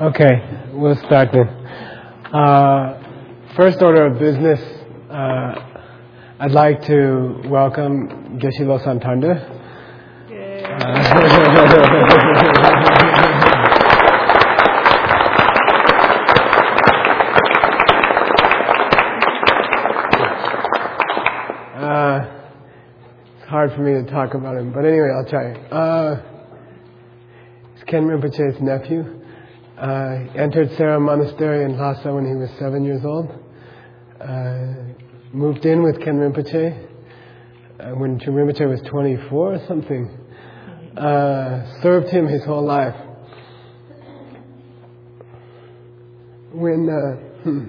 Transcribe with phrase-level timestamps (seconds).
[0.00, 1.46] Okay, we'll start then.
[2.32, 3.00] Uh,
[3.56, 4.60] first order of business,
[5.08, 5.54] uh,
[6.40, 9.52] I'd like to welcome Geshe-la Santanda.
[21.74, 22.20] Uh,
[23.40, 25.52] it's for me to talk about him, but anyway, I'll try.
[25.52, 26.22] Uh,
[27.74, 29.20] he's Khen Rinpoche's nephew.
[29.76, 33.28] Uh, entered Sera Monastery in Lhasa when he was seven years old.
[34.20, 34.74] Uh,
[35.32, 36.86] moved in with Khen Rinpoche
[37.80, 40.08] uh, when Khen Rinpoche was 24 or something.
[40.96, 42.94] Uh, served him his whole life.
[46.52, 47.64] When uh, hmm,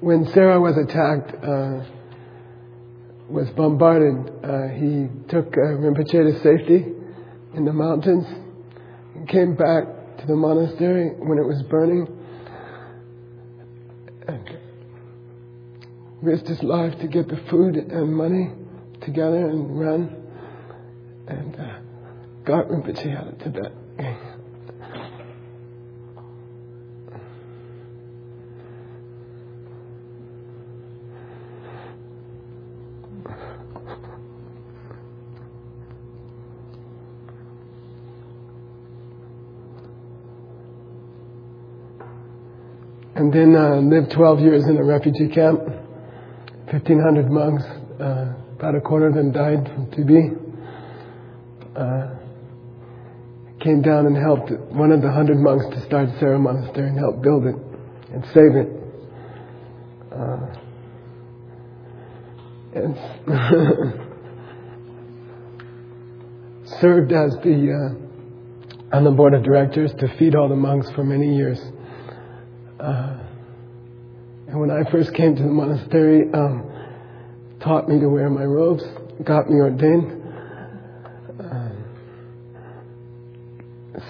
[0.00, 1.93] when Sera was attacked, uh,
[3.28, 6.92] was bombarded, uh, he took Rinpoche to safety
[7.54, 8.26] in the mountains
[9.14, 9.84] and came back
[10.18, 12.06] to the monastery when it was burning.
[14.26, 14.58] And
[16.22, 18.50] risked his life to get the food and money
[19.02, 20.16] together and run.
[21.28, 21.78] And uh,
[22.44, 23.83] got Rinpoche out of Tibet.
[43.34, 45.60] Then uh, lived 12 years in a refugee camp.
[46.70, 47.64] 1,500 monks,
[48.00, 50.40] uh, about a quarter of them died from TB.
[51.76, 52.14] Uh,
[53.60, 57.22] came down and helped one of the hundred monks to start Sera Monastery and help
[57.22, 57.56] build it
[58.12, 58.68] and save it.
[60.12, 60.46] Uh,
[62.74, 62.94] and
[66.80, 71.02] served as the uh, on the board of directors to feed all the monks for
[71.02, 71.58] many years.
[72.78, 73.23] Uh,
[74.64, 76.64] when I first came to the monastery, um,
[77.60, 78.82] taught me to wear my robes,
[79.22, 80.22] got me ordained,
[81.38, 81.68] uh,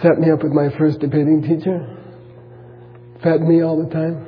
[0.01, 1.85] set me up with my first debating teacher,
[3.21, 4.27] fed me all the time.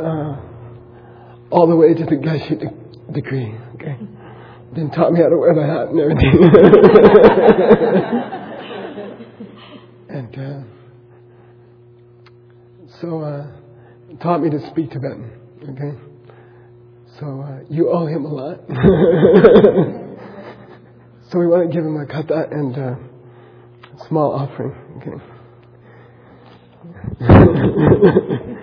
[0.00, 0.40] Uh,
[1.50, 3.96] all the way to the Geshe de- decree, okay?
[4.74, 6.40] Then taught me how to wear the hat and everything.
[10.16, 10.62] And uh,
[13.02, 13.46] so uh,
[14.26, 15.30] taught me to speak Tibetan.
[15.62, 15.92] Okay,
[17.20, 18.58] so uh, you owe him a lot.
[21.30, 22.98] so we want to give him a kata and a
[24.08, 24.74] small offering.
[24.98, 25.12] Okay.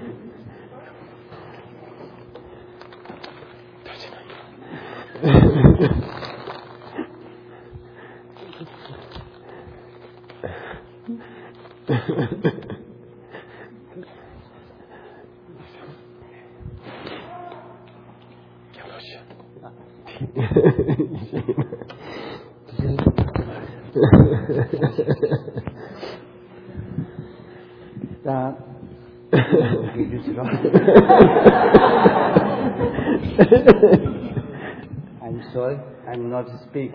[36.73, 36.91] speak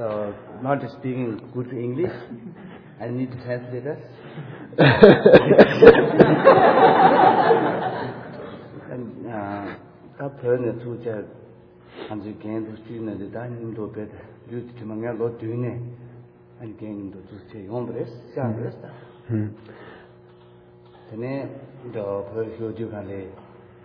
[0.00, 0.30] uh,
[0.62, 2.12] not speaking good English.
[3.00, 4.04] I need translators.
[8.92, 9.74] and uh,
[10.16, 11.16] ka phone tu cha
[12.08, 14.06] han ji gen du chi na de dan nim do pe
[14.48, 15.72] ju chi mang ya lo du ne
[16.60, 18.90] an gen do tu che yom bres cha bres ta
[19.28, 19.48] hm
[21.10, 21.32] tene
[21.92, 23.20] do phone hyo ju kan le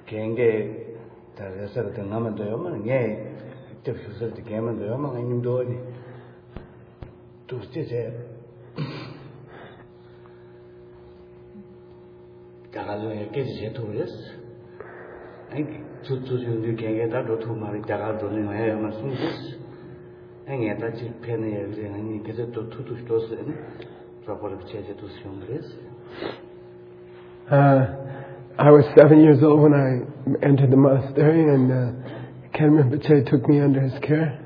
[0.06, 0.52] gen ge
[1.35, 3.02] ta sa de ngam do yom ne
[3.84, 5.78] tab shusar di kayman dhaya ma ngay nimdo wani
[7.47, 8.08] dhukste zay
[12.73, 14.14] dhagal waya kezi zay thub res
[15.52, 15.64] ay
[16.03, 19.11] tsu tsu zyon dhyo kaya dha dho thub mara dhagal dho lin waya yama sung
[19.11, 19.58] res
[20.47, 23.41] ay ngay dha chik pena ya zay ngay ngay kezi dho tu tu shto zay
[23.50, 23.53] na
[24.28, 25.67] rapor bichay zay dhus yon res
[28.61, 30.06] I was seven years old when I
[30.46, 31.91] entered the monastery and uh,
[32.53, 34.38] Khen Rinpoche took me under his care.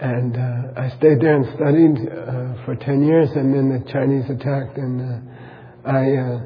[0.00, 4.28] And uh, I stayed there and studied uh, for 10 years, and then the Chinese
[4.28, 6.40] attacked, and uh, I, uh,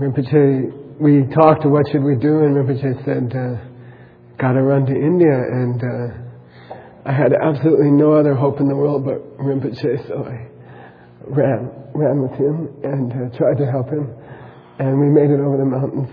[0.00, 3.60] Rinpoche, we talked what should we do, and Rinpoche said, uh,
[4.40, 9.04] gotta run to India, and uh, I had absolutely no other hope in the world
[9.04, 10.48] but Rinpoche, so I
[11.26, 14.14] ran, ran with him and uh, tried to help him.
[14.78, 16.08] And we made it over the mountains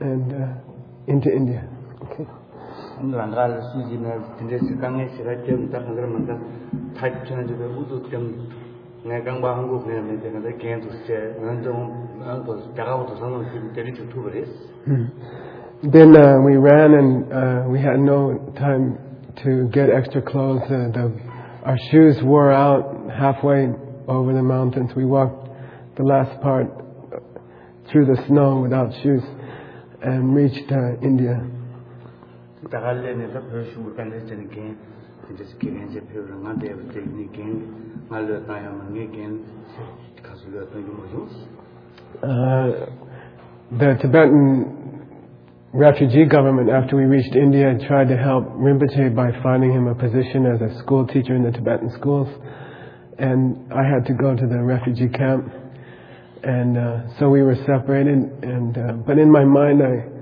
[0.00, 0.60] and
[1.06, 1.68] into India.
[2.05, 2.27] Okay.
[3.01, 6.25] 오늘 안 갈 수지는 근데 시간에 시간 좀 있다 그러면
[6.95, 8.47] 타입 전에 좀 우도 좀
[9.03, 14.45] 내가 뭐 한국 내면 되는 데 개인도 제 난좀 나도 자가부터 선을 지금 때리 유튜브를
[15.83, 18.99] Then uh, we ran and uh, we had no time
[19.43, 20.61] to get extra clothes.
[20.69, 21.09] Uh, the,
[21.65, 23.73] our shoes wore out halfway
[24.07, 24.91] over the mountains.
[24.95, 25.49] We walked
[25.97, 26.67] the last part
[27.89, 29.23] through the snow without shoes
[30.03, 31.41] and reached uh, India.
[32.69, 34.75] 다갈래내서 별수고 간데는 게
[35.33, 37.43] 이제 스키는 이제 표를 나한테 되니 게
[38.09, 39.29] 말로 따야만 게
[40.21, 41.27] 가수가 또 뭐죠?
[42.23, 42.85] Uh,
[43.79, 44.81] the Tibetan
[45.73, 50.45] refugee government, after we reached India, tried to help Rinpoche by finding him a position
[50.45, 52.27] as a school teacher in the Tibetan schools.
[53.17, 55.47] And I had to go to the refugee camp.
[56.43, 58.17] And uh, so we were separated.
[58.43, 60.14] And, uh, but in my mind, I,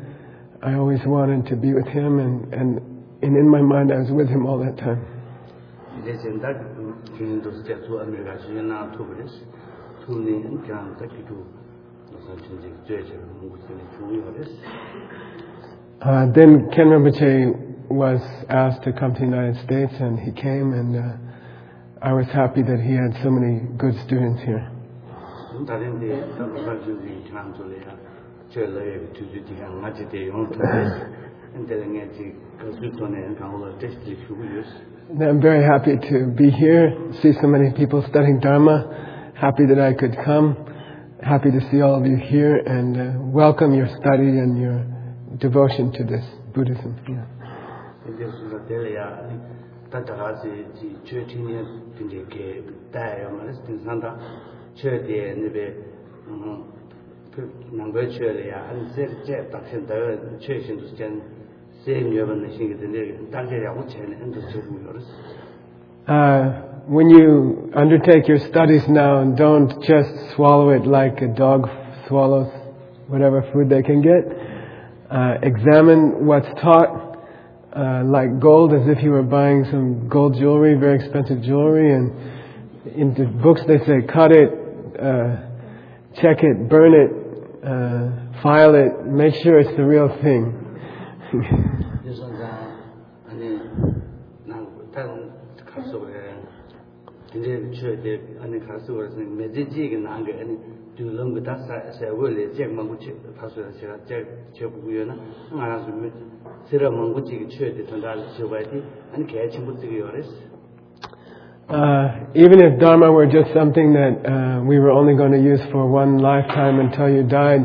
[0.65, 2.81] I always wanted to be with him, and, and,
[3.23, 5.05] and in my mind, I was with him all that time.
[16.01, 20.73] Uh, then Khen Rinpoche was asked to come to the United States, and he came,
[20.73, 21.17] and uh,
[22.01, 24.71] I was happy that he had so many good students here.
[28.55, 30.63] che la ye tu ju ti nga ji de yong ta
[31.67, 34.71] de nga ji ka su to ne ka lo te ji shu gu yus
[35.11, 39.93] I'm very happy to be here, see so many people studying Dharma, happy that I
[39.93, 40.57] could come,
[41.21, 44.83] happy to see all of you here, and uh, welcome your study and your
[45.37, 46.25] devotion to this
[46.55, 46.97] Buddhism.
[47.07, 47.27] Yeah.
[57.73, 61.23] mangochele ya an shin shin
[66.87, 71.69] when you undertake your studies now and don't just swallow it like a dog
[72.09, 72.53] swallows
[73.09, 74.25] whatever food they can get.
[75.11, 77.19] Uh, examine what's taught
[77.77, 82.13] uh, like gold as if you were buying some gold jewelry very expensive jewelry and
[82.95, 84.51] in the books they say cut it
[85.01, 85.37] uh,
[86.21, 87.24] check it, burn it,
[87.65, 90.61] uh, file it, make sure it's the real thing.
[111.69, 115.61] Uh, even if Dharma were just something that uh, we were only going to use
[115.73, 117.63] for one lifetime until you died,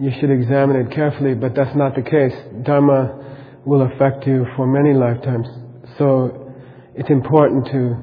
[0.00, 2.34] you should examine it carefully, but that's not the case.
[2.62, 5.48] Dharma will affect you for many lifetimes.
[5.98, 6.52] So
[6.94, 7.98] it's important to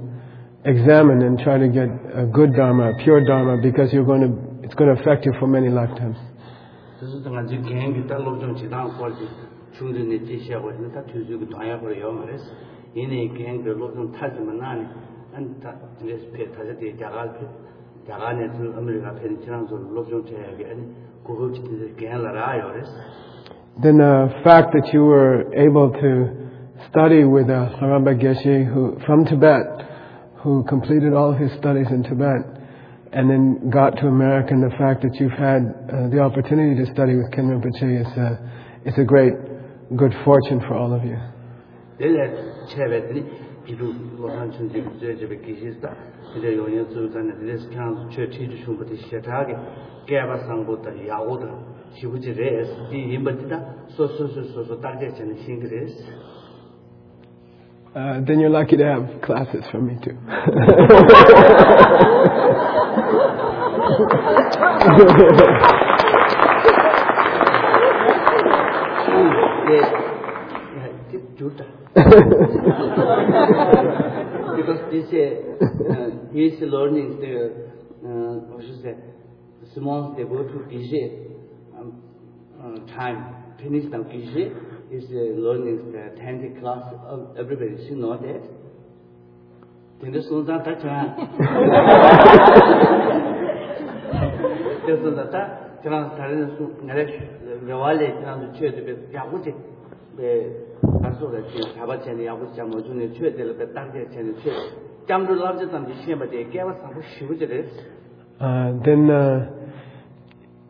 [0.66, 4.66] examine and try to get a good Dharma, a pure Dharma, because you're going to,
[4.66, 6.18] it's going to affect you for many lifetimes.
[23.82, 26.42] Then the fact that you were able to
[26.90, 29.88] study with uh, a Saramba Geshe who, from Tibet,
[30.44, 32.44] who completed all his studies in Tibet,
[33.14, 35.62] and then got to America, and the fact that you've had
[35.92, 38.30] uh, the opportunity to study with Khen Rinpoche is a,
[38.86, 39.34] is a great
[39.96, 41.18] good fortune for all of you.
[57.94, 60.18] Uh, then you're lucky to have classes from me too.
[69.72, 70.12] yeah.
[74.57, 77.35] because this uh, he is learning the
[78.05, 78.09] uh,
[78.51, 78.95] what should say
[79.75, 80.93] small they go to DJ
[81.79, 82.03] um,
[82.61, 83.19] uh, time
[83.59, 84.53] finish the DJ
[84.91, 88.43] is uh, learning the 10th class of everybody should know that
[89.99, 91.17] 근데 손자 다 자.
[94.85, 97.03] 그래서 다 저랑 다른 수 내가
[97.65, 99.55] 레왈레 저랑 최대 야구지
[100.17, 100.53] 배
[101.03, 104.51] 가서가 지금 잡아채는 야구지 뭐 중에 최대를 배 땅에 채는 최
[105.07, 107.69] 짬도 랍졌던 시험에 깨와 상부 쉬우지를
[108.39, 109.49] uh, then uh,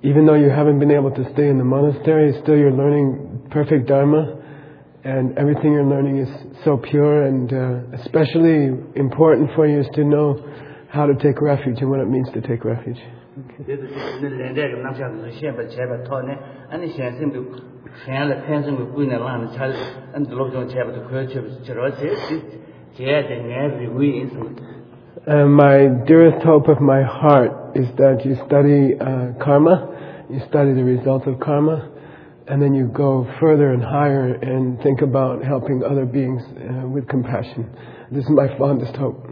[0.03, 3.89] even though you haven't been able to stay in the monastery, still you're learning perfect
[3.89, 4.39] Dharma,
[5.05, 6.29] and everything you're learning is
[6.65, 10.39] so pure, and uh, especially important for you is to know
[10.91, 13.01] how to take refuge and what it means to take refuge.
[13.37, 13.65] 그
[25.28, 30.74] Uh, my dearest hope of my heart is that you study uh, karma, you study
[30.74, 31.92] the results of karma,
[32.48, 37.08] and then you go further and higher and think about helping other beings uh, with
[37.08, 37.70] compassion.
[38.12, 39.28] This is my fondest hope.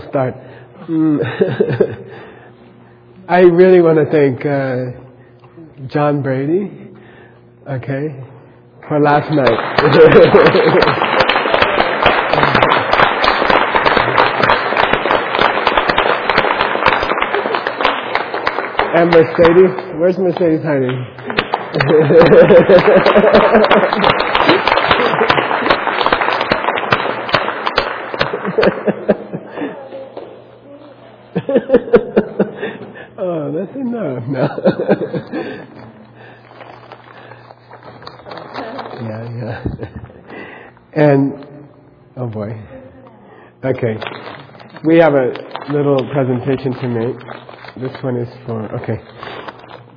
[0.00, 0.34] we'll start.
[0.88, 1.18] Mm.
[3.28, 4.92] I really want to thank uh,
[5.88, 6.70] John Brady,
[7.68, 8.24] okay,
[8.88, 9.46] for last night.
[18.96, 19.70] and Mercedes.
[19.98, 21.06] Where's Mercedes hiding?
[33.80, 34.58] enough now.
[39.00, 39.64] yeah, yeah.
[40.92, 41.46] And,
[42.16, 42.50] oh boy.
[43.64, 43.96] Okay.
[44.84, 47.16] We have a little presentation to make.
[47.76, 49.00] This one is for, okay.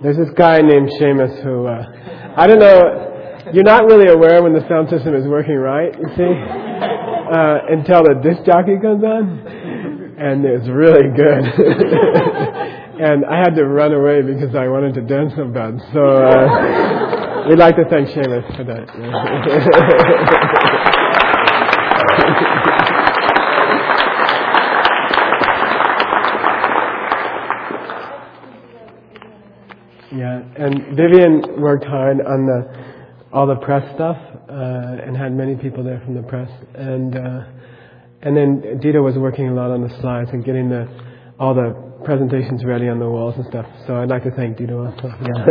[0.01, 1.83] There's this guy named Seamus who, uh,
[2.35, 3.13] I don't know,
[3.53, 8.03] you're not really aware when the sound system is working right, you see, uh, until
[8.03, 9.47] the disc jockey comes on.
[10.17, 11.43] And it's really good.
[13.03, 15.77] and I had to run away because I wanted to dance so bad.
[15.91, 18.87] So uh, we'd like to thank Seamus for that.
[30.15, 32.71] yeah, and Vivian worked hard on the
[33.33, 34.15] all the press stuff
[34.47, 37.17] uh, and had many people there from the press and.
[37.17, 37.43] Uh,
[38.25, 40.87] and then Dita was working a lot on the slides and getting the
[41.37, 43.65] all the presentations ready on the walls and stuff.
[43.87, 45.07] So I'd like to thank Dita also.
[45.07, 45.45] Yeah.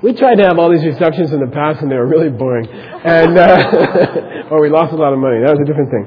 [0.02, 2.68] we tried to have all these receptions in the past and they were really boring.
[2.68, 5.40] And, uh, or we lost a lot of money.
[5.44, 6.04] That was a different thing.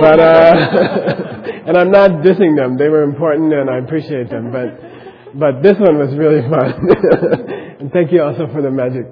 [0.00, 2.76] But, uh, and I'm not dissing them.
[2.76, 4.50] They were important and I appreciate them.
[4.50, 4.80] But,
[5.38, 7.70] but this one was really fun.
[7.80, 9.06] And thank you also for the magic.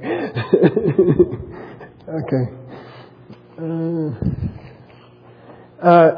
[2.09, 2.45] Okay.
[3.61, 4.11] Uh,
[5.83, 6.11] uh,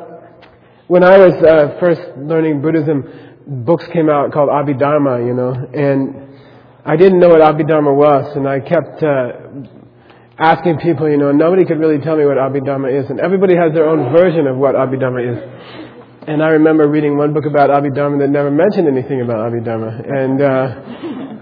[0.86, 3.04] when I was uh, first learning Buddhism,
[3.46, 6.38] books came out called Abhidharma, you know, and
[6.84, 9.32] I didn't know what Abhidharma was, and I kept uh,
[10.38, 13.72] asking people, you know, nobody could really tell me what Abhidharma is, and everybody has
[13.74, 15.38] their own version of what Abhidharma is.
[16.26, 20.40] And I remember reading one book about Abhidharma that never mentioned anything about Abhidharma, and
[20.40, 21.39] uh,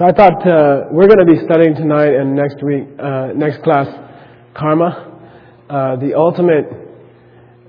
[0.00, 3.62] so I thought uh, we're going to be studying tonight and next week, uh, next
[3.62, 3.84] class,
[4.56, 5.12] karma.
[5.68, 6.64] Uh, the ultimate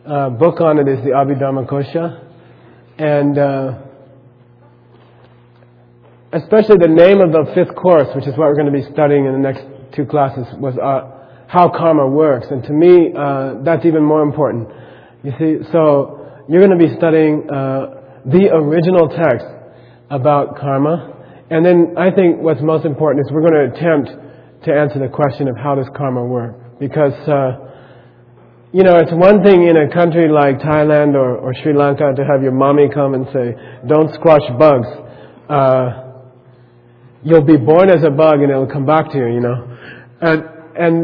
[0.08, 2.24] uh, book on it is the Abhidharma Kosha,
[2.98, 3.84] and uh,
[6.32, 9.26] especially the name of the fifth course, which is what we're going to be studying
[9.26, 12.48] in the next two classes, was uh, how karma works.
[12.50, 13.12] And to me,
[13.66, 14.70] that's even more important.
[15.24, 19.48] You see, so you're going to be studying the original text
[20.10, 21.18] about karma
[21.52, 24.08] And then I think what's most important is we're going to attempt
[24.64, 26.80] to answer the question of how does karma work.
[26.80, 27.68] Because, uh,
[28.72, 32.24] you know, it's one thing in a country like Thailand or, or Sri Lanka to
[32.24, 33.52] have your mommy come and say,
[33.86, 34.88] don't squash bugs.
[35.50, 36.24] Uh,
[37.22, 39.78] you'll be born as a bug and it'll come back to you, you know.
[40.22, 40.44] And,
[40.80, 40.96] and,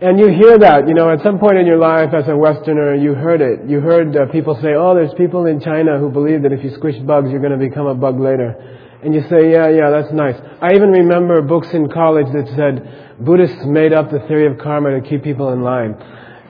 [0.00, 2.96] and you hear that, you know, at some point in your life as a Westerner,
[2.96, 3.70] you heard it.
[3.70, 6.74] You heard uh, people say, oh, there's people in China who believe that if you
[6.74, 8.82] squish bugs, you're going to become a bug later.
[9.06, 10.34] And you say, yeah, yeah, that's nice.
[10.60, 15.00] I even remember books in college that said Buddhists made up the theory of karma
[15.00, 15.94] to keep people in line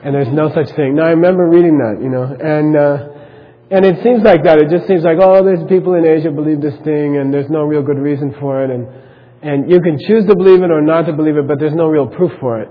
[0.03, 0.95] and there's no such thing.
[0.95, 3.11] Now I remember reading that, you know, and uh,
[3.69, 4.59] and it seems like that.
[4.59, 7.63] It just seems like oh, there's people in Asia believe this thing, and there's no
[7.63, 8.87] real good reason for it, and
[9.41, 11.87] and you can choose to believe it or not to believe it, but there's no
[11.87, 12.69] real proof for it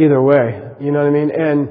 [0.00, 0.64] either way.
[0.80, 1.30] You know what I mean?
[1.30, 1.68] And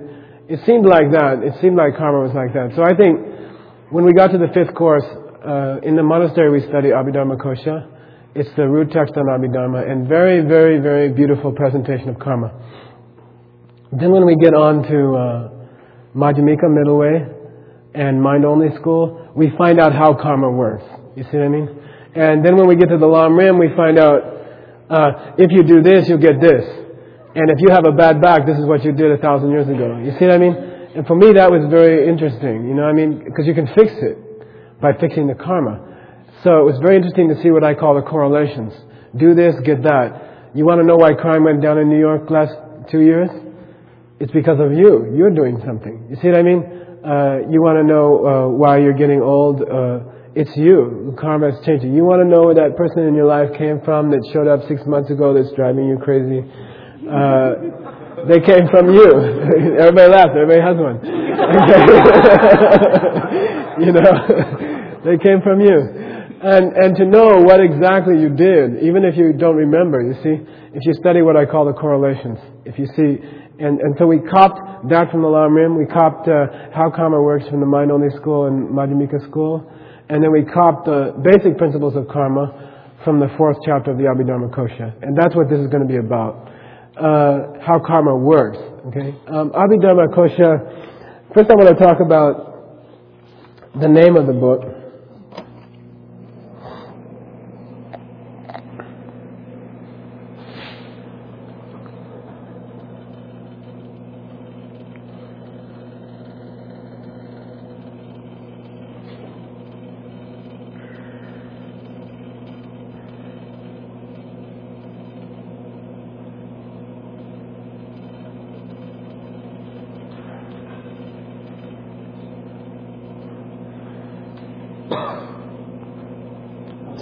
[0.50, 1.42] it seemed like that.
[1.44, 2.76] It seemed like karma was like that.
[2.76, 5.06] So I think when we got to the fifth course
[5.48, 7.88] uh, in the monastery, we study Abhidharma Kosha.
[8.36, 12.52] It's the root text on Abhidharma, and very, very, very beautiful presentation of karma.
[13.94, 17.26] Then when we get on to uh, middle way
[17.96, 20.84] and mind only school, we find out how karma works.
[21.16, 21.70] You see what I mean?
[22.14, 24.20] And then when we get to the Lam Rim, we find out
[24.90, 26.66] uh, if you do this, you'll get this.
[27.36, 29.70] And if you have a bad back, this is what you did a thousand years
[29.70, 29.98] ago.
[30.04, 30.56] You see what I mean?
[30.96, 32.68] And for me, that was very interesting.
[32.68, 33.24] You know what I mean?
[33.24, 34.27] Because you can fix it
[34.82, 35.84] by fixing the karma.
[36.44, 38.74] So it was very interesting to see what I call the correlations.
[39.18, 40.54] Do this, get that.
[40.54, 42.54] You want to know why crime went down in New York last
[42.92, 43.30] two years?
[44.20, 45.14] It's because of you.
[45.16, 46.08] You're doing something.
[46.10, 46.62] You see what I mean?
[47.06, 49.62] Uh, you want to know uh, why you're getting old?
[49.62, 50.00] Uh,
[50.36, 51.16] it's you.
[51.20, 51.94] Karma is changing.
[51.94, 54.62] You want to know where that person in your life came from that showed up
[54.68, 56.46] six months ago that's driving you crazy?
[58.26, 59.06] They came from you.
[59.78, 60.34] Everybody laughs.
[60.34, 60.98] Everybody has one.
[63.86, 64.10] you know,
[65.06, 65.78] they came from you.
[66.42, 70.38] And, and to know what exactly you did, even if you don't remember, you see,
[70.74, 73.18] if you study what I call the correlations, if you see
[73.60, 75.78] and, and so we copped that from the Lam Rim.
[75.78, 79.66] We copped uh, how karma works from the Mind Only School and Madhyamika School.
[80.10, 84.06] And then we copped the basic principles of karma from the fourth chapter of the
[84.06, 84.94] Abhidharma Kosha.
[85.02, 86.50] And that's what this is going to be about.
[86.98, 88.58] Uh, how karma works.
[88.88, 89.14] Okay?
[89.28, 92.58] Um, Abhidharma Kosha, first I want to talk about
[93.80, 94.62] the name of the book.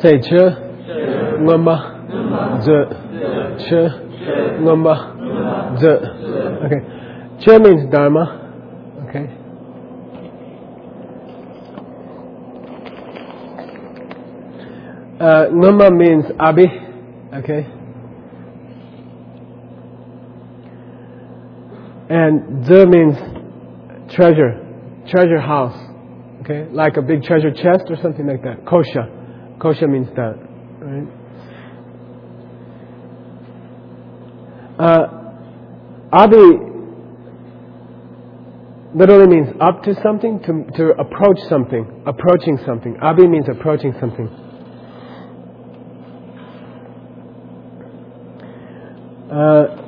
[0.05, 0.33] Say ch,
[1.41, 1.75] ngumba,
[2.61, 2.67] z,
[3.57, 3.71] ch,
[4.61, 4.95] ngumba,
[5.79, 5.83] z.
[6.65, 6.81] Okay.
[7.39, 8.23] Ch means dharma.
[9.09, 9.25] Okay.
[15.19, 16.67] Uh, ngumba means abi.
[17.33, 17.65] Okay.
[22.11, 23.17] And z means
[24.13, 24.53] treasure,
[25.09, 25.75] treasure house.
[26.41, 28.65] Okay, like a big treasure chest or something like that.
[28.65, 29.14] Kosha.
[29.59, 30.37] Kosha means that,
[30.81, 31.07] right?
[34.77, 35.25] Uh,
[38.95, 42.97] literally means up to something, to, to approach something, approaching something.
[43.01, 44.27] Abi means approaching something.
[49.31, 49.81] Uh,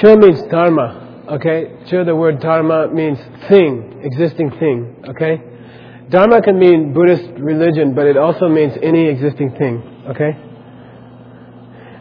[0.00, 1.76] Cho means dharma, okay?
[1.88, 5.51] Cho, the word dharma means thing, existing thing, okay?
[6.10, 9.82] Dharma can mean Buddhist religion, but it also means any existing thing.
[10.08, 10.36] Okay?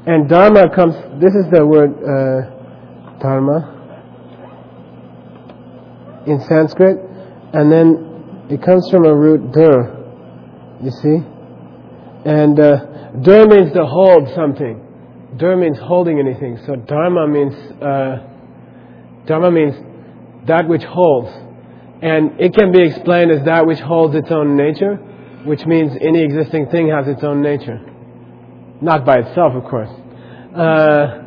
[0.06, 3.78] And Dharma comes, this is the word uh, Dharma
[6.26, 6.98] in Sanskrit,
[7.54, 11.24] and then it comes from a root dur, you see?
[12.26, 12.76] And uh,
[13.22, 14.88] dur means to hold something.
[15.38, 16.58] Dur means holding anything.
[16.66, 18.18] So Dharma means, uh,
[19.26, 19.76] Dharma means
[20.48, 21.32] that which holds.
[22.02, 24.96] And it can be explained as that which holds its own nature,
[25.46, 27.80] which means any existing thing has its own nature.
[28.82, 29.90] Not by itself, of course.
[30.56, 31.22] Uh,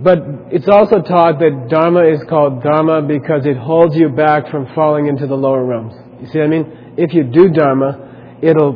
[0.00, 0.18] but
[0.50, 5.06] it's also taught that Dharma is called Dharma because it holds you back from falling
[5.06, 5.94] into the lower realms.
[6.20, 6.94] You see what I mean?
[6.98, 8.74] If you do Dharma, it'll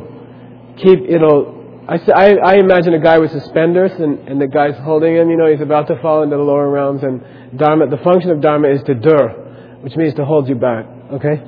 [0.77, 5.29] keep, it'll, I, I, imagine a guy with suspenders and, and the guy's holding him,
[5.29, 8.41] you know, he's about to fall into the lower realms and Dharma, the function of
[8.41, 10.85] Dharma is to dur, which means to hold you back.
[11.11, 11.43] Okay?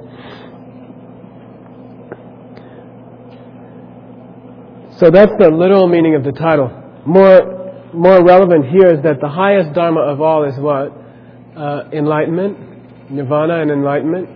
[4.97, 6.69] So that's the literal meaning of the title.
[7.05, 10.93] More, more relevant here is that the highest dharma of all is what?
[11.57, 14.29] Uh, enlightenment, nirvana and enlightenment.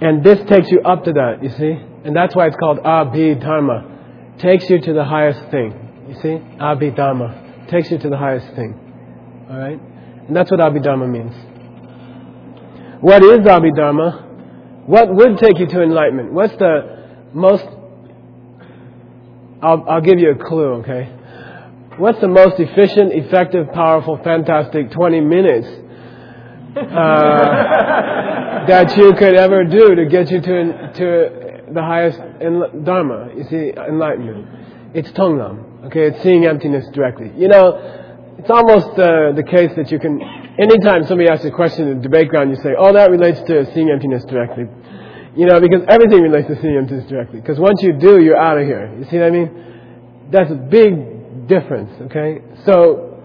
[0.00, 1.76] And this takes you up to that, you see?
[2.04, 4.38] And that's why it's called Abhidharma.
[4.38, 5.74] Takes you to the highest thing.
[6.08, 6.38] You see?
[6.58, 7.68] Abhidharma.
[7.68, 8.74] Takes you to the highest thing.
[9.50, 9.80] Alright?
[10.28, 11.34] And that's what Abhidharma means.
[13.00, 14.86] What is Abhidharma?
[14.86, 16.32] What would take you to enlightenment?
[16.32, 16.98] What's the
[17.32, 17.64] most.
[19.62, 21.12] I'll, I'll give you a clue, okay?
[21.96, 25.66] What's the most efficient, effective, powerful, fantastic 20 minutes
[26.76, 26.82] uh,
[28.66, 33.44] that you could ever do to get you to, to the highest in, Dharma, you
[33.44, 34.46] see, enlightenment?
[34.94, 36.06] It's Tonglam, okay?
[36.08, 37.32] It's seeing emptiness directly.
[37.36, 38.07] You know,
[38.38, 40.22] it's almost uh, the case that you can,
[40.58, 43.66] anytime somebody asks a question in the debate ground, you say, oh, that relates to
[43.74, 44.64] seeing emptiness directly.
[45.34, 47.40] You know, because everything relates to seeing emptiness directly.
[47.40, 48.94] Because once you do, you're out of here.
[48.96, 50.30] You see what I mean?
[50.30, 52.42] That's a big difference, okay?
[52.64, 53.20] So,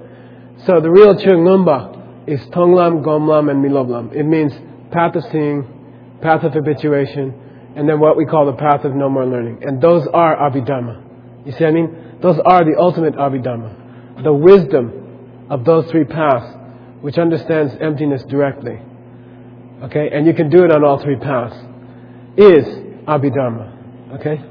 [0.66, 4.16] so the real Chung Lumba is Tonglam, Gomlam, and Miloblam.
[4.16, 4.54] It means
[4.92, 9.10] path of seeing, path of habituation, and then what we call the path of no
[9.10, 9.64] more learning.
[9.64, 11.46] And those are Abhidharma.
[11.46, 12.18] You see what I mean?
[12.22, 14.24] Those are the ultimate Abhidharma.
[14.24, 15.03] The wisdom
[15.50, 16.58] of those three paths,
[17.02, 18.80] which understands emptiness directly,
[19.84, 21.56] okay, and you can do it on all three paths,
[22.38, 22.66] is
[23.06, 24.42] Abhidharma, okay?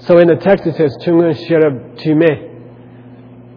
[0.00, 2.46] So in the text it says, Chungun Shirab Chime.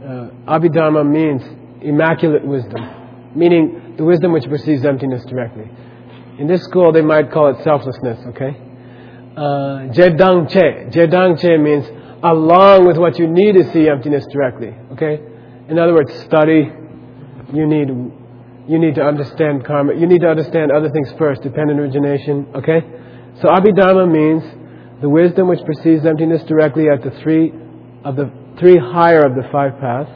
[0.01, 1.41] Uh, Abhidharma means
[1.81, 5.69] immaculate wisdom, meaning the wisdom which perceives emptiness directly.
[6.39, 8.57] In this school, they might call it selflessness, okay?
[9.37, 10.89] Uh, Jedang Che.
[10.89, 11.85] Jedang Che means
[12.23, 14.75] along with what you need to see emptiness directly.
[14.93, 15.19] Okay?
[15.69, 16.71] In other words, study.
[17.53, 17.89] You need
[18.67, 19.95] you need to understand karma.
[19.95, 22.47] You need to understand other things first, dependent origination.
[22.55, 22.81] Okay?
[23.41, 24.43] So Abhidharma means
[25.01, 27.51] the wisdom which perceives emptiness directly at the three
[28.05, 30.11] of the three higher of the five paths.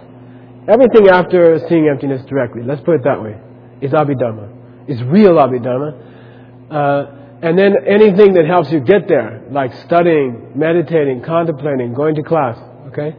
[0.67, 3.37] Everything after seeing emptiness directly, let's put it that way,
[3.81, 4.51] is Abhidharma.
[4.87, 6.69] Is real Abhidharma.
[6.69, 12.23] Uh, and then anything that helps you get there, like studying, meditating, contemplating, going to
[12.23, 13.15] class, okay?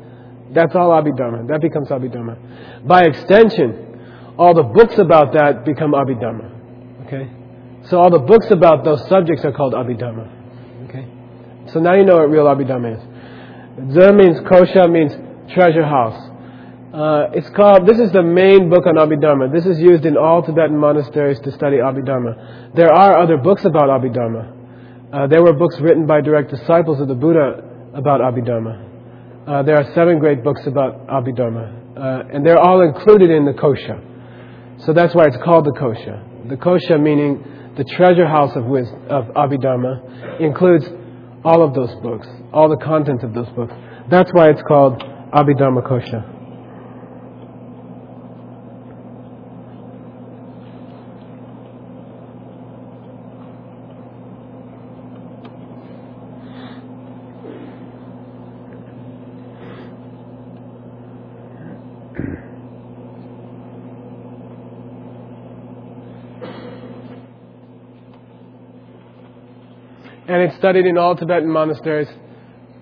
[0.51, 1.47] That's all Abhidharma.
[1.47, 2.87] That becomes Abhidharma.
[2.89, 7.07] By extension, all the books about that become Abhidharma.
[7.07, 7.31] Okay?
[7.89, 10.89] So all the books about those subjects are called Abhidharma.
[10.89, 11.07] Okay?
[11.73, 13.95] So now you know what real Abhidharma is.
[13.95, 15.12] Zer means kosha means
[15.55, 16.26] treasure house.
[16.96, 19.52] Uh, it's called, this is the main book on Abhidharma.
[19.52, 22.74] This is used in all Tibetan monasteries to study Abhidharma.
[22.74, 25.12] There are other books about Abhidharma.
[25.12, 29.44] Uh, there were books written by direct disciples of the Buddha about Abhidharma.
[29.46, 31.98] Uh, there are seven great books about Abhidharma.
[31.98, 34.00] Uh, and they're all included in the kosha.
[34.87, 36.48] So that's why it's called the kosha.
[36.48, 37.44] The kosha meaning
[37.76, 40.87] the treasure house of, wisdom, of Abhidharma includes
[41.44, 43.74] all of those books, all the content of those books.
[44.09, 46.36] That's why it's called Abhidharma Kosha.
[70.29, 72.09] And it's studied in all Tibetan monasteries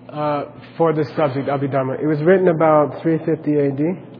[0.09, 0.45] uh,
[0.77, 2.01] for this subject, Abhidharma.
[2.01, 4.15] It was written about 350 AD.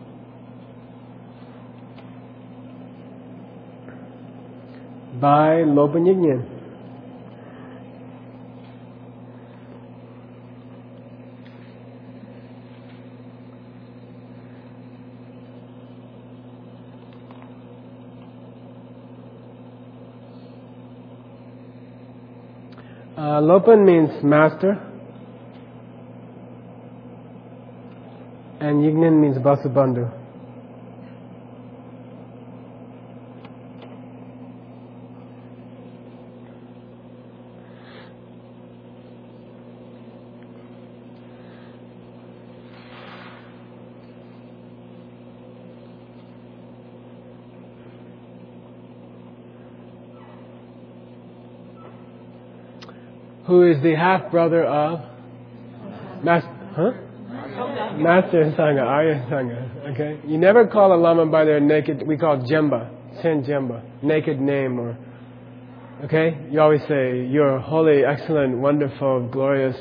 [5.22, 6.56] by Lopan Yignan.
[23.26, 24.74] Uh, Lopan means master,
[28.60, 30.12] and Yignan means Vasubandhu.
[53.48, 55.02] Who is the half brother of
[56.24, 56.92] Master, huh?
[57.98, 59.92] Master Asanga, Arya Asanga.
[59.94, 62.06] Okay, you never call a lama by their naked.
[62.06, 64.98] We call Jemba, Sen Jemba, naked name, or
[66.06, 66.38] okay.
[66.50, 69.78] You always say you're holy, excellent, wonderful, glorious.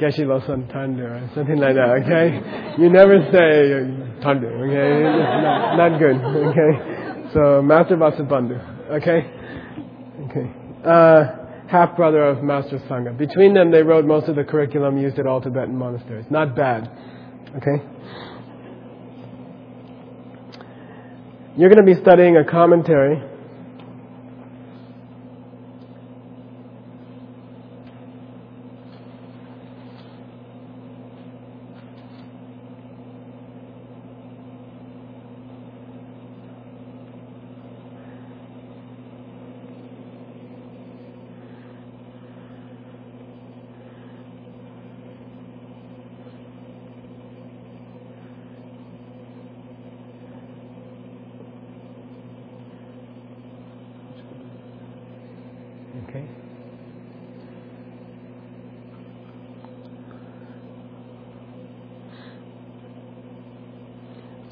[0.00, 2.76] Geshe Losam Tandu or something like that, okay?
[2.78, 5.02] You never say Tandu, okay?
[5.02, 7.32] Not, not good, okay?
[7.32, 9.30] So, Master Vasubandhu, okay?
[10.28, 10.52] Okay.
[10.84, 13.16] Uh, half brother of Master Asanga.
[13.16, 16.26] Between them, they wrote most of the curriculum used at all Tibetan monasteries.
[16.30, 16.90] Not bad.
[17.56, 17.82] Okay?
[21.56, 23.22] You're going to be studying a commentary
[56.08, 56.24] Okay.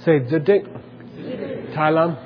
[0.04, 0.66] Say Zudik,
[1.74, 2.16] Thailam,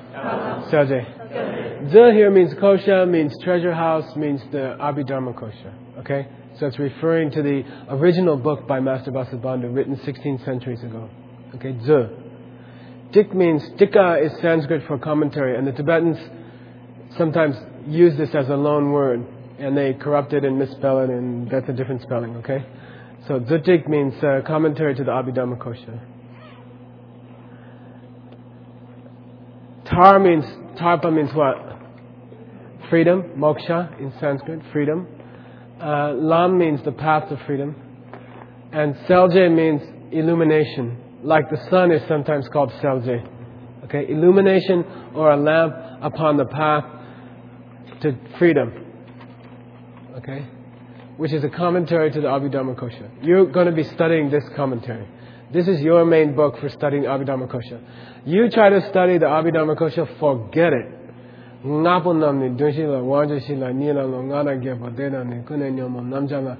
[0.68, 1.90] Selje.
[1.90, 5.72] Z here means kosha, means treasure house, means the Abhidharma kosha.
[6.00, 6.26] Okay?
[6.58, 11.08] So it's referring to the original book by Master Vasubandhu written 16 centuries ago.
[11.54, 11.92] Okay, Z.
[13.12, 16.18] Dik means, Dika is Sanskrit for commentary, and the Tibetans
[17.16, 17.54] sometimes
[17.86, 19.24] use this as a loan word,
[19.60, 22.66] and they corrupt it and misspell it, and that's a different spelling, okay?
[23.28, 26.17] So Zutik means uh, commentary to the Abhidharma Kosha.
[29.88, 30.44] Tar means,
[30.78, 31.56] Tarpa means what?
[32.90, 35.06] Freedom, moksha in Sanskrit, freedom.
[35.80, 37.74] Uh, Lam means the path to freedom.
[38.72, 43.26] And Selje means illumination, like the sun is sometimes called Selje.
[43.84, 46.84] Okay, illumination or a lamp upon the path
[48.02, 48.84] to freedom.
[50.16, 50.46] Okay?
[51.16, 53.08] Which is a commentary to the Abhidharma Kosha.
[53.22, 55.08] You're going to be studying this commentary.
[55.50, 57.80] This is your main book for studying Abhidharma Kosha.
[58.26, 60.92] You try to study the Abhidharma Kosha, forget it.
[61.64, 66.58] Ngapunamni, Dunshila, Wajashila, Nila, Longana, Gepa, Dedani, Kunenyomo, Namjala,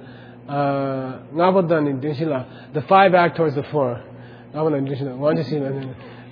[0.49, 2.73] uh, Ngapodani, Dunshila.
[2.73, 4.03] The five act towards the four.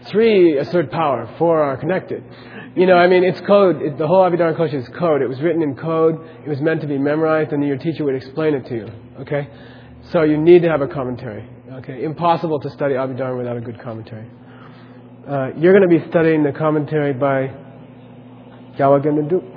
[0.09, 2.23] Three assert power, four are connected.
[2.75, 3.83] You know, I mean, it's code.
[3.83, 5.21] It, the whole Abhidharma Kosha is code.
[5.21, 6.19] It was written in code.
[6.43, 8.91] It was meant to be memorized, and your teacher would explain it to you.
[9.19, 9.47] Okay?
[10.11, 11.47] So you need to have a commentary.
[11.77, 12.03] Okay?
[12.03, 14.27] Impossible to study Abhidharma without a good commentary.
[15.27, 17.47] Uh, you're going to be studying the commentary by
[18.79, 19.56] Gyawagenadu.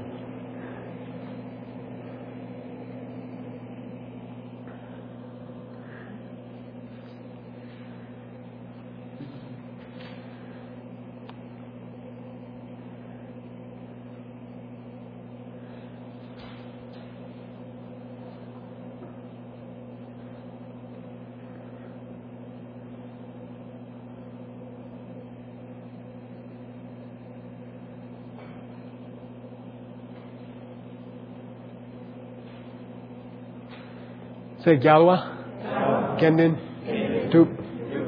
[34.65, 37.49] Say Gyalwa, Gendin, Dup,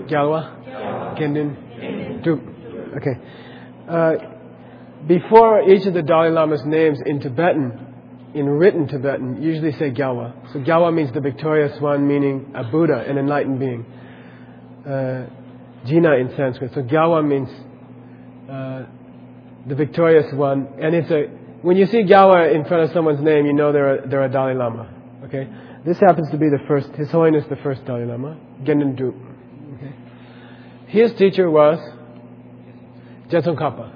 [0.09, 2.39] Gyalwa, Gendin, Dup.
[2.97, 3.19] Okay.
[3.89, 4.13] Uh,
[5.07, 10.53] before each of the Dalai Lama's names in Tibetan, in written Tibetan, usually say Gyalwa.
[10.53, 13.85] So Gyalwa means the victorious one, meaning a Buddha, an enlightened being.
[14.87, 15.27] Uh,
[15.87, 16.73] Jina in Sanskrit.
[16.75, 17.49] So Gyalwa means
[18.49, 18.85] uh,
[19.67, 21.25] the victorious one, and it's a
[21.63, 24.29] when you see Gyalwa in front of someone's name, you know they're a, they're a
[24.29, 24.89] Dalai Lama.
[25.25, 25.49] Okay.
[25.85, 29.15] This happens to be the first, His Holiness the First Dalai Lama, Genden Dup.
[29.77, 29.93] Okay.
[30.87, 31.79] His teacher was
[33.29, 33.93] Je Tsongkapa.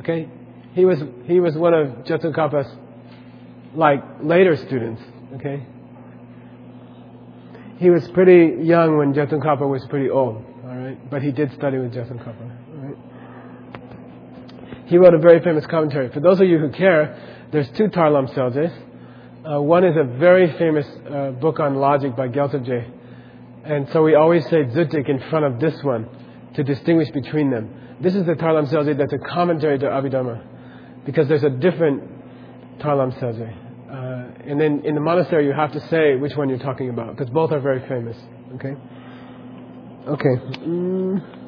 [0.00, 0.28] Okay.
[0.74, 2.70] He was he was one of Je Tsongkapa's
[3.74, 5.00] like later students.
[5.36, 5.64] Okay.
[7.78, 10.44] He was pretty young when Je Tsongkapa was pretty old.
[10.64, 12.50] All right, but he did study with Je Tsongkapa.
[12.70, 12.96] All right.
[14.86, 16.10] He wrote a very famous commentary.
[16.10, 17.16] For those of you who care,
[17.50, 18.72] there's two Tarlam Seljes.
[19.44, 22.90] Uh, one is a very famous uh, book on logic by Geltje.
[23.64, 26.08] And so we always say Zutik in front of this one
[26.54, 27.68] to distinguish between them.
[28.00, 32.02] This is the Tarlam Selje that's a commentary to Abhidharma because there's a different
[32.78, 33.52] Tarlam Selje.
[33.90, 37.14] Uh, and then in the monastery you have to say which one you're talking about
[37.14, 38.16] because both are very famous.
[38.54, 38.74] Okay?
[40.08, 40.36] Okay.
[40.64, 41.43] Mm.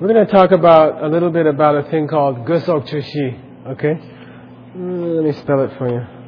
[0.00, 3.66] We're going to talk about a little bit about a thing called Gusok Chushi.
[3.66, 4.00] Okay?
[4.74, 6.19] Mm, let me spell it for you.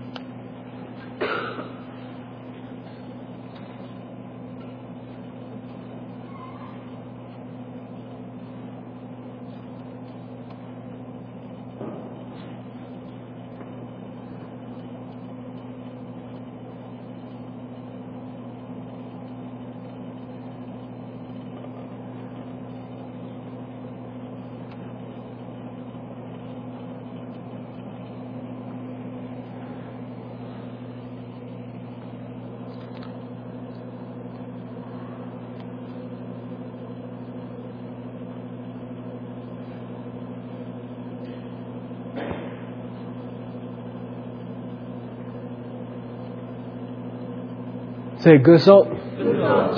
[48.22, 48.86] Say gusot,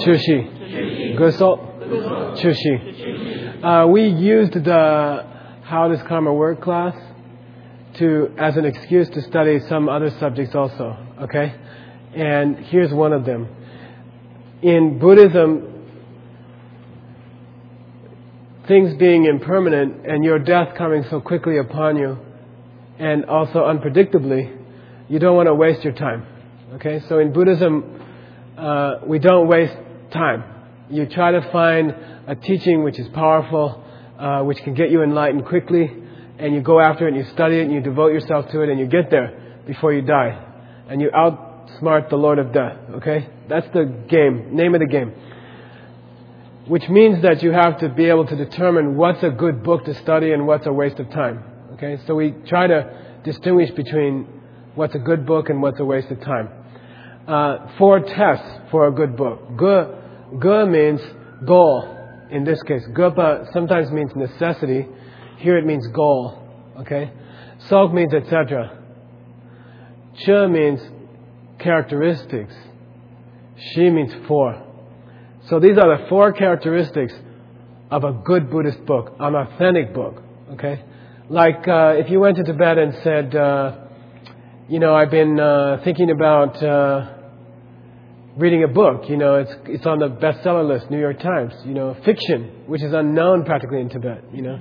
[0.04, 1.16] chushi.
[1.16, 3.64] Gusot, chushi.
[3.64, 5.26] Uh, we used the
[5.62, 6.94] How Does Karma Work class
[7.94, 10.94] to as an excuse to study some other subjects also.
[11.22, 11.54] Okay,
[12.14, 13.48] and here's one of them.
[14.60, 15.86] In Buddhism,
[18.68, 22.18] things being impermanent and your death coming so quickly upon you,
[22.98, 24.54] and also unpredictably,
[25.08, 26.26] you don't want to waste your time.
[26.74, 28.02] Okay, so in Buddhism,
[28.56, 29.76] uh, we don't waste
[30.12, 30.44] time.
[30.90, 31.94] You try to find
[32.26, 33.84] a teaching which is powerful,
[34.18, 35.90] uh, which can get you enlightened quickly,
[36.38, 38.68] and you go after it and you study it and you devote yourself to it
[38.68, 40.40] and you get there before you die.
[40.88, 42.76] And you outsmart the Lord of Death.
[42.96, 43.28] Okay?
[43.48, 45.12] That's the game, name of the game.
[46.66, 49.94] Which means that you have to be able to determine what's a good book to
[49.94, 51.44] study and what's a waste of time.
[51.74, 51.98] Okay?
[52.06, 54.26] So we try to distinguish between
[54.74, 56.48] what's a good book and what's a waste of time.
[57.26, 59.40] Uh, four tests for a good book.
[59.56, 61.00] Gu, gu means
[61.46, 61.90] goal.
[62.30, 64.86] In this case, gupa sometimes means necessity.
[65.38, 66.42] Here it means goal.
[66.80, 67.10] Okay?
[67.68, 68.78] Sok means etc.
[70.18, 70.80] Ch means
[71.58, 72.54] characteristics.
[73.72, 74.62] She means four.
[75.48, 77.14] So these are the four characteristics
[77.90, 80.22] of a good Buddhist book, an authentic book.
[80.52, 80.82] Okay?
[81.30, 83.76] Like uh, if you went to Tibet and said, uh,
[84.68, 87.13] you know, I've been uh, thinking about uh,
[88.36, 89.08] reading a book.
[89.08, 91.54] You know, it's it's on the bestseller list, New York Times.
[91.64, 94.24] You know, fiction, which is unknown practically in Tibet.
[94.32, 94.60] You know,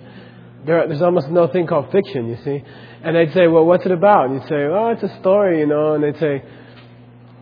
[0.66, 2.28] there, there's almost no thing called fiction.
[2.30, 2.64] You see,
[3.04, 4.26] and they'd say, well, what's it about?
[4.26, 5.60] And you'd say, oh, it's a story.
[5.60, 6.44] You know, and they'd say,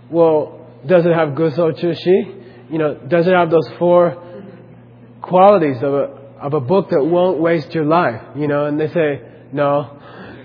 [0.09, 2.71] well, does it have guso chushi?
[2.71, 4.21] You know, does it have those four
[5.21, 8.21] qualities of a of a book that won't waste your life?
[8.35, 9.97] You know, and they say, no.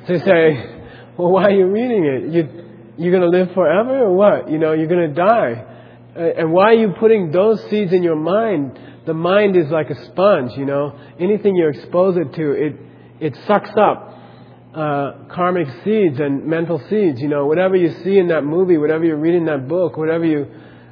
[0.08, 0.76] They say
[1.16, 2.32] well, why are you reading it?
[2.32, 2.64] You,
[2.98, 4.50] you're going to live forever or what?
[4.50, 5.75] You know, you're going to die.
[6.16, 8.78] And why are you putting those seeds in your mind?
[9.06, 10.98] The mind is like a sponge, you know.
[11.20, 12.76] Anything you expose it to, it,
[13.20, 14.14] it sucks up
[14.74, 17.20] uh, karmic seeds and mental seeds.
[17.20, 20.24] You know, whatever you see in that movie, whatever you read in that book, whatever
[20.24, 20.46] you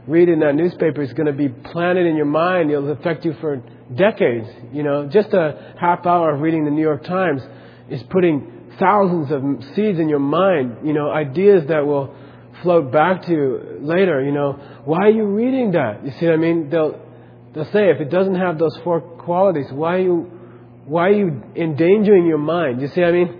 [0.07, 2.71] read in that newspaper is going to be planted in your mind.
[2.71, 3.63] It'll affect you for
[3.95, 4.49] decades.
[4.73, 7.43] You know, just a half hour of reading the New York Times
[7.89, 9.43] is putting thousands of
[9.75, 12.15] seeds in your mind, you know, ideas that will
[12.65, 14.55] float back to you later, you know.
[14.85, 16.05] Why are you reading that?
[16.05, 16.71] You see what I mean?
[16.71, 17.01] They'll,
[17.55, 20.31] they'll say, if it doesn't have those four qualities, why are you,
[20.87, 22.81] why are you endangering your mind?
[22.81, 23.39] You see what I mean?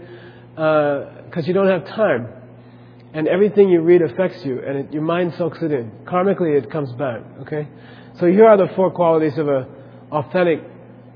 [0.55, 2.29] Because uh, you don't have time.
[3.13, 5.91] And everything you read affects you, and it, your mind soaks it in.
[6.05, 7.69] Karmically, it comes back, okay?
[8.19, 9.67] So here are the four qualities of an
[10.11, 10.61] authentic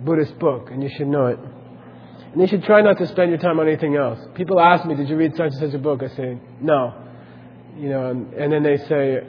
[0.04, 1.38] Buddhist book, and you should know it.
[2.32, 4.20] And you should try not to spend your time on anything else.
[4.34, 6.02] People ask me, Did you read such and such a book?
[6.02, 7.07] I say, No.
[7.78, 9.20] You know, and, and then they say,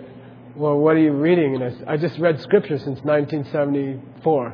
[0.56, 1.56] Well, what are you reading?
[1.56, 4.54] And I, say, I just read scripture since 1974.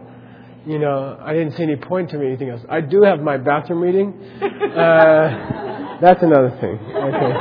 [0.66, 2.62] You know, I didn't see any point to read anything else.
[2.68, 4.14] I do have my bathroom reading.
[4.76, 6.78] Uh, that's another thing.
[6.78, 7.34] Okay.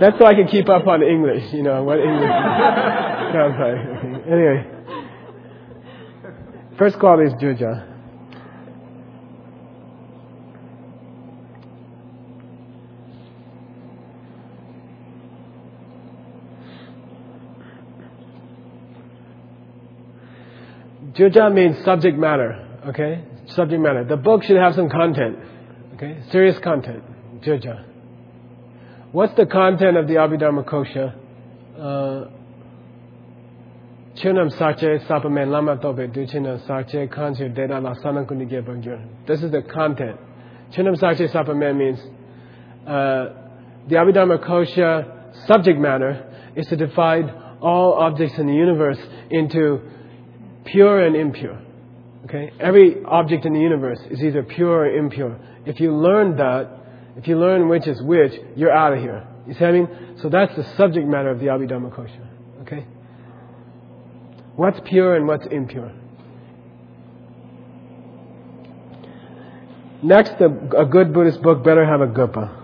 [0.00, 2.28] That's so I can keep up on English, you know, what English
[3.32, 4.26] sounds like.
[4.26, 4.66] Anyway.
[6.76, 7.93] First quality is Juja.
[21.14, 23.24] Juja means subject matter, okay?
[23.48, 24.04] Subject matter.
[24.04, 25.38] The book should have some content,
[25.94, 26.22] okay?
[26.30, 27.04] Serious content.
[27.40, 27.84] Juja.
[29.12, 31.14] What's the content of the Abhidharma Kosha?
[31.78, 32.30] Uh,
[34.16, 39.26] Chunam Sache Sapamen Lama Duchina Sache Kanchu Deda La Sanakunige Bangyur.
[39.26, 40.18] This is the content.
[40.72, 42.00] Chunam Sache Sapamen means
[42.88, 43.34] uh,
[43.88, 48.98] the Abhidharma Kosha subject matter is to divide all objects in the universe
[49.30, 49.80] into
[50.64, 51.60] pure and impure.
[52.24, 52.52] Okay?
[52.58, 55.38] Every object in the universe is either pure or impure.
[55.66, 56.70] If you learn that,
[57.16, 59.26] if you learn which is which, you're out of here.
[59.46, 60.18] You see what I mean?
[60.22, 62.26] So that's the subject matter of the Abhidharma Kosha.
[62.62, 62.86] Okay?
[64.56, 65.92] What's pure and what's impure?
[70.02, 72.63] Next, a, good Buddhist book better have a gupa.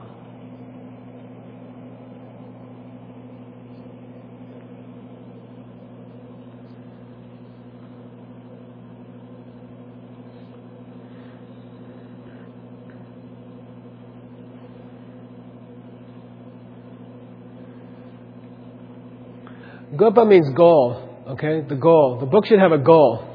[20.01, 21.24] Gupa means goal.
[21.28, 22.18] Okay, the goal.
[22.18, 23.26] The book should have a goal.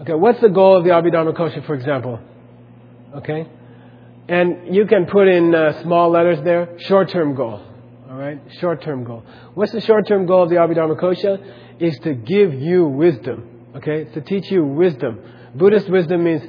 [0.00, 2.18] Okay, what's the goal of the Abhidharma Kosha, for example?
[3.16, 3.46] Okay,
[4.30, 7.60] and you can put in uh, small letters there, short-term goal.
[8.08, 8.40] All right?
[8.60, 9.24] Short-term goal.
[9.54, 11.42] What's the short-term goal of the Abhidharma Kosha?
[11.80, 13.66] Is to give you wisdom.
[13.74, 14.04] Okay?
[14.04, 15.20] To teach you wisdom.
[15.56, 16.42] Buddhist wisdom means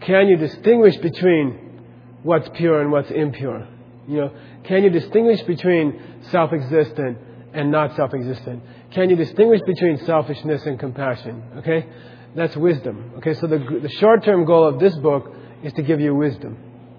[0.00, 1.82] can you distinguish between
[2.24, 3.68] what's pure and what's impure?
[4.08, 4.32] You know,
[4.64, 7.18] can you distinguish between self-existent
[7.52, 8.62] and not self-existent?
[8.92, 11.42] Can you distinguish between selfishness and compassion?
[11.58, 11.86] Okay?
[12.34, 13.12] That's wisdom.
[13.18, 15.32] Okay, so the, the short-term goal of this book
[15.62, 16.56] is to give you wisdom.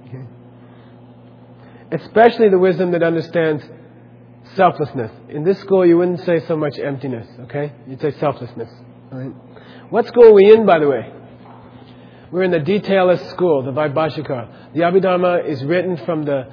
[0.08, 0.26] Okay?
[2.04, 3.64] Especially the wisdom that understands
[4.56, 5.12] selflessness.
[5.30, 7.74] In this school, you wouldn't say so much emptiness, okay?
[7.88, 8.70] You'd say selflessness.
[9.12, 9.32] Right?
[9.90, 11.12] What school are we in, by the way?
[12.32, 14.74] We're in the detailist school, the Vaibhashika.
[14.74, 16.48] The Abhidharma is written from the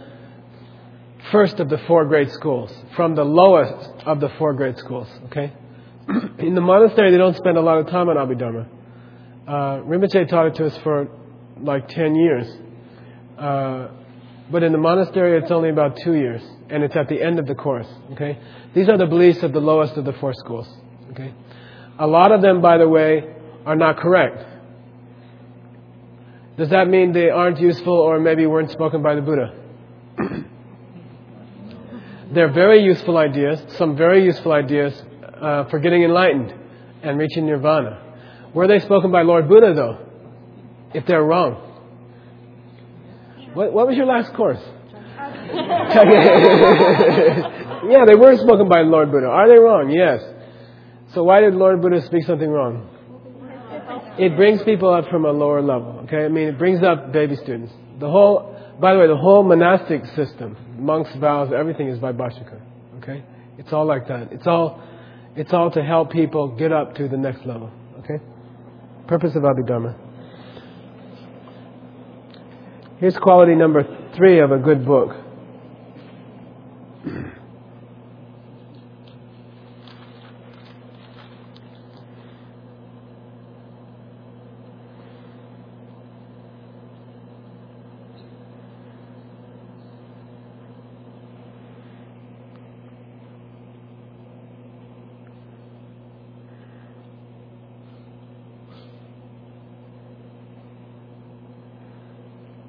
[1.33, 5.53] first of the four grade schools, from the lowest of the four grade schools, okay?
[6.39, 8.67] in the monastery, they don't spend a lot of time on Abhidharma.
[9.47, 11.09] Uh, Rinpoche taught it to us for
[11.61, 12.49] like 10 years.
[13.39, 13.89] Uh,
[14.51, 17.47] but in the monastery, it's only about two years, and it's at the end of
[17.47, 18.39] the course, okay?
[18.75, 20.69] These are the beliefs of the lowest of the four schools,
[21.11, 21.35] okay?
[21.99, 24.45] A lot of them, by the way, are not correct.
[26.57, 29.55] Does that mean they aren't useful or maybe weren't spoken by the Buddha?
[32.33, 35.01] They're very useful ideas, some very useful ideas
[35.41, 36.53] uh, for getting enlightened
[37.03, 38.03] and reaching nirvana.
[38.53, 39.99] Were they spoken by Lord Buddha, though?
[40.95, 41.63] If they're wrong.
[43.55, 44.59] What, what was your last course?
[47.89, 49.27] yeah, they were spoken by Lord Buddha.
[49.27, 49.91] Are they wrong?
[49.91, 50.23] Yes.
[51.15, 52.89] So why did Lord Buddha speak something wrong?
[54.19, 56.01] It brings people up from a lower level.
[56.05, 57.73] Okay, I mean, it brings up baby students.
[58.01, 62.61] The whole, by the way, the whole monastic system, monks' vows, everything is Vaibhashika.
[62.99, 63.25] Okay,
[63.59, 64.33] it's all like that.
[64.33, 64.83] It's all,
[65.35, 67.71] it's all to help people get up to the next level.
[67.99, 68.19] Okay,
[69.07, 69.97] purpose of Abhidharma.
[72.99, 73.83] Here's quality number
[74.17, 75.11] three of a good book.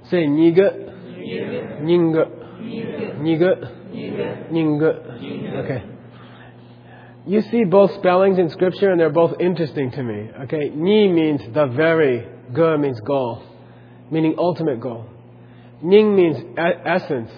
[0.09, 0.71] Say niga,
[1.81, 2.25] ninga,
[3.29, 5.65] niga, ninga.
[5.65, 5.83] Okay.
[7.25, 10.29] You see both spellings in scripture and they're both interesting to me.
[10.43, 10.69] Okay.
[10.69, 13.43] Ni means the very, ga means goal,
[14.09, 15.05] meaning ultimate goal.
[15.81, 17.29] Ning means essence,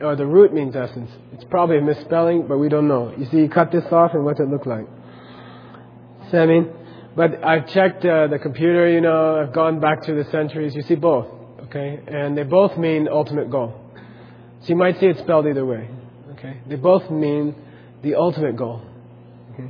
[0.00, 1.10] or the root means essence.
[1.32, 3.14] It's probably a misspelling, but we don't know.
[3.16, 4.86] You see, you cut this off and what's it look like?
[6.30, 6.70] See what I mean?
[7.16, 10.74] But I've checked uh, the computer, you know, I've gone back through the centuries.
[10.74, 11.26] You see both.
[11.74, 12.00] Okay?
[12.06, 13.74] And they both mean ultimate goal.
[14.60, 15.88] So you might see it spelled either way.
[16.32, 16.60] Okay?
[16.68, 17.54] They both mean
[18.02, 18.82] the ultimate goal.
[19.52, 19.68] Okay?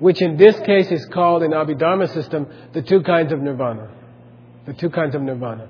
[0.00, 3.90] Which in this case is called in Abhidharma system the two kinds of nirvana.
[4.66, 5.68] The two kinds of nirvana.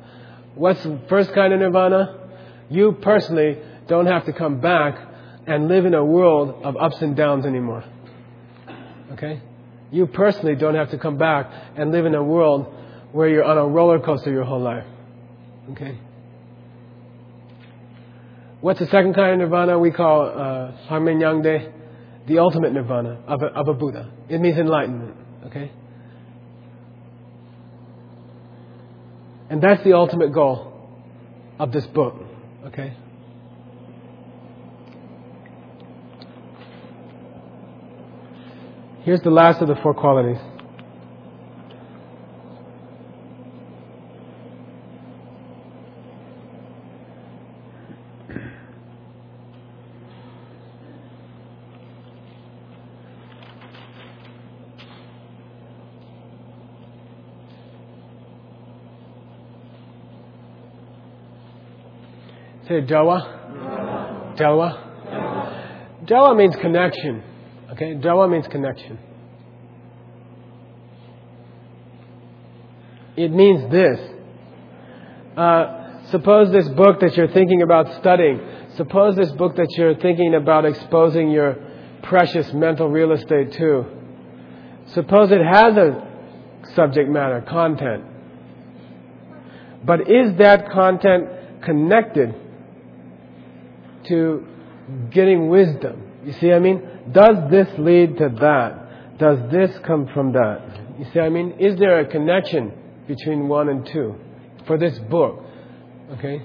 [0.55, 2.31] What's the first kind of nirvana?
[2.71, 4.99] You personally don't have to come back
[5.47, 7.85] and live in a world of ups and downs anymore.
[9.13, 9.43] Okay?
[9.91, 12.75] You personally don't have to come back and live in a world
[13.13, 14.85] where you're on a roller coaster your whole life.
[15.73, 15.99] Okay?
[18.61, 19.79] What's the second kind of nirvana?
[19.79, 21.73] We call uh, Harmenyangde
[22.27, 24.13] the ultimate nirvana of a, of a Buddha.
[24.29, 25.17] It means enlightenment.
[25.47, 25.73] Okay?
[29.49, 30.89] And that's the ultimate goal
[31.59, 32.15] of this book.
[32.67, 32.97] Okay?
[39.03, 40.37] Here's the last of the four qualities.
[62.71, 64.37] Say Dawa.
[64.39, 66.07] Dawa.
[66.07, 67.21] Dawa means connection.
[67.73, 67.95] Okay?
[67.95, 68.97] Dawa means connection.
[73.17, 73.99] It means this.
[75.37, 78.41] Uh, suppose this book that you're thinking about studying,
[78.77, 81.57] suppose this book that you're thinking about exposing your
[82.05, 83.85] precious mental real estate to,
[84.95, 86.07] suppose it has a
[86.77, 88.05] subject matter, content.
[89.85, 92.37] But is that content connected
[94.11, 94.47] to
[95.11, 96.11] getting wisdom.
[96.25, 96.83] You see I mean?
[97.11, 99.19] Does this lead to that?
[99.19, 100.61] Does this come from that?
[100.99, 101.57] You see I mean?
[101.59, 102.73] Is there a connection
[103.09, 104.17] between one and two
[104.67, 105.45] for this book?
[106.19, 106.43] Okay?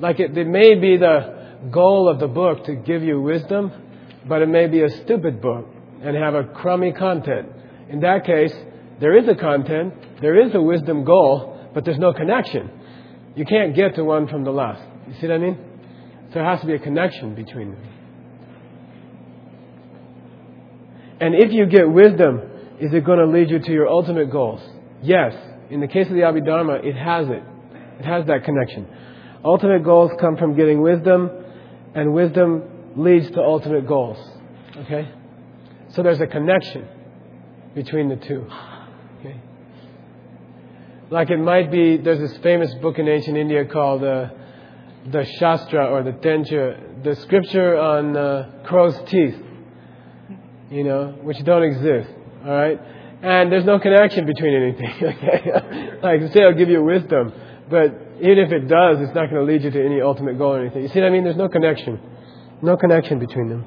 [0.00, 3.72] Like it, it may be the goal of the book to give you wisdom,
[4.28, 5.66] but it may be a stupid book
[6.02, 7.48] and have a crummy content.
[7.88, 8.54] In that case,
[9.00, 12.70] there is a content, there is a wisdom goal, but there's no connection.
[13.34, 14.82] You can't get to one from the last.
[15.08, 15.58] You see what I mean?
[16.34, 17.82] There has to be a connection between them.
[21.20, 22.42] And if you get wisdom,
[22.80, 24.60] is it going to lead you to your ultimate goals?
[25.00, 25.32] Yes.
[25.70, 27.42] In the case of the Abhidharma, it has it.
[28.00, 28.88] It has that connection.
[29.44, 31.30] Ultimate goals come from getting wisdom,
[31.94, 32.64] and wisdom
[32.96, 34.18] leads to ultimate goals.
[34.76, 35.08] Okay?
[35.90, 36.88] So there's a connection
[37.76, 38.46] between the two.
[39.20, 39.40] Okay?
[41.10, 44.30] Like it might be, there's this famous book in ancient India called uh,
[45.06, 49.36] the Shastra or the Tencha, the scripture on uh, crow's teeth,
[50.70, 52.10] you know, which don't exist.
[52.44, 52.80] All right?
[53.22, 54.92] And there's no connection between anything.
[55.04, 55.98] Okay?
[56.02, 57.32] like, say, I'll give you wisdom,
[57.70, 57.86] but
[58.20, 60.60] even if it does, it's not going to lead you to any ultimate goal or
[60.60, 60.82] anything.
[60.82, 61.24] You see what I mean?
[61.24, 62.00] There's no connection.
[62.62, 63.64] No connection between them.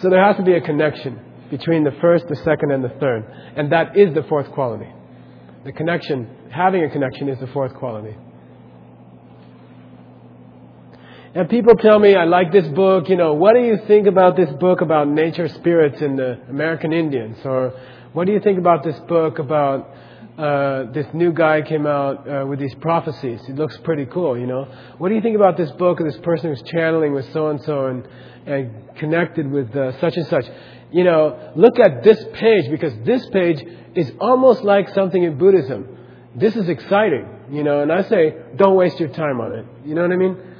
[0.00, 3.24] So there has to be a connection between the first, the second, and the third.
[3.56, 4.88] And that is the fourth quality.
[5.64, 8.16] The connection, having a connection, is the fourth quality.
[11.34, 14.36] And people tell me, I like this book, you know, what do you think about
[14.36, 17.38] this book about nature spirits in the American Indians?
[17.42, 17.70] Or
[18.12, 19.88] what do you think about this book about
[20.36, 23.40] uh, this new guy came out uh, with these prophecies?
[23.48, 24.68] It looks pretty cool, you know.
[24.98, 27.62] What do you think about this book of this person who's channeling with so and
[27.62, 28.06] so and
[28.44, 30.44] and connected with uh, such and such?
[30.90, 33.64] You know, look at this page because this page
[33.94, 35.96] is almost like something in Buddhism.
[36.34, 37.80] This is exciting, you know.
[37.80, 39.64] And I say, don't waste your time on it.
[39.86, 40.51] You know what I mean?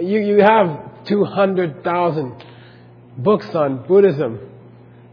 [0.00, 2.44] You, you have 200,000
[3.18, 4.40] books on Buddhism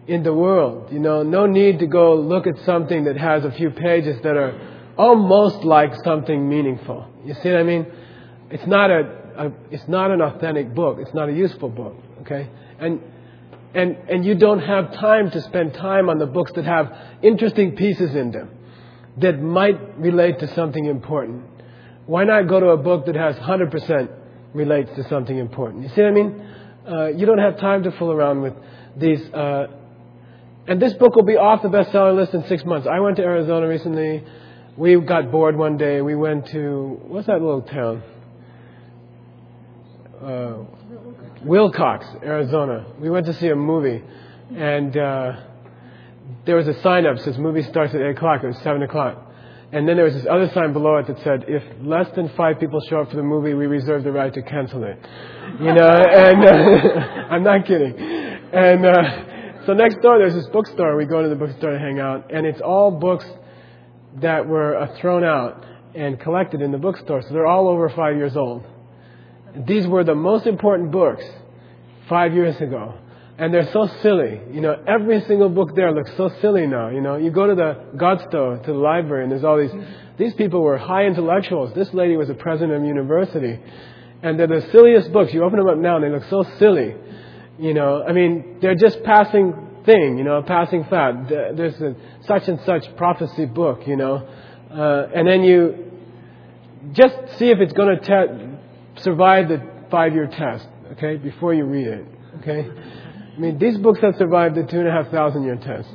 [0.07, 0.91] in the world.
[0.91, 4.35] You know, no need to go look at something that has a few pages that
[4.35, 4.59] are
[4.97, 7.07] almost like something meaningful.
[7.25, 7.87] You see what I mean?
[8.49, 8.99] It's not a,
[9.37, 10.97] a it's not an authentic book.
[10.99, 11.95] It's not a useful book.
[12.21, 13.01] Okay, and
[13.73, 17.75] and and you don't have time to spend time on the books that have interesting
[17.75, 18.49] pieces in them
[19.17, 21.43] that might relate to something important.
[22.05, 24.09] Why not go to a book that has 100%
[24.53, 25.83] relates to something important.
[25.83, 26.47] You see what I mean?
[26.87, 28.53] Uh, you don't have time to fool around with
[28.97, 29.21] these.
[29.33, 29.67] Uh,
[30.67, 32.87] and this book will be off the bestseller list in six months.
[32.87, 34.23] I went to Arizona recently.
[34.77, 36.01] We got bored one day.
[36.01, 38.03] We went to what's that little town?
[40.21, 42.85] Uh, Willcox, Arizona.
[42.99, 44.01] We went to see a movie,
[44.55, 45.41] and uh,
[46.45, 48.43] there was a sign up says movie starts at eight o'clock.
[48.43, 49.32] It was seven o'clock.
[49.73, 52.59] And then there was this other sign below it that said, if less than five
[52.59, 54.99] people show up for the movie, we reserve the right to cancel it.
[55.59, 57.97] You know, and uh, I'm not kidding.
[57.97, 60.95] And uh, so next door, there's this bookstore.
[60.95, 63.25] We go to the bookstore to hang out, and it's all books
[64.21, 65.65] that were uh, thrown out
[65.95, 67.23] and collected in the bookstore.
[67.23, 68.63] So they're all over five years old.
[69.65, 71.23] These were the most important books
[72.07, 72.93] five years ago
[73.37, 74.39] and they're so silly.
[74.51, 76.89] You know, every single book there looks so silly now.
[76.89, 79.71] You know, you go to the God store, to the library, and there's all these.
[80.17, 81.73] These people were high intellectuals.
[81.73, 83.59] This lady was a president of a university,
[84.21, 85.33] and they're the silliest books.
[85.33, 86.95] You open them up now, and they look so silly.
[87.57, 89.53] You know, I mean, they're just passing
[89.85, 90.17] thing.
[90.17, 91.27] You know, a passing fad.
[91.29, 91.95] There's a
[92.27, 93.87] such and such prophecy book.
[93.87, 94.27] You know,
[94.71, 95.91] uh, and then you
[96.91, 100.67] just see if it's going to te- survive the five-year test.
[100.91, 102.05] Okay, before you read it.
[102.39, 102.69] Okay.
[103.35, 105.89] I mean, these books have survived the two and a half thousand year test.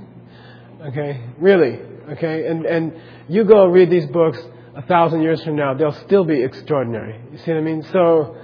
[0.86, 1.24] Okay?
[1.38, 1.78] Really.
[2.10, 2.46] Okay?
[2.46, 4.38] And, and you go read these books
[4.74, 7.20] a thousand years from now, they'll still be extraordinary.
[7.32, 7.82] You see what I mean?
[7.92, 8.36] So,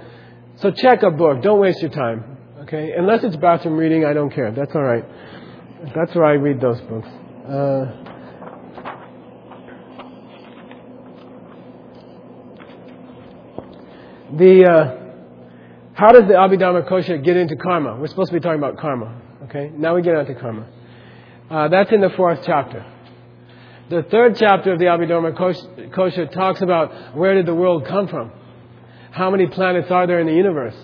[0.57, 1.41] so check a book.
[1.41, 2.37] Don't waste your time.
[2.61, 2.91] Okay?
[2.91, 4.51] Unless it's bathroom reading, I don't care.
[4.51, 5.05] That's alright.
[5.95, 7.07] That's where I read those books.
[7.47, 7.85] Uh,
[14.35, 15.04] the, uh,
[15.95, 17.95] how does the Abhidharma Kosha get into karma?
[17.95, 19.21] We're supposed to be talking about karma.
[19.45, 19.71] Okay?
[19.75, 20.67] Now we get into karma.
[21.49, 22.85] Uh, that's in the fourth chapter.
[23.89, 25.35] The third chapter of the Abhidharma
[25.91, 28.31] Kosha talks about where did the world come from?
[29.11, 30.75] How many planets are there in the universe?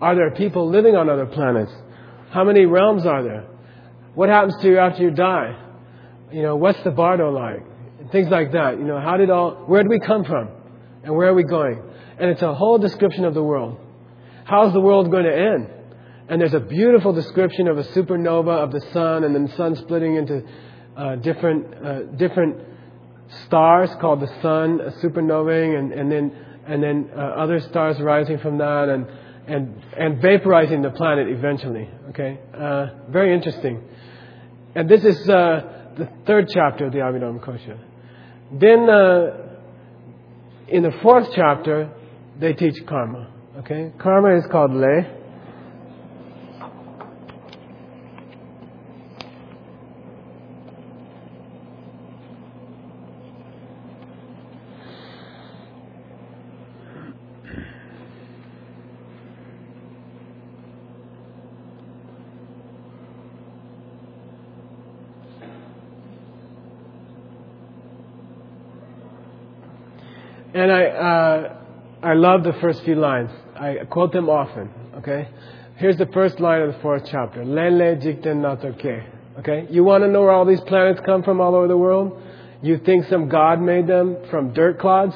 [0.00, 1.72] Are there people living on other planets?
[2.30, 3.46] How many realms are there?
[4.14, 5.58] What happens to you after you die?
[6.30, 7.72] You know, what's the bardo like?
[8.10, 8.78] things like that.
[8.78, 10.48] You know, how did all, where did we come from?
[11.02, 11.82] And where are we going?
[12.18, 13.78] And it's a whole description of the world.
[14.44, 15.68] How's the world going to end?
[16.28, 19.76] And there's a beautiful description of a supernova of the sun and then the sun
[19.76, 20.42] splitting into
[20.96, 22.56] uh, different, uh, different
[23.46, 26.36] stars called the sun, supernovaing, and, and then,
[26.66, 29.06] and then uh, other stars rising from that and,
[29.46, 31.88] and, and vaporizing the planet eventually.
[32.10, 32.38] Okay?
[32.54, 33.82] Uh, very interesting.
[34.74, 37.78] And this is uh, the third chapter of the Abhidharma Kosha.
[38.52, 39.42] Then, uh,
[40.68, 41.90] in the fourth chapter,
[42.38, 43.31] they teach karma.
[43.62, 43.92] Okay?
[43.96, 45.06] Karma is called lay.
[70.54, 71.56] And I, uh,
[72.02, 73.30] I love the first few lines.
[73.62, 74.70] I quote them often.
[74.96, 75.28] Okay?
[75.76, 77.44] Here's the first line of the fourth chapter.
[77.44, 79.08] Lele jikten natoke.
[79.38, 79.66] Okay?
[79.70, 82.20] You want to know where all these planets come from all over the world?
[82.60, 85.14] You think some god made them from dirt clods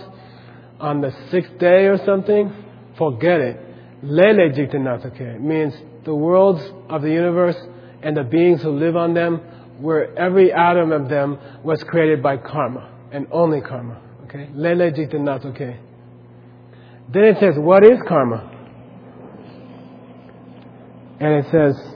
[0.78, 2.52] on the sixth day or something?
[2.96, 3.60] Forget it.
[4.04, 5.74] Lele jikten natoke means
[6.04, 7.56] the worlds of the universe
[8.02, 9.38] and the beings who live on them,
[9.80, 14.00] where every atom of them was created by karma and only karma.
[14.24, 14.48] Okay?
[14.54, 15.80] Lele jikten natoke.
[17.12, 18.52] Then it says, what is karma?
[21.20, 21.95] And it says,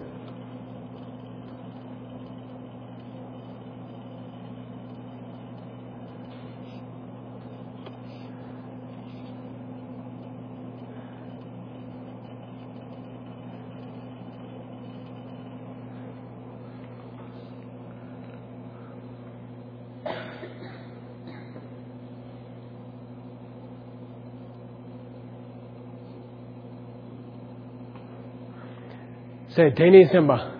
[29.60, 30.56] Say, Semba.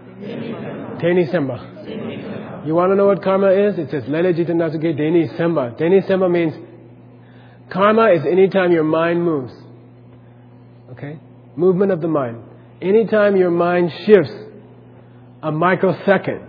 [1.01, 2.66] Teni Semba.
[2.66, 3.78] You want to know what karma is?
[3.78, 5.80] It says, Lele Jita Nasuke Deni Semba.
[5.80, 6.53] Deni Semba means
[7.72, 9.55] karma is anytime your mind moves.
[10.90, 11.18] Okay?
[11.57, 12.42] Movement of the mind.
[12.82, 14.32] Anytime your mind shifts
[15.42, 16.42] a microsecond,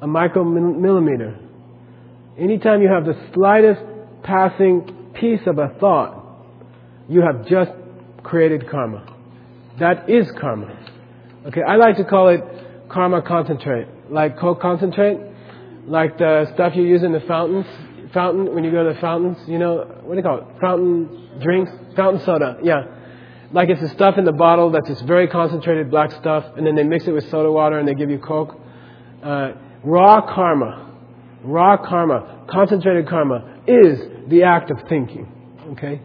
[0.00, 1.42] a micromillimeter,
[2.38, 3.80] anytime you have the slightest
[4.22, 6.44] passing piece of a thought,
[7.08, 7.72] you have just
[8.22, 9.12] created karma.
[9.80, 10.89] That is karma.
[11.46, 12.42] Okay, I like to call it
[12.90, 15.18] karma concentrate, like Coke concentrate,
[15.86, 17.64] like the stuff you use in the fountains,
[18.12, 19.38] fountain when you go to the fountains.
[19.48, 20.60] You know what do you call it?
[20.60, 22.58] Fountain drinks, fountain soda.
[22.62, 22.84] Yeah,
[23.52, 26.74] like it's the stuff in the bottle that's this very concentrated black stuff, and then
[26.74, 28.60] they mix it with soda water and they give you Coke.
[29.22, 30.94] Uh, raw karma,
[31.42, 35.26] raw karma, concentrated karma is the act of thinking.
[35.72, 36.02] Okay,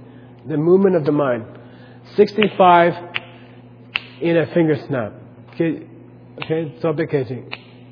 [0.47, 1.45] the movement of the mind.
[2.15, 2.93] Sixty-five
[4.21, 5.11] in a finger snap.
[5.55, 5.87] Okay,
[6.43, 6.75] okay,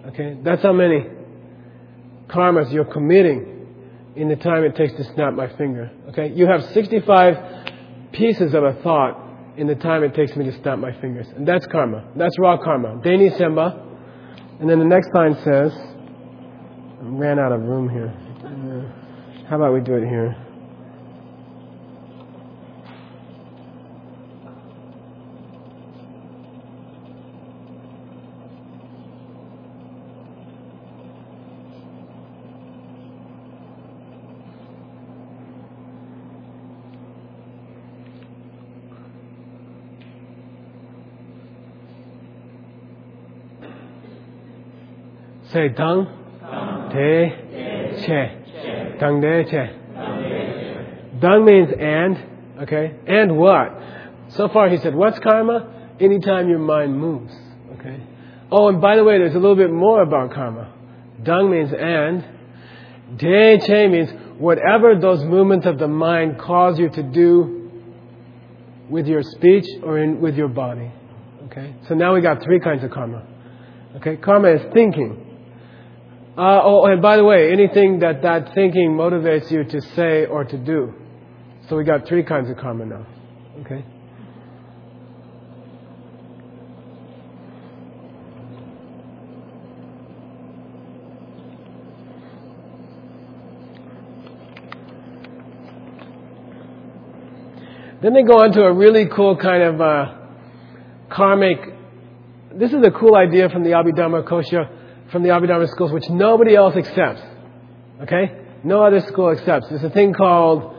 [0.07, 1.05] Okay, that's how many
[2.27, 3.67] karmas you're committing
[4.17, 5.89] in the time it takes to snap my finger.
[6.09, 9.17] Okay, you have 65 pieces of a thought
[9.55, 12.03] in the time it takes me to snap my fingers, and that's karma.
[12.17, 13.01] That's raw karma.
[13.01, 13.81] Deni semba,
[14.59, 18.13] and then the next line says, I ran out of room here.
[18.43, 20.35] Uh, how about we do it here?
[45.53, 46.07] Say dang,
[46.91, 47.29] de,
[48.05, 48.97] che.
[48.99, 49.69] Dang de, che.
[51.19, 52.17] Dang means and,
[52.63, 52.95] okay?
[53.05, 53.69] And what?
[54.29, 55.93] So far he said, what's karma?
[55.99, 57.31] Anytime your mind moves,
[57.73, 58.01] okay?
[58.51, 60.73] Oh, and by the way, there's a little bit more about karma.
[61.21, 62.25] Dang means and.
[63.19, 67.69] De, che means whatever those movements of the mind cause you to do
[68.89, 70.91] with your speech or in, with your body.
[71.45, 71.75] Okay?
[71.87, 73.27] So now we got three kinds of karma.
[73.97, 74.15] Okay?
[74.15, 75.22] Karma is thinking.
[76.35, 80.43] Uh, oh, and by the way, anything that that thinking motivates you to say or
[80.43, 80.91] to do.
[81.69, 83.05] So we got three kinds of karma now.
[83.61, 83.85] Okay?
[98.01, 100.15] Then they go on to a really cool kind of uh,
[101.09, 101.59] karmic.
[102.55, 106.55] This is a cool idea from the Abhidharma Kosha from the Abhidharma schools which nobody
[106.55, 107.21] else accepts.
[108.01, 108.31] Okay?
[108.63, 109.69] No other school accepts.
[109.69, 110.73] There's a thing called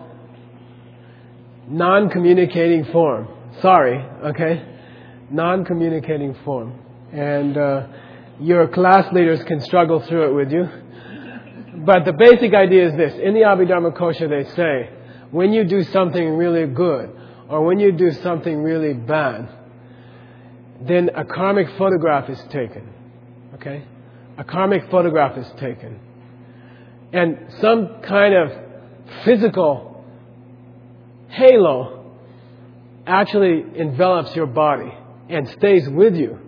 [1.69, 3.29] non-communicating form.
[3.61, 4.65] Sorry, okay?
[5.31, 6.79] Non-communicating form.
[7.13, 7.87] And uh,
[8.41, 10.69] your class leaders can struggle through it with you.
[11.85, 13.15] But the basic idea is this.
[13.15, 14.91] In the Abhidharma Kosha they say,
[15.31, 17.11] when you do something really good,
[17.49, 19.49] or when you do something really bad,
[20.81, 22.89] then a karmic photograph is taken.
[23.55, 23.85] Okay?
[24.37, 26.01] A karmic photograph is taken.
[27.13, 28.53] And some kind of
[29.25, 30.05] physical
[31.29, 32.13] halo
[33.07, 34.93] actually envelops your body
[35.29, 36.39] and stays with you.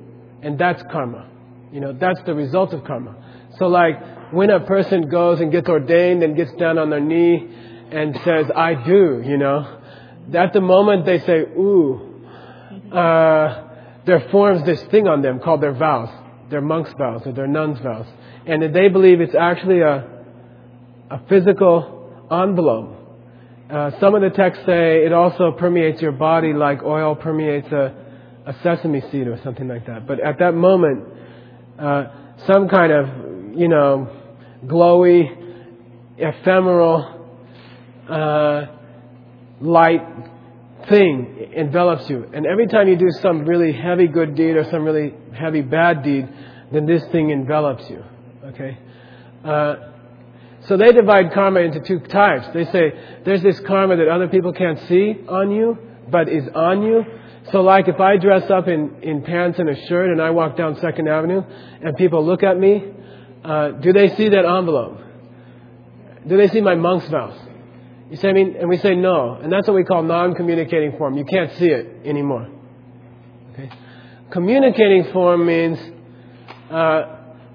[0.42, 1.28] And that's karma.
[1.72, 3.14] You know, that's the result of karma.
[3.58, 7.48] So like when a person goes and gets ordained and gets down on their knee
[7.90, 9.80] and says, I do, you know,
[10.34, 12.14] at the moment they say, ooh,
[12.92, 13.62] uh,
[14.04, 16.08] there forms this thing on them called their vows,
[16.50, 18.06] their monk's vows or their nun's vows.
[18.46, 20.08] And that they believe it's actually a,
[21.10, 22.94] a physical envelope.
[23.70, 27.94] Uh, some of the texts say it also permeates your body like oil permeates a,
[28.46, 30.06] a sesame seed or something like that.
[30.06, 31.04] But at that moment,
[31.78, 32.04] uh,
[32.46, 34.08] some kind of, you know,
[34.64, 35.24] glowy,
[36.16, 37.28] ephemeral,
[38.08, 38.66] uh,
[39.60, 40.02] light
[40.88, 42.28] thing envelops you.
[42.32, 46.02] And every time you do some really heavy good deed or some really heavy bad
[46.02, 46.28] deed,
[46.72, 48.02] then this thing envelops you.
[48.44, 48.78] Okay?
[49.44, 49.74] Uh,
[50.62, 52.48] so they divide karma into two types.
[52.52, 52.92] They say
[53.24, 55.78] there's this karma that other people can't see on you,
[56.08, 57.04] but is on you.
[57.52, 60.56] So like if I dress up in, in pants and a shirt and I walk
[60.56, 61.42] down Second Avenue
[61.82, 62.84] and people look at me,
[63.44, 64.98] uh, do they see that envelope?
[66.26, 67.38] Do they see my monk's vows?
[68.10, 69.34] You say, I mean, and we say no.
[69.34, 71.16] And that's what we call non-communicating form.
[71.16, 72.48] You can't see it anymore.
[73.52, 73.70] Okay?
[74.30, 75.78] Communicating form means
[76.70, 77.02] uh,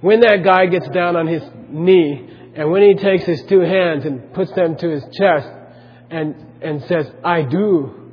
[0.02, 4.06] when that guy gets down on his knee and when he takes his two hands
[4.06, 5.47] and puts them to his chest
[6.10, 8.12] and, and says, I do,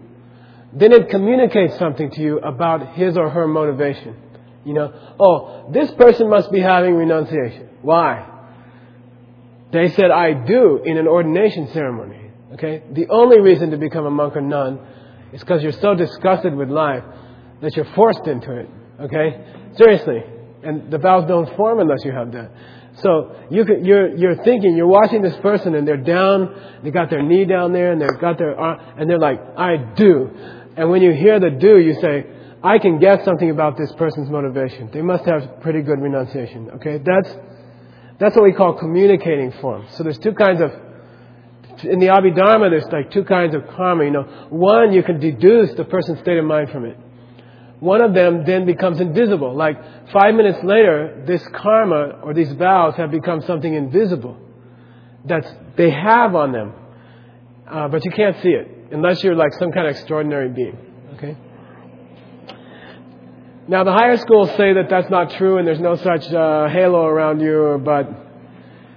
[0.73, 4.17] then it communicates something to you about his or her motivation.
[4.65, 7.71] You know, oh, this person must be having renunciation.
[7.83, 8.29] Why?
[9.73, 12.18] They said, I do in an ordination ceremony.
[12.55, 12.83] Okay?
[12.93, 14.81] The only reason to become a monk or nun
[15.33, 17.05] is because you're so disgusted with life
[17.61, 18.69] that you're forced into it.
[19.01, 19.45] Okay?
[19.77, 20.23] Seriously.
[20.63, 22.51] And the vows don't form unless you have that.
[23.03, 27.11] So you could, you're, you're thinking, you're watching this person and they're down, they got
[27.11, 30.31] their knee down there and they've got their arm, and they're like, I do.
[30.77, 32.27] And when you hear the do, you say,
[32.63, 34.91] I can guess something about this person's motivation.
[34.93, 36.71] They must have pretty good renunciation.
[36.73, 36.99] Okay?
[36.99, 37.37] That's,
[38.19, 39.87] that's what we call communicating form.
[39.91, 40.73] So there's two kinds of
[41.85, 44.05] in the Abhidharma, there's like two kinds of karma.
[44.05, 46.97] You know, one you can deduce the person's state of mind from it.
[47.81, 49.55] One of them then becomes invisible.
[49.55, 49.77] Like
[50.13, 54.37] five minutes later, this karma or these vows have become something invisible
[55.27, 56.73] that they have on them,
[57.71, 60.79] uh, but you can't see it unless you're like some kind of extraordinary being.
[61.15, 61.37] Okay.
[63.69, 67.05] Now the higher schools say that that's not true and there's no such uh, halo
[67.05, 68.28] around you, but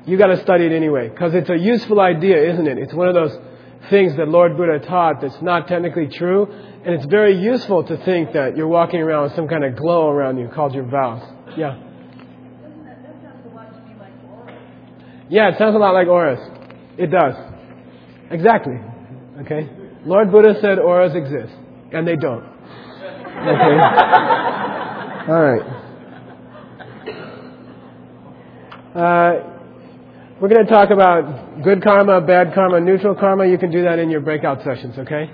[0.06, 2.78] you got to study it anyway because it's a useful idea, isn't it?
[2.78, 3.38] It's one of those
[3.90, 6.48] things that Lord Buddha taught that's not technically true,
[6.86, 10.10] and it's very useful to think that you're walking around with some kind of glow
[10.10, 11.22] around you called your vows.
[11.58, 11.78] Yeah.
[15.30, 16.40] Yeah, it sounds a lot like auras.
[16.98, 17.36] It does.
[18.30, 18.76] Exactly.
[19.42, 19.70] Okay?
[20.06, 21.54] Lord Buddha said auras exist,
[21.94, 22.44] and they don't.
[22.44, 23.80] Okay?
[25.32, 25.62] All right.
[28.94, 29.51] Uh,
[30.42, 33.46] we're going to talk about good karma, bad karma, neutral karma.
[33.46, 35.30] You can do that in your breakout sessions, okay?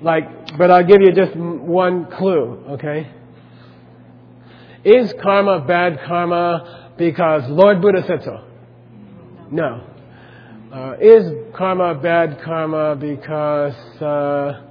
[0.00, 3.10] Like, but I'll give you just one clue, okay?
[4.84, 8.44] Is karma bad karma because Lord Buddha said so?
[9.50, 9.84] No.
[10.72, 11.24] Uh, is
[11.56, 14.62] karma bad karma because uh,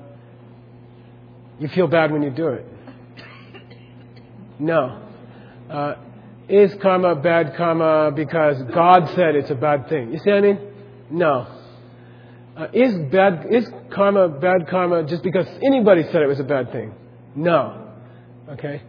[1.59, 2.65] you feel bad when you do it?
[4.59, 5.01] No.
[5.69, 5.95] Uh,
[6.47, 10.11] is karma bad karma because God said it's a bad thing?
[10.11, 10.59] You see what I mean?
[11.09, 11.47] No.
[12.55, 16.71] Uh, is bad is karma bad karma just because anybody said it was a bad
[16.71, 16.93] thing?
[17.35, 17.91] No.
[18.49, 18.81] Okay.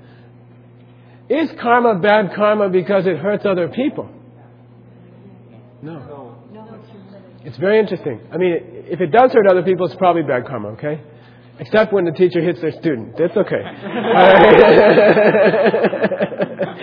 [1.29, 4.09] Is karma bad karma because it hurts other people?
[5.83, 6.35] No.
[7.45, 8.21] It's very interesting.
[8.33, 8.57] I mean,
[8.89, 11.01] if it does hurt other people, it's probably bad karma, okay?
[11.61, 13.17] Except when the teacher hits their student.
[13.17, 13.63] That's okay.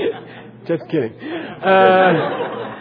[0.68, 1.14] Just kidding.
[1.14, 2.74] Uh,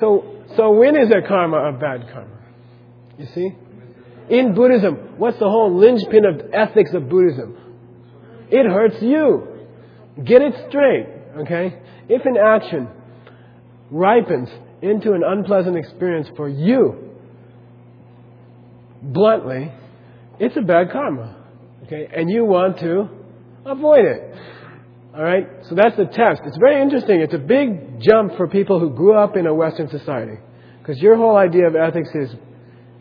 [0.00, 2.38] so, so when is a karma a bad karma?
[3.18, 3.54] You see?
[4.30, 7.56] In Buddhism, what's the whole linchpin of ethics of Buddhism?
[8.50, 9.66] It hurts you.
[10.24, 11.06] Get it straight,
[11.40, 11.80] okay?
[12.08, 12.88] If an action
[13.90, 14.48] ripens
[14.82, 17.14] into an unpleasant experience for you,
[19.02, 19.72] bluntly,
[20.38, 21.36] it's a bad karma,
[21.84, 22.08] okay?
[22.14, 23.08] And you want to
[23.66, 24.38] avoid it.
[25.14, 25.46] All right?
[25.68, 26.42] So that's the test.
[26.44, 27.20] It's very interesting.
[27.20, 30.38] It's a big jump for people who grew up in a Western society.
[30.80, 32.30] Because your whole idea of ethics is,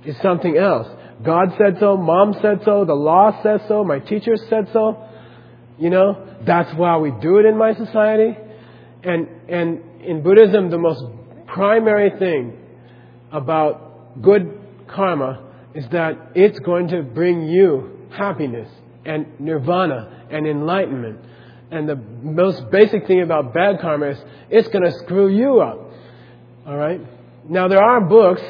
[0.05, 0.87] is something else.
[1.23, 5.03] God said so, mom said so, the law says so, my teachers said so.
[5.79, 8.37] You know, that's why we do it in my society.
[9.03, 11.03] And, and in Buddhism, the most
[11.47, 12.57] primary thing
[13.31, 15.43] about good karma
[15.75, 18.69] is that it's going to bring you happiness
[19.05, 21.19] and nirvana and enlightenment.
[21.69, 24.17] And the most basic thing about bad karma is
[24.49, 25.91] it's going to screw you up.
[26.65, 27.01] All right?
[27.49, 28.41] Now, there are books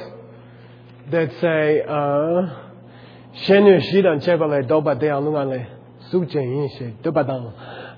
[1.12, 2.64] that say, uh,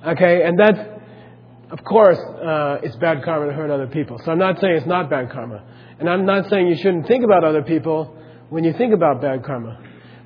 [0.08, 1.02] Okay, and that,
[1.72, 4.20] of course, uh, it's bad karma to hurt other people.
[4.24, 5.64] So I'm not saying it's not bad karma.
[6.00, 8.16] And I'm not saying you shouldn't think about other people
[8.50, 9.80] when you think about bad karma.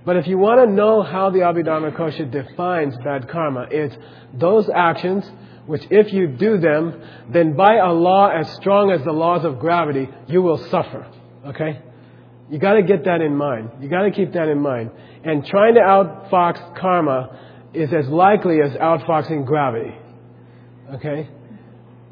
[0.05, 3.95] But if you want to know how the Abhidharma Kosha defines bad karma, it's
[4.33, 5.29] those actions
[5.65, 9.59] which if you do them, then by a law as strong as the laws of
[9.59, 11.07] gravity, you will suffer.
[11.45, 11.79] Okay?
[12.49, 13.69] You gotta get that in mind.
[13.79, 14.91] You gotta keep that in mind.
[15.23, 17.39] And trying to outfox karma
[17.73, 19.95] is as likely as outfoxing gravity.
[20.95, 21.29] Okay?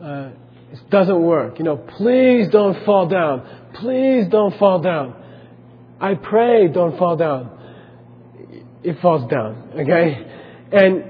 [0.01, 0.29] Uh,
[0.71, 1.59] it doesn't work.
[1.59, 3.45] You know, please don't fall down.
[3.75, 5.13] Please don't fall down.
[5.99, 7.60] I pray don't fall down.
[8.83, 9.71] It falls down.
[9.75, 10.25] Okay?
[10.71, 11.03] And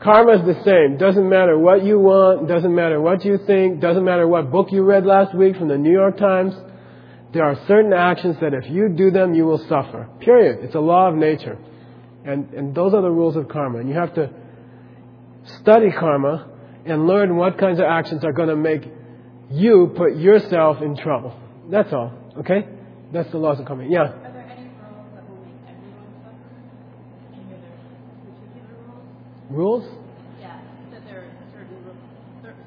[0.00, 0.96] karma is the same.
[0.96, 4.82] Doesn't matter what you want, doesn't matter what you think, doesn't matter what book you
[4.82, 6.54] read last week from the New York Times.
[7.32, 10.08] There are certain actions that if you do them, you will suffer.
[10.20, 10.64] Period.
[10.64, 11.58] It's a law of nature.
[12.24, 13.78] And, and those are the rules of karma.
[13.78, 14.30] And you have to
[15.60, 16.48] study karma
[16.84, 18.82] and learn what kinds of actions are going to make
[19.50, 21.38] you put yourself in trouble.
[21.70, 22.12] That's all.
[22.38, 22.66] Okay?
[23.12, 23.84] That's the laws of karma.
[23.88, 24.00] Yeah?
[24.00, 26.50] Are there any rules that will make everyone suffer?
[27.30, 27.62] Are there
[28.26, 28.90] particular
[29.50, 29.84] rules?
[30.40, 30.60] Yeah,
[30.92, 31.76] that there are certain,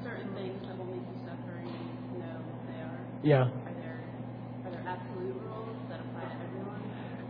[0.02, 1.68] certain things that will make you suffer and
[2.12, 3.00] you know what they are.
[3.22, 3.44] Yeah.
[3.44, 4.04] Are there,
[4.64, 6.82] are there absolute rules that apply to everyone?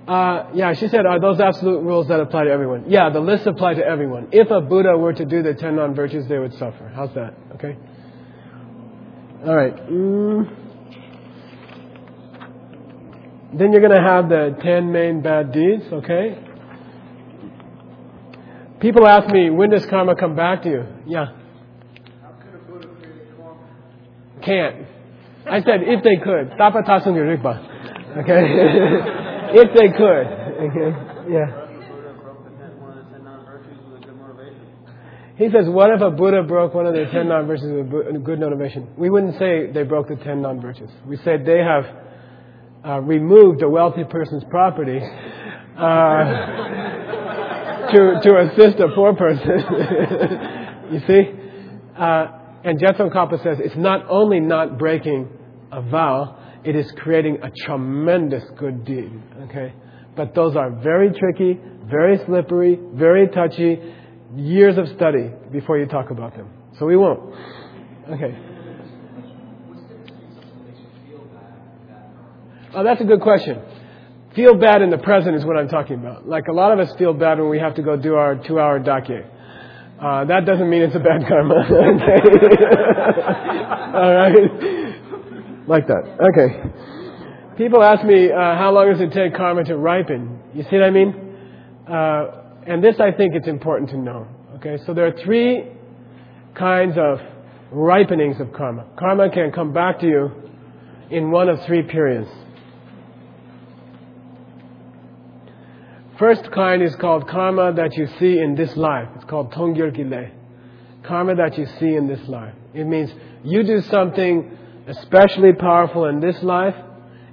[0.09, 2.85] Uh, yeah, she said, are those absolute rules that apply to everyone?
[2.89, 4.29] Yeah, the list apply to everyone.
[4.33, 6.93] If a Buddha were to do the ten non-virtues, they would suffer.
[6.95, 7.35] How's that?
[7.55, 7.77] Okay?
[9.47, 9.77] All right.
[9.89, 10.61] Mm.
[13.57, 16.44] Then you're going to have the ten main bad deeds, okay?
[18.85, 20.85] People ask me, when does karma come back to you?
[21.07, 21.33] Yeah.
[22.21, 23.65] How could a Buddha create karma?
[24.45, 24.87] Can't.
[25.51, 26.53] I said if they could.
[26.55, 28.19] stop Tapatasung Yurikpa.
[28.19, 28.45] Okay?
[29.59, 30.27] if they could.
[30.69, 31.33] Okay?
[31.33, 31.65] Yeah.
[35.39, 38.39] He says, what if a Buddha broke one of the ten non-virtues with a good
[38.39, 38.89] motivation?
[38.99, 40.91] We wouldn't say they broke the ten non-virtues.
[41.07, 41.87] We said they have
[42.87, 45.01] uh, removed a wealthy person's property
[45.79, 46.84] uh,
[47.95, 49.49] to, to assist a poor person.
[50.93, 51.31] you see?
[51.97, 52.27] Uh,
[52.65, 55.29] and Je Tsongkapa says it's not only not breaking
[55.71, 59.13] a vow, it is creating a tremendous good deed.
[59.43, 59.73] Okay?
[60.17, 63.79] But those are very tricky, very slippery, very touchy,
[64.37, 66.49] years of study before you talk about them.
[66.79, 67.35] So we won't.
[68.11, 68.39] Okay.
[72.75, 73.61] Oh, that's a good question.
[74.35, 76.29] Feel bad in the present is what I'm talking about.
[76.29, 78.59] Like a lot of us feel bad when we have to go do our two
[78.59, 79.25] hour dakye.
[80.01, 81.55] Uh, that doesn't mean it's a bad karma.
[83.95, 84.35] All right.
[85.69, 86.19] Like that.
[86.33, 86.63] Okay.
[87.57, 90.41] People ask me, uh, how long does it take karma to ripen?
[90.53, 91.15] You see what I mean?
[91.89, 92.27] Uh,
[92.67, 94.27] and this I think it's important to know.
[94.57, 95.71] Okay, so there are three
[96.59, 97.21] kinds of
[97.71, 98.85] ripenings of karma.
[98.99, 100.33] Karma can come back to you
[101.11, 102.29] in one of three periods.
[106.19, 109.09] First kind is called karma that you see in this life.
[109.17, 110.31] It's called tongyur gile.
[111.03, 112.55] Karma that you see in this life.
[112.73, 113.13] It means
[113.43, 114.57] you do something
[114.87, 116.77] especially powerful in this life,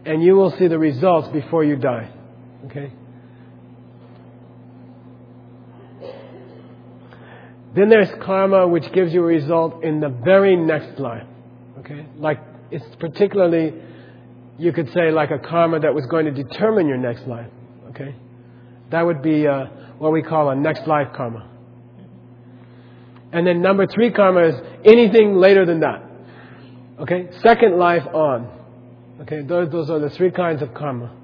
[0.06, 2.12] and you will see the results before you die.
[2.66, 2.92] Okay?
[7.76, 11.28] Then there's karma which gives you a result in the very next life.
[11.80, 12.06] Okay?
[12.18, 12.40] Like,
[12.72, 13.74] it's particularly,
[14.58, 17.48] you could say, like a karma that was going to determine your next life.
[18.92, 19.66] That would be uh,
[19.98, 21.50] what we call a next life karma.
[23.32, 26.04] And then number three karma is anything later than that.
[27.00, 27.30] Okay?
[27.42, 28.50] Second life on.
[29.22, 29.42] Okay?
[29.42, 31.16] Those, those are the three kinds of karma.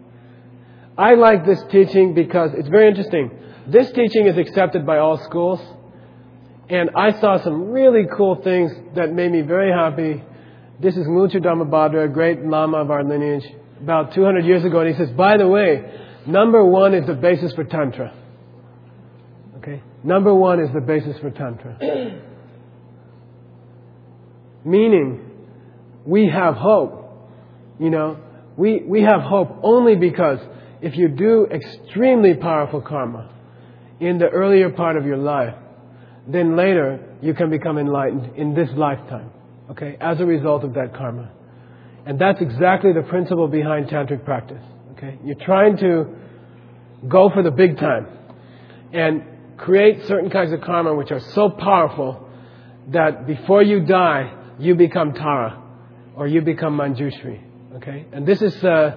[0.97, 3.31] I like this teaching because it's very interesting.
[3.67, 5.59] This teaching is accepted by all schools.
[6.69, 10.23] And I saw some really cool things that made me very happy.
[10.79, 13.45] This is Dharmabhadra, a great Lama of our lineage,
[13.81, 14.79] about 200 years ago.
[14.81, 18.13] And he says, by the way, number one is the basis for Tantra.
[19.57, 19.81] Okay?
[20.03, 21.77] Number one is the basis for Tantra.
[24.65, 25.21] Meaning,
[26.05, 27.03] we have hope.
[27.79, 28.17] You know,
[28.57, 30.39] we, we have hope only because
[30.81, 33.29] if you do extremely powerful karma
[33.99, 35.55] in the earlier part of your life,
[36.27, 39.31] then later you can become enlightened in this lifetime.
[39.71, 41.29] Okay, as a result of that karma.
[42.05, 44.63] And that's exactly the principle behind tantric practice.
[44.97, 46.15] Okay, you're trying to
[47.07, 48.07] go for the big time
[48.91, 49.23] and
[49.55, 52.27] create certain kinds of karma which are so powerful
[52.87, 55.61] that before you die, you become Tara
[56.15, 57.41] or you become Manjushri.
[57.75, 58.07] Okay?
[58.11, 58.95] And this is uh,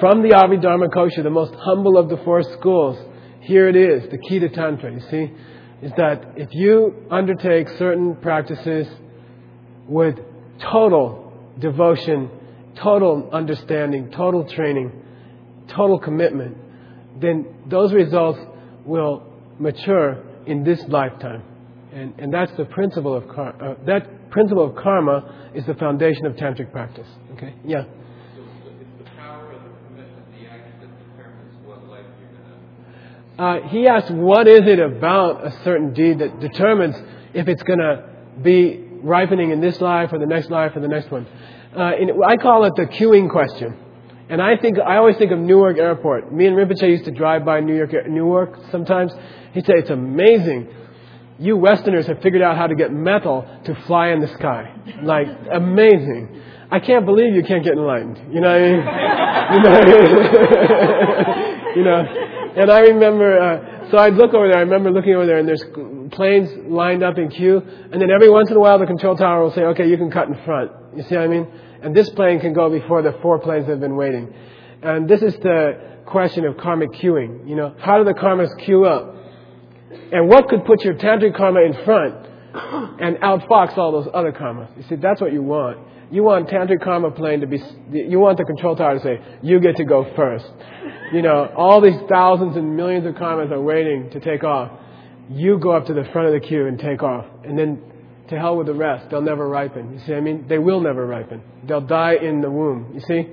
[0.00, 2.96] from the Abhidharma Kosha, the most humble of the four schools.
[3.40, 5.32] Here it is, the key to Tantra, you see,
[5.82, 8.86] is that if you undertake certain practices
[9.86, 10.18] with
[10.60, 12.30] total devotion,
[12.82, 14.92] total understanding, total training,
[15.68, 16.56] total commitment,
[17.20, 18.38] then those results
[18.84, 19.22] will
[19.58, 21.42] mature in this lifetime.
[21.92, 23.70] And, and that's the principle of karma.
[23.70, 27.08] Uh, that principle of karma is the foundation of tantric practice.
[27.32, 27.54] Okay?
[27.64, 27.84] Yeah.
[27.84, 28.42] So
[28.80, 32.30] it's the power of the commitment, the act that determines what life you're
[33.38, 33.64] gonna.
[33.64, 36.96] Uh, he asked, what is it about a certain deed that determines
[37.34, 38.04] if it's going to
[38.42, 41.26] be ripening in this life or the next life or the next one?
[41.76, 43.76] Uh, in, I call it the queuing question.
[44.30, 46.32] And I think I always think of Newark Airport.
[46.32, 49.12] Me and Rinpoche used to drive by New York, Newark sometimes.
[49.52, 50.68] He'd say, "It's amazing.
[51.38, 54.74] You Westerners have figured out how to get metal to fly in the sky.
[55.02, 56.42] Like amazing.
[56.70, 58.34] I can't believe you can't get enlightened.
[58.34, 58.84] You know what I mean?
[59.48, 59.92] You know, what I
[61.46, 61.60] mean?
[61.76, 62.04] you know.
[62.60, 63.38] And I remember.
[63.40, 64.58] Uh, so I'd look over there.
[64.58, 65.64] I remember looking over there, and there's
[66.10, 67.62] planes lined up in queue.
[67.92, 70.10] And then every once in a while, the control tower will say, "Okay, you can
[70.10, 71.46] cut in front." You see what I mean?
[71.82, 74.32] And this plane can go before the four planes that have been waiting.
[74.82, 77.48] And this is the question of karmic queuing.
[77.48, 79.14] You know, how do the karmas queue up?
[80.12, 82.26] And what could put your tantric karma in front
[83.00, 84.68] and outfox all those other karmas?
[84.76, 85.78] You see, that's what you want.
[86.10, 87.62] You want tantric karma plane to be,
[87.92, 90.50] you want the control tower to say, you get to go first.
[91.12, 94.72] You know, all these thousands and millions of karmas are waiting to take off.
[95.30, 97.26] You go up to the front of the queue and take off.
[97.44, 97.82] And then
[98.28, 99.10] to hell with the rest.
[99.10, 99.94] They'll never ripen.
[99.94, 100.46] You see I mean?
[100.48, 101.42] They will never ripen.
[101.66, 102.92] They'll die in the womb.
[102.94, 103.28] You see?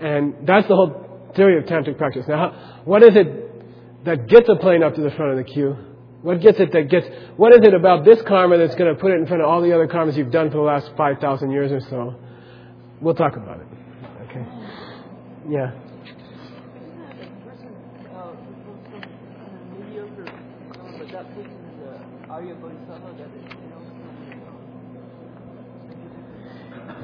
[0.00, 2.26] And that's the whole theory of tantric practice.
[2.28, 5.76] Now, what is it that gets a plane up to the front of the queue?
[6.22, 7.06] What gets it that gets,
[7.36, 9.62] what is it about this karma that's going to put it in front of all
[9.62, 12.14] the other karmas you've done for the last 5,000 years or so?
[13.00, 13.66] We'll talk about it.
[14.28, 14.46] Okay.
[15.48, 15.72] Yeah.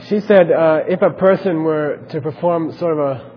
[0.08, 3.36] She said uh, if a person were to perform sort of a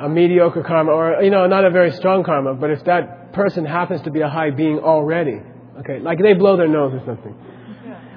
[0.00, 3.64] a mediocre karma, or you know, not a very strong karma, but if that person
[3.64, 5.40] happens to be a high being already,
[5.78, 7.34] okay, like they blow their nose or something,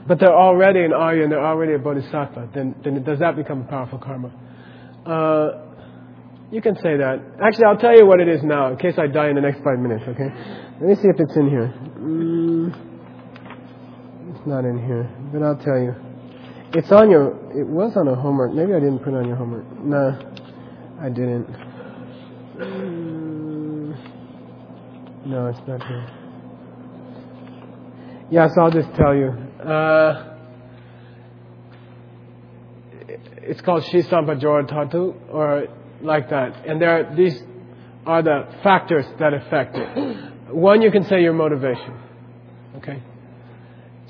[0.08, 3.62] but they're already an Arya and they're already a Bodhisattva, then then does that become
[3.62, 4.32] a powerful karma?
[5.06, 5.66] Uh,
[6.52, 7.22] you can say that.
[7.44, 9.62] Actually, I'll tell you what it is now, in case I die in the next
[9.64, 10.04] five minutes.
[10.08, 10.30] Okay,
[10.82, 11.74] let me see if it's in here.
[12.00, 12.74] Mm,
[14.32, 16.07] it's not in here, but I'll tell you.
[16.74, 17.30] It's on your.
[17.58, 18.54] It was on a homework.
[18.54, 19.66] Maybe I didn't put it on your homework.
[19.80, 20.20] No,
[21.00, 21.48] I didn't.
[22.58, 23.98] Mm,
[25.26, 26.10] no, it's not here.
[28.30, 29.30] Yeah, so I'll just tell you.
[29.64, 30.34] Uh,
[33.48, 35.68] it's called Shisampa Jora Tatu, or
[36.02, 36.66] like that.
[36.66, 37.42] And there, are, these
[38.06, 40.54] are the factors that affect it.
[40.54, 41.98] One, you can say your motivation.
[42.78, 43.02] Okay.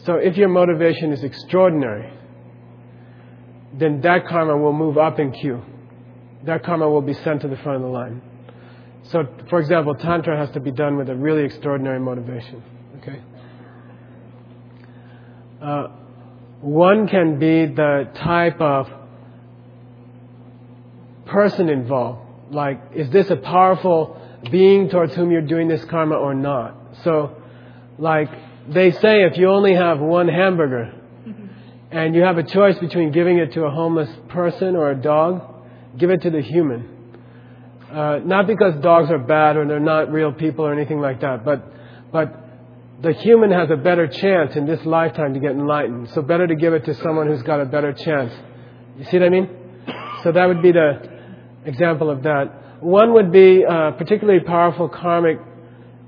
[0.06, 2.17] So if your motivation is extraordinary,
[3.78, 5.62] then that karma will move up in queue.
[6.46, 8.22] That karma will be sent to the front of the line.
[9.04, 12.64] So, for example, Tantra has to be done with a really extraordinary motivation.
[12.98, 13.22] Okay?
[15.62, 15.88] Uh,
[16.62, 18.88] one can be the type of
[21.26, 22.54] person involved.
[22.54, 24.22] Like, is this a powerful
[24.52, 26.76] being towards whom you're doing this karma or not?
[27.04, 27.36] So,
[27.98, 28.30] like,
[28.68, 30.94] they say if you only have one hamburger,
[31.92, 35.42] and you have a choice between giving it to a homeless person or a dog,
[35.98, 36.94] give it to the human.
[37.92, 41.46] Uh, not because dogs are bad or they're not real people or anything like that,
[41.46, 41.74] but
[42.12, 42.36] but
[43.02, 46.10] the human has a better chance in this lifetime to get enlightened.
[46.10, 48.34] So better to give it to someone who's got a better chance.
[48.98, 49.50] You see what I mean?
[50.24, 51.22] So that would be the
[51.66, 52.84] example of that.
[52.84, 55.40] One would be a particularly powerful karmic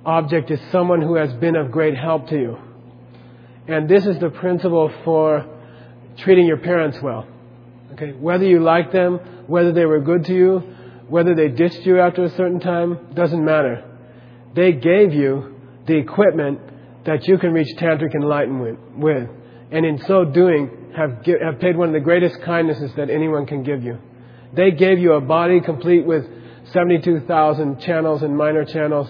[0.05, 2.57] object is someone who has been of great help to you.
[3.67, 5.45] And this is the principle for
[6.19, 7.27] treating your parents well.
[7.93, 10.59] Okay, whether you like them, whether they were good to you,
[11.07, 13.83] whether they ditched you after a certain time, doesn't matter.
[14.55, 15.55] They gave you
[15.87, 16.59] the equipment
[17.05, 19.27] that you can reach tantric enlightenment with,
[19.71, 23.63] and in so doing, have have paid one of the greatest kindnesses that anyone can
[23.63, 23.97] give you.
[24.53, 26.25] They gave you a body complete with
[26.73, 29.09] 72,000 channels and minor channels,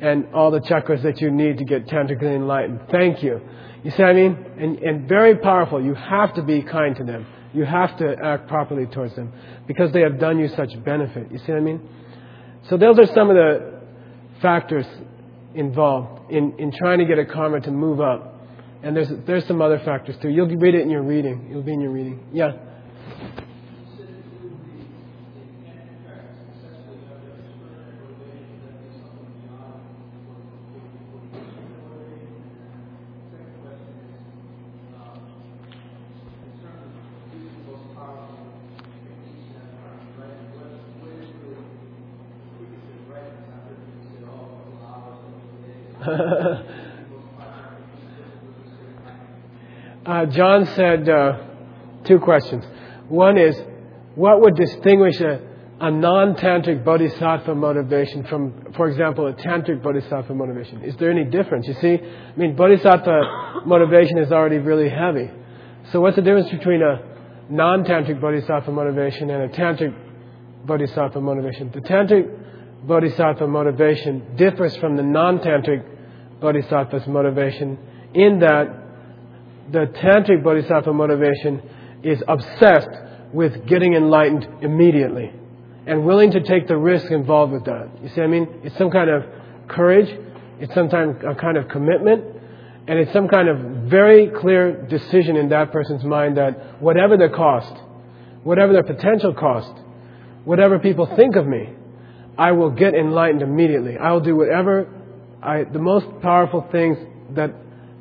[0.00, 2.80] and all the chakras that you need to get tantrically enlightened.
[2.90, 3.40] Thank you.
[3.82, 4.36] You see what I mean?
[4.58, 5.82] And, and very powerful.
[5.82, 7.26] You have to be kind to them.
[7.52, 9.32] You have to act properly towards them
[9.66, 11.32] because they have done you such benefit.
[11.32, 11.80] You see what I mean?
[12.68, 13.80] So those are some of the
[14.42, 14.86] factors
[15.54, 18.44] involved in, in trying to get a karma to move up.
[18.82, 20.28] And there's, there's some other factors too.
[20.28, 21.48] You'll read it in your reading.
[21.50, 22.24] It'll be in your reading.
[22.32, 22.52] Yeah.
[50.20, 51.38] Uh, John said uh,
[52.04, 52.64] two questions.
[53.08, 53.60] One is,
[54.14, 55.40] what would distinguish a,
[55.80, 60.82] a non-tantric bodhisattva motivation from, for example, a tantric bodhisattva motivation?
[60.82, 61.66] Is there any difference?
[61.66, 65.30] You see, I mean, bodhisattva motivation is already really heavy.
[65.92, 67.02] So what's the difference between a
[67.48, 69.94] non-tantric bodhisattva motivation and a tantric
[70.66, 71.70] bodhisattva motivation?
[71.72, 77.78] The tantric bodhisattva motivation differs from the non-tantric bodhisattva's motivation
[78.14, 78.79] in that
[79.72, 81.62] the tantric bodhisattva motivation
[82.02, 82.90] is obsessed
[83.32, 85.32] with getting enlightened immediately
[85.86, 87.88] and willing to take the risk involved with that.
[88.02, 88.48] You see I mean?
[88.64, 89.24] It's some kind of
[89.68, 90.08] courage,
[90.58, 92.24] it's sometimes a kind of commitment,
[92.86, 97.28] and it's some kind of very clear decision in that person's mind that whatever the
[97.28, 97.72] cost,
[98.42, 99.72] whatever the potential cost,
[100.44, 101.68] whatever people think of me,
[102.36, 103.96] I will get enlightened immediately.
[103.98, 104.88] I will do whatever
[105.42, 106.98] I, the most powerful things
[107.34, 107.54] that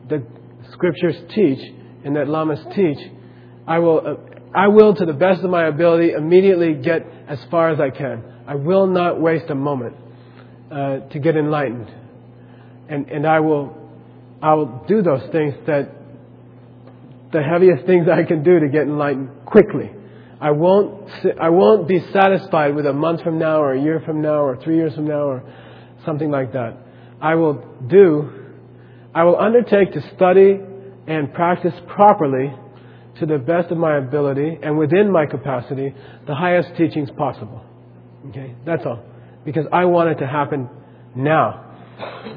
[0.07, 0.25] the
[0.71, 1.59] scriptures teach
[2.03, 2.97] and that lamas teach,
[3.67, 7.69] I will, uh, I will, to the best of my ability, immediately get as far
[7.69, 8.23] as I can.
[8.47, 9.95] I will not waste a moment
[10.71, 11.91] uh, to get enlightened,
[12.89, 13.75] and and I will,
[14.41, 15.91] I will do those things that
[17.31, 19.91] the heaviest things I can do to get enlightened quickly.
[20.41, 21.09] I won't,
[21.39, 24.57] I won't be satisfied with a month from now or a year from now or
[24.63, 25.43] three years from now or
[26.05, 26.77] something like that.
[27.21, 28.38] I will do,
[29.13, 30.59] I will undertake to study
[31.07, 32.53] and practice properly
[33.19, 35.93] to the best of my ability and within my capacity
[36.27, 37.63] the highest teachings possible.
[38.29, 39.03] Okay, that's all.
[39.45, 40.69] Because I want it to happen
[41.15, 41.65] now.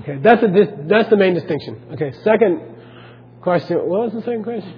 [0.01, 0.49] Okay, that's, a,
[0.89, 1.83] that's the main distinction.
[1.93, 2.61] Okay, second
[3.43, 3.77] question.
[3.77, 4.75] What was the second question?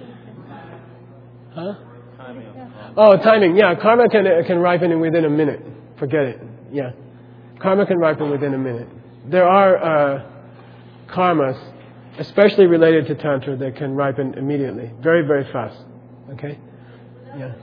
[1.53, 1.73] Huh?
[2.97, 3.55] Oh, timing.
[3.55, 5.61] Yeah, karma can, can ripen within a minute.
[5.97, 6.41] Forget it.
[6.71, 6.91] Yeah.
[7.61, 8.87] Karma can ripen within a minute
[9.29, 10.31] there are uh,
[11.07, 11.59] karmas,
[12.19, 15.77] especially related to Tantra, that can ripen immediately, very, very fast.
[16.31, 16.57] Okay?
[17.37, 17.53] Yeah.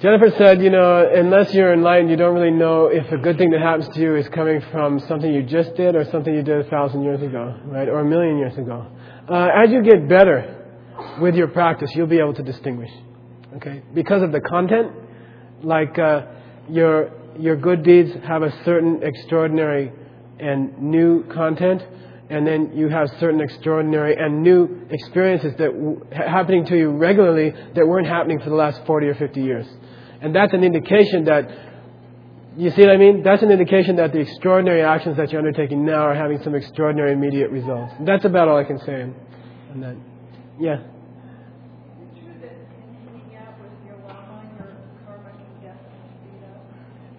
[0.00, 3.50] Jennifer said, you know, unless you're enlightened, you don't really know if a good thing
[3.50, 6.64] that happens to you is coming from something you just did or something you did
[6.64, 7.88] a thousand years ago, right?
[7.88, 8.86] Or a million years ago.
[9.28, 10.54] Uh, as you get better
[11.20, 12.90] with your practice, you'll be able to distinguish.
[13.56, 13.82] Okay?
[13.92, 14.92] Because of the content
[15.64, 16.26] like uh,
[16.68, 19.92] your your good deeds have a certain extraordinary
[20.38, 21.82] and new content,
[22.30, 27.50] and then you have certain extraordinary and new experiences that w- happening to you regularly
[27.74, 29.66] that weren't happening for the last 40 or 50 years.
[30.20, 31.50] And that's an indication that,
[32.56, 33.22] you see what I mean?
[33.22, 37.12] That's an indication that the extraordinary actions that you're undertaking now are having some extraordinary
[37.12, 37.94] immediate results.
[38.00, 39.02] That's about all I can say
[39.70, 39.96] on that.
[40.60, 40.82] Yeah.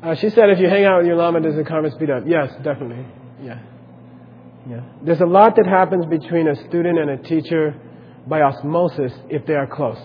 [0.02, 2.24] Uh, she said if you hang out with your lama, does the karma speed up?
[2.26, 3.06] Yes, definitely.
[3.44, 3.60] Yeah.
[4.70, 4.82] Yeah.
[5.04, 7.76] There's a lot that happens between a student and a teacher
[8.28, 9.98] by osmosis if they are close.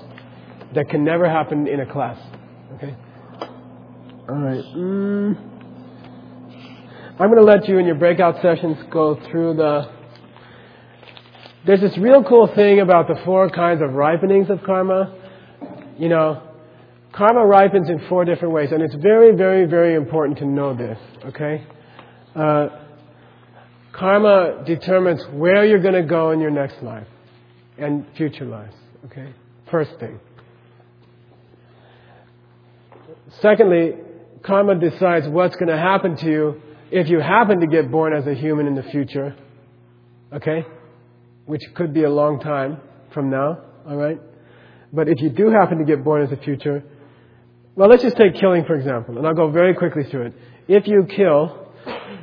[0.74, 2.18] That can never happen in a class.
[2.74, 2.96] Okay?
[4.28, 4.64] All right.
[4.64, 5.50] Mm.
[7.20, 9.88] I'm going to let you in your breakout sessions go through the.
[11.66, 15.14] There's this real cool thing about the four kinds of ripenings of karma.
[15.98, 16.42] You know,
[17.14, 20.98] Karma ripens in four different ways, and it's very, very, very important to know this,
[21.26, 21.64] okay?
[22.34, 22.68] Uh,
[23.92, 27.06] karma determines where you're going to go in your next life
[27.78, 28.74] and future lives,
[29.04, 29.32] okay?
[29.70, 30.18] First thing.
[33.40, 33.92] Secondly,
[34.42, 38.26] karma decides what's going to happen to you if you happen to get born as
[38.26, 39.36] a human in the future,
[40.32, 40.66] okay?
[41.46, 42.78] Which could be a long time
[43.12, 44.20] from now, alright?
[44.92, 46.82] But if you do happen to get born as a future,
[47.76, 50.34] well, let's just take killing, for example, and I'll go very quickly through it.
[50.68, 51.68] If you kill,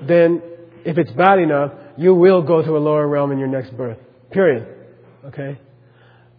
[0.07, 0.41] then
[0.85, 3.97] if it's bad enough, you will go to a lower realm in your next birth.
[4.31, 4.67] Period.
[5.25, 5.59] Okay?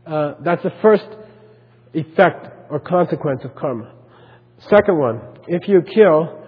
[0.07, 1.05] Uh, that's the first
[1.93, 3.93] effect or consequence of karma.
[4.71, 6.39] Second one, if you kill,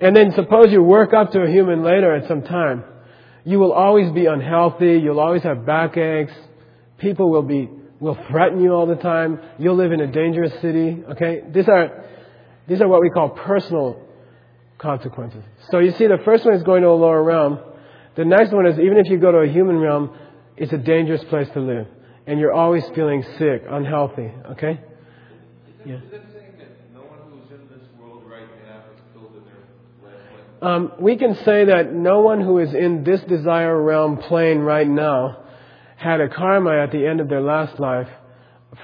[0.00, 2.84] and then suppose you work up to a human later at some time,
[3.44, 6.34] you will always be unhealthy, you'll always have backaches,
[6.98, 7.68] people will be
[8.02, 9.38] will threaten you all the time.
[9.60, 11.02] You'll live in a dangerous city.
[11.12, 12.04] Okay, these are
[12.66, 13.96] these are what we call personal
[14.78, 15.44] consequences.
[15.70, 17.60] So you see, the first one is going to a lower realm.
[18.16, 20.10] The next one is even if you go to a human realm,
[20.56, 21.86] it's a dangerous place to live,
[22.26, 24.32] and you're always feeling sick, unhealthy.
[24.50, 24.80] Okay.
[25.86, 26.00] Yeah.
[30.60, 34.86] Um, we can say that no one who is in this desire realm plane right
[34.88, 35.41] now
[36.02, 38.08] had a karma at the end of their last life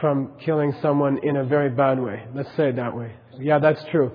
[0.00, 2.22] from killing someone in a very bad way.
[2.34, 3.12] Let's say it that way.
[3.38, 4.12] Yeah, that's true.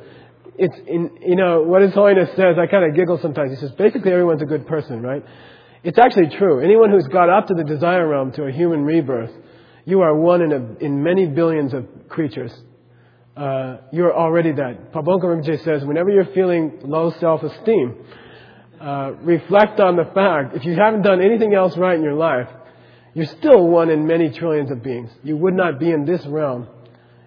[0.58, 3.52] It's in, you know, what His Holiness says, I kind of giggle sometimes.
[3.52, 5.26] He says, basically everyone's a good person, right?
[5.84, 6.62] It's actually true.
[6.62, 9.32] Anyone who's got up to the desire realm to a human rebirth,
[9.86, 12.54] you are one in, a, in many billions of creatures.
[13.36, 14.94] Uh, you're already that.
[14.94, 17.98] Pabonka Rinpoche says, whenever you're feeling low self-esteem,
[18.80, 22.48] uh, reflect on the fact, if you haven't done anything else right in your life,
[23.14, 25.10] you're still one in many trillions of beings.
[25.24, 26.68] You would not be in this realm,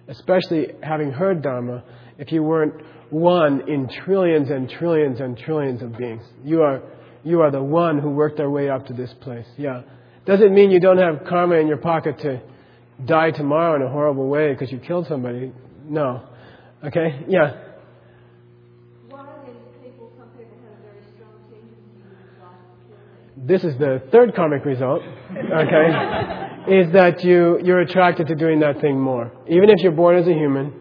[0.07, 1.83] especially having heard Dharma,
[2.17, 2.73] if you weren't
[3.09, 6.23] one in trillions and trillions and trillions of beings.
[6.43, 6.81] You are,
[7.23, 9.47] you are the one who worked their way up to this place.
[9.57, 9.83] Yeah.
[10.25, 12.41] Doesn't mean you don't have karma in your pocket to
[13.05, 15.53] die tomorrow in a horrible way because you killed somebody.
[15.85, 16.23] No.
[16.83, 17.23] Okay?
[17.29, 17.66] Yeah.
[23.47, 25.01] This is the third karmic result.
[25.31, 26.43] Okay?
[26.67, 29.31] is that you, you're attracted to doing that thing more.
[29.47, 30.73] Even if you're born as a human,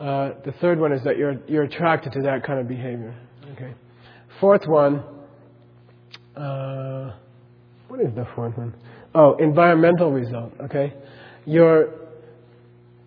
[0.00, 3.14] uh, the third one is that you're, you're attracted to that kind of behavior.
[3.52, 3.74] Okay.
[4.40, 5.04] Fourth one,
[6.34, 7.12] uh,
[7.88, 8.74] what is the fourth one?
[9.14, 10.54] Oh, environmental result.
[10.62, 10.94] Okay.
[11.44, 11.90] Your,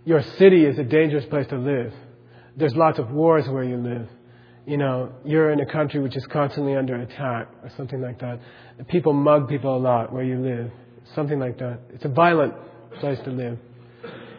[0.06, 1.94] your city is a dangerous place to live.
[2.56, 4.08] There's lots of wars where you live.
[4.68, 8.40] You know, you're in a country which is constantly under attack or something like that.
[8.86, 10.72] People mug people a lot where you live.
[11.16, 11.80] Something like that.
[11.94, 12.54] It's a violent
[13.00, 13.58] place to live.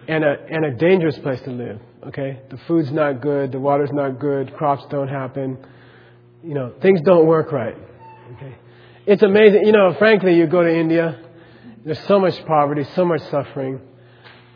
[0.07, 1.81] And a, and a dangerous place to live.
[2.07, 2.41] Okay?
[2.51, 5.59] The food's not good, the water's not good, crops don't happen.
[6.43, 7.77] You know, things don't work right.
[8.37, 8.55] Okay?
[9.07, 9.67] It's amazing.
[9.67, 11.19] You know, frankly, you go to India,
[11.85, 13.81] there's so much poverty, so much suffering.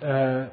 [0.00, 0.48] Uh,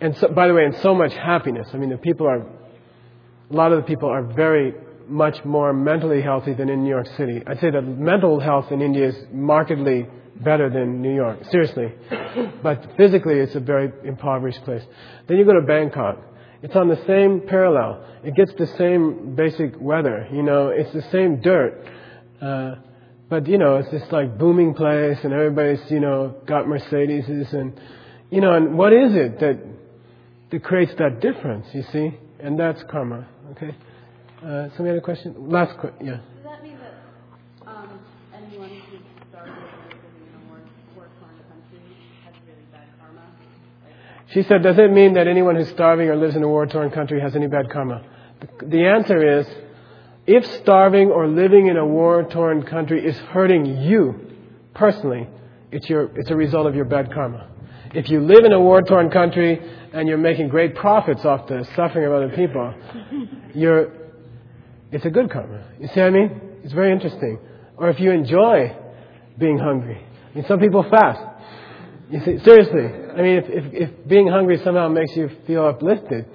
[0.00, 1.68] and so, by the way, and so much happiness.
[1.72, 4.74] I mean, the people are, a lot of the people are very
[5.12, 7.42] much more mentally healthy than in New York City.
[7.46, 10.06] I'd say that mental health in India is markedly
[10.36, 11.92] better than New York, seriously.
[12.62, 14.82] But physically, it's a very impoverished place.
[15.26, 16.18] Then you go to Bangkok.
[16.62, 18.04] It's on the same parallel.
[18.24, 21.84] It gets the same basic weather, you know, it's the same dirt.
[22.40, 22.76] Uh,
[23.28, 27.78] but, you know, it's this like booming place and everybody's, you know, got Mercedeses and,
[28.30, 29.58] you know, and what is it that,
[30.50, 32.16] that creates that difference, you see?
[32.40, 33.74] And that's karma, okay?
[34.42, 35.34] Uh, somebody had a question?
[35.50, 36.12] Last question, yeah.
[36.16, 38.00] Does that mean that um,
[38.34, 38.98] anyone who
[39.30, 40.58] started living in a war,
[40.96, 41.78] war-torn country
[42.24, 43.22] has really bad karma?
[44.32, 47.20] She said, does it mean that anyone who's starving or lives in a war-torn country
[47.20, 48.02] has any bad karma?
[48.40, 49.46] The- The answer is,
[50.26, 54.28] if starving or living in a war-torn country is hurting you
[54.74, 55.28] personally,
[55.70, 57.48] it's, your, it's a result of your bad karma.
[57.94, 59.60] If you live in a war-torn country
[59.92, 62.74] and you're making great profits off the suffering of other people,
[63.54, 64.01] you're,
[64.92, 65.64] it's a good karma.
[65.80, 66.40] You see what I mean?
[66.62, 67.38] It's very interesting.
[67.76, 68.76] Or if you enjoy
[69.38, 69.98] being hungry.
[69.98, 71.20] I mean, some people fast.
[72.10, 72.84] You see, seriously.
[72.84, 76.26] I mean, if, if, if being hungry somehow makes you feel uplifted,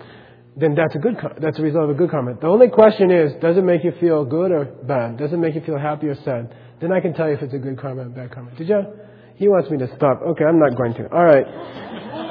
[0.55, 2.33] then that's a good, that's a result of a good karma.
[2.33, 5.17] The only question is, does it make you feel good or bad?
[5.17, 6.53] Does it make you feel happy or sad?
[6.81, 8.55] Then I can tell you if it's a good karma or bad karma.
[8.55, 8.81] Did you?
[9.35, 10.21] He wants me to stop.
[10.21, 11.07] Okay, I'm not going to.
[11.13, 11.45] All right.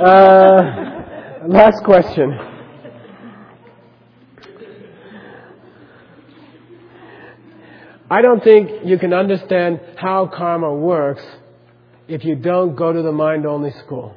[0.02, 2.55] Uh, last question.
[8.10, 11.24] I don't think you can understand how karma works
[12.06, 14.14] if you don't go to the mind only school.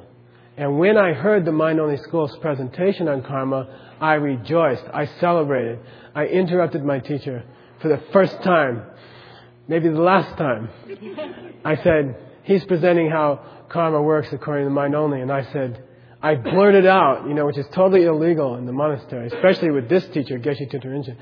[0.56, 3.68] And when I heard the mind only school's presentation on karma,
[4.00, 4.84] I rejoiced.
[4.92, 5.80] I celebrated.
[6.14, 7.44] I interrupted my teacher
[7.80, 8.82] for the first time,
[9.66, 10.68] maybe the last time.
[11.64, 13.40] I said, he's presenting how
[13.70, 15.20] karma works according to mind only.
[15.20, 15.82] And I said,
[16.22, 20.06] I blurted out, you know, which is totally illegal in the monastery, especially with this
[20.08, 21.16] teacher, Geshe Thubten Rinchen,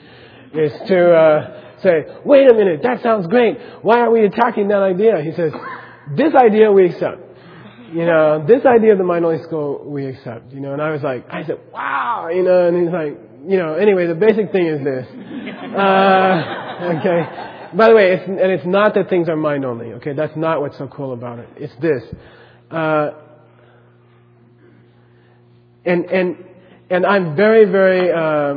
[0.54, 3.56] is to uh, say, wait a minute, that sounds great.
[3.82, 5.22] Why are we attacking that idea?
[5.22, 5.52] He says,
[6.16, 7.22] this idea we accept.
[7.92, 10.52] You know, this idea of the mind only school we accept.
[10.52, 13.56] You know, and I was like, I said, wow, you know, and he's like, you
[13.56, 15.06] know, anyway, the basic thing is this.
[15.68, 17.48] Uh, okay.
[17.76, 19.92] By the way, it's, and it's not that things are mind only.
[19.94, 21.48] Okay, that's not what's so cool about it.
[21.56, 22.02] It's this.
[22.70, 23.10] Uh,
[25.84, 26.44] and and
[26.90, 28.56] and I'm very very uh,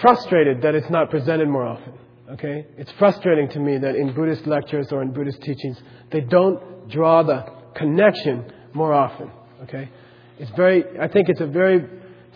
[0.00, 1.94] frustrated that it's not presented more often.
[2.32, 5.76] Okay, it's frustrating to me that in Buddhist lectures or in Buddhist teachings
[6.12, 7.44] they don't draw the
[7.74, 9.30] connection more often.
[9.62, 9.90] Okay?
[10.38, 11.86] It's very, I think it's a very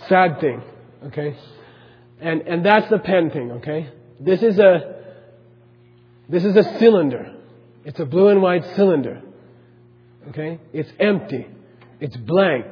[0.08, 0.62] sad thing.
[1.06, 1.36] Okay?
[2.20, 3.90] And, and that's the pen thing, okay?
[4.20, 5.02] This is a,
[6.28, 7.34] this is a cylinder.
[7.84, 9.22] It's a blue and white cylinder.
[10.28, 10.58] Okay?
[10.72, 11.46] It's empty.
[12.00, 12.66] It's blank.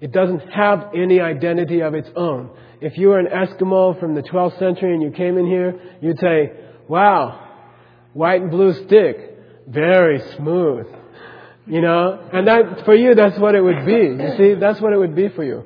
[0.00, 2.50] It doesn't have any identity of its own.
[2.80, 6.18] If you were an Eskimo from the 12th century and you came in here, you'd
[6.18, 6.52] say,
[6.88, 7.42] wow,
[8.12, 10.86] white and blue stick, very smooth.
[11.66, 13.92] You know, and that, for you, that's what it would be.
[13.92, 15.64] You see, that's what it would be for you.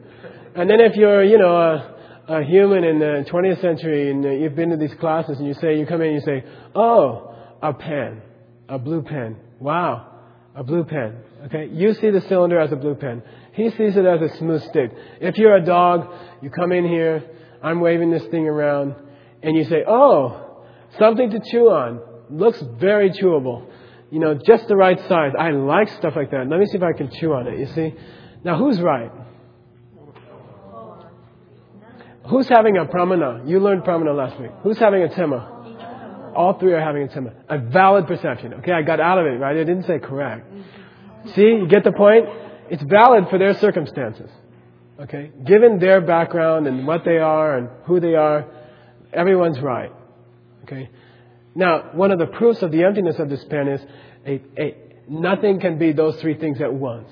[0.55, 1.97] And then if you're, you know, a,
[2.29, 5.79] a human in the 20th century and you've been to these classes and you say,
[5.79, 8.23] you come in and you say, oh, a pen,
[8.69, 9.37] a blue pen.
[9.59, 10.21] Wow,
[10.55, 11.19] a blue pen.
[11.47, 13.23] Okay, you see the cylinder as a blue pen.
[13.61, 14.91] He sees it as a smooth stick.
[15.21, 16.11] If you're a dog,
[16.41, 17.23] you come in here,
[17.63, 18.95] I'm waving this thing around,
[19.43, 20.65] and you say, oh,
[20.99, 22.01] something to chew on.
[22.31, 23.67] Looks very chewable.
[24.11, 25.33] You know, just the right size.
[25.39, 26.47] I like stuff like that.
[26.49, 27.95] Let me see if I can chew on it, you see?
[28.45, 29.13] Now, who's right?
[32.29, 33.47] Who's having a pramana?
[33.47, 34.53] You learned pramana last week.
[34.63, 36.35] Who's having a tsema?
[36.35, 37.35] All three are having a tsema.
[37.51, 38.55] A valid perception.
[38.55, 39.57] Okay, I got out of it, right?
[39.57, 40.51] I didn't say correct.
[41.35, 42.27] See, you get the point?
[42.71, 44.31] It's valid for their circumstances.
[45.01, 45.33] Okay?
[45.45, 48.47] Given their background and what they are and who they are,
[49.13, 49.93] everyone's right.
[50.65, 50.89] Okay?
[51.55, 53.81] Now, one of the proofs of the emptiness of this pen is
[54.25, 54.77] a, a,
[55.09, 57.09] nothing can be those three things at once.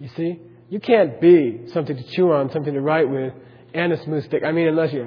[0.00, 0.40] You see?
[0.68, 3.32] You can't be something to chew on, something to write with,
[3.72, 4.42] and a smooth stick.
[4.44, 5.06] I mean, unless you,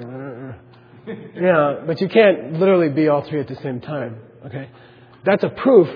[1.40, 4.16] yeah, but you can't literally be all three at the same time.
[4.46, 4.68] Okay?
[5.24, 5.88] That's a proof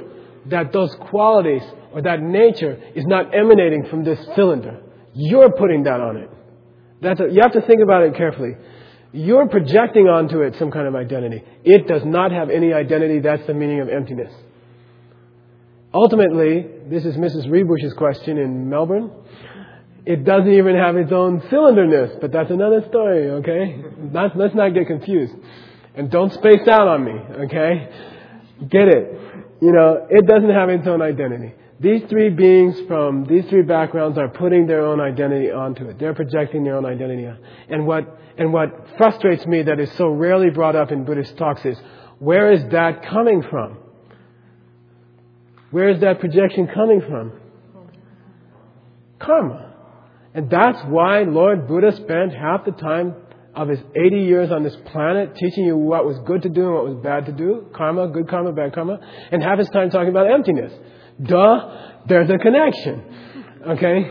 [0.46, 1.62] that those qualities
[1.96, 4.82] or that nature is not emanating from this cylinder.
[5.14, 6.30] You're putting that on it.
[7.00, 8.50] That's a, you have to think about it carefully.
[9.14, 11.42] You're projecting onto it some kind of identity.
[11.64, 13.20] It does not have any identity.
[13.20, 14.30] That's the meaning of emptiness.
[15.94, 17.50] Ultimately, this is Mrs.
[17.50, 19.10] Rebush's question in Melbourne.
[20.04, 23.82] It doesn't even have its own cylinderness, but that's another story, okay?
[24.12, 25.32] Not, let's not get confused.
[25.94, 27.12] And don't space out on me,
[27.46, 27.88] okay?
[28.68, 29.18] Get it.
[29.62, 31.54] You know, it doesn't have its own identity.
[31.78, 35.98] These three beings from these three backgrounds are putting their own identity onto it.
[35.98, 37.28] They're projecting their own identity.
[37.68, 41.64] And what, and what frustrates me that is so rarely brought up in Buddhist talks
[41.66, 41.78] is,
[42.18, 43.76] where is that coming from?
[45.70, 47.32] Where is that projection coming from?
[49.18, 49.74] Karma.
[50.32, 53.14] And that's why Lord Buddha spent half the time
[53.54, 56.74] of his 80 years on this planet teaching you what was good to do and
[56.74, 59.00] what was bad to do, karma, good karma, bad karma,
[59.30, 60.72] and half his time talking about emptiness.
[61.22, 63.02] Duh, there's a connection.
[63.68, 64.10] Okay?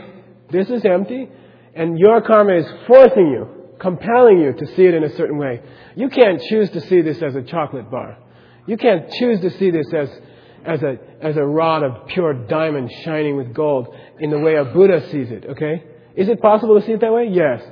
[0.50, 1.28] This is empty,
[1.74, 5.60] and your karma is forcing you, compelling you to see it in a certain way.
[5.96, 8.18] You can't choose to see this as a chocolate bar.
[8.66, 10.08] You can't choose to see this as,
[10.64, 14.64] as, a, as a rod of pure diamond shining with gold in the way a
[14.64, 15.84] Buddha sees it, okay?
[16.16, 17.28] Is it possible to see it that way?
[17.30, 17.62] Yes.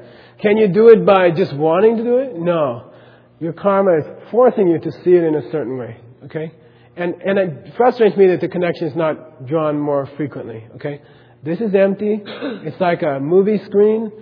[0.40, 2.36] Can you do it by just wanting to do it?
[2.36, 2.92] No.
[3.40, 6.52] Your karma is forcing you to see it in a certain way, okay?
[6.96, 11.02] And, and it frustrates me that the connection is not drawn more frequently, okay?
[11.42, 12.22] This is empty.
[12.24, 14.12] It's like a movie screen,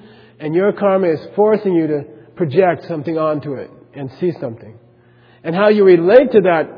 [0.40, 2.05] and your karma is forcing you to
[2.35, 4.78] project something onto it and see something.
[5.44, 6.70] And how you relate to that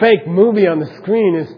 [0.00, 1.48] fake movie on the screen is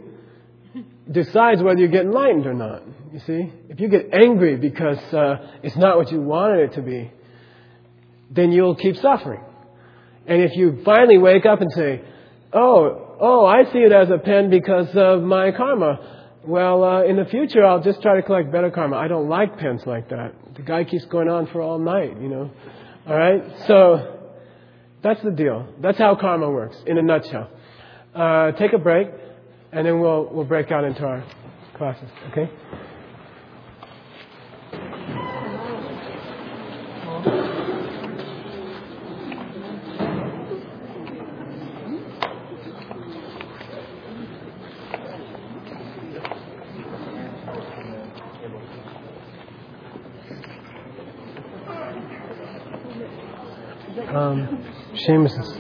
[1.11, 2.83] decides whether you get enlightened or not.
[3.13, 6.83] You see, if you get angry because uh, it's not what you wanted it to
[6.83, 7.11] be,
[8.31, 9.41] then you'll keep suffering.
[10.27, 12.03] And if you finally wake up and say,
[12.53, 16.01] "Oh, oh, I see it as a pen because of my karma,"
[16.45, 18.97] well, uh, in the future I'll just try to collect better karma.
[18.97, 20.35] I don't like pens like that.
[20.57, 22.51] The guy keeps going on for all night, you know.
[23.07, 24.19] All right, so
[25.03, 25.73] that's the deal.
[25.81, 27.51] That's how karma works in a nutshell.
[28.15, 29.09] Uh, take a break,
[29.73, 31.25] and then we'll we'll break out into our
[31.77, 32.11] classes.
[32.31, 32.51] Okay.
[54.09, 54.65] Um,
[55.09, 55.57] Seamus is.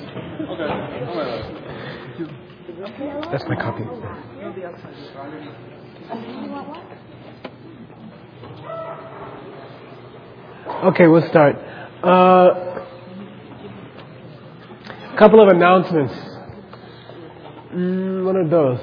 [3.32, 3.84] That's my copy.
[10.84, 11.56] Okay, we'll start.
[12.02, 12.84] Uh,
[15.16, 16.12] couple of announcements.
[17.72, 18.80] Mm, what are those?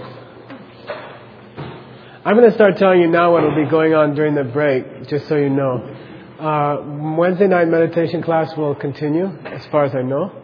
[2.25, 5.07] I'm going to start telling you now what will be going on during the break,
[5.07, 5.95] just so you know.
[6.39, 6.83] Uh,
[7.17, 10.41] Wednesday night meditation class will continue, as far as I know.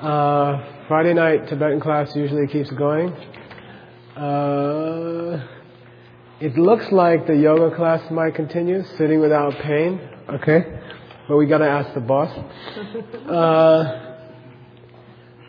[0.00, 3.12] Uh, Friday night Tibetan class usually keeps going.
[4.16, 5.46] Uh,
[6.40, 10.00] it looks like the yoga class might continue, sitting without pain.
[10.30, 10.64] Okay,
[11.28, 12.30] but we gotta ask the boss.
[13.30, 14.16] Uh,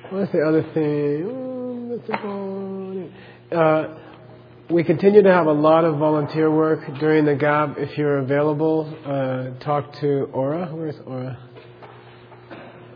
[0.10, 2.02] what's the other thing?
[3.52, 3.95] Uh,
[4.69, 7.78] we continue to have a lot of volunteer work during the gap.
[7.78, 10.68] If you're available, uh, talk to Aura.
[10.68, 11.51] Where's Aura?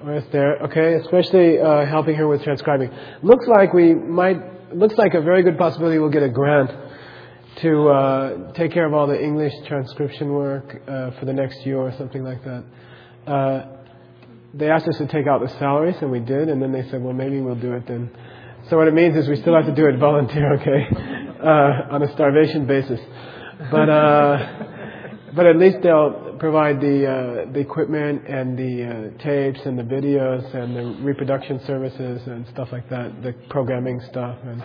[0.06, 0.58] Aura's there.
[0.58, 2.92] Okay, especially uh, helping her with transcribing.
[3.24, 4.38] Looks like we might.
[4.76, 6.70] Looks like a very good possibility we'll get a grant
[7.62, 11.78] to uh, take care of all the English transcription work uh, for the next year
[11.78, 12.64] or something like that.
[13.26, 13.66] Uh,
[14.54, 17.02] they asked us to take out the salaries, and we did, and then they said,
[17.02, 18.12] well, maybe we'll do it then.
[18.70, 20.88] So what it means is we still have to do it volunteer, okay,
[21.44, 23.00] uh, on a starvation basis.
[23.72, 24.75] But uh,
[25.36, 29.84] but at least they'll provide the uh, the equipment and the uh, tapes and the
[29.84, 34.62] videos and the reproduction services and stuff like that, the programming stuff and,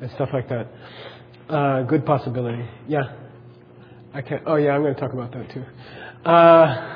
[0.00, 0.68] and stuff like that.
[1.48, 2.64] Uh, good possibility.
[2.86, 3.12] Yeah.
[4.14, 4.42] I can't.
[4.46, 5.64] Oh yeah, I'm going to talk about that too.
[6.24, 6.94] Uh,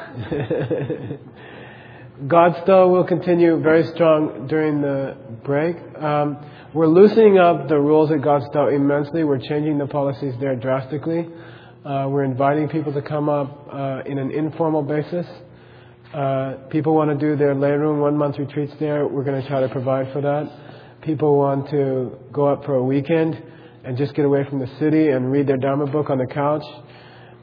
[2.27, 5.77] Godstow will continue very strong during the break.
[6.01, 6.39] Um,
[6.73, 9.25] we're loosening up the rules at Godstow immensely.
[9.25, 11.29] We're changing the policies there drastically.
[11.85, 15.27] Uh, we're inviting people to come up uh, in an informal basis.
[16.15, 19.05] Uh, people want to do their lam rim one month retreats there.
[19.09, 21.01] We're going to try to provide for that.
[21.03, 23.43] People want to go up for a weekend
[23.83, 26.63] and just get away from the city and read their Dharma book on the couch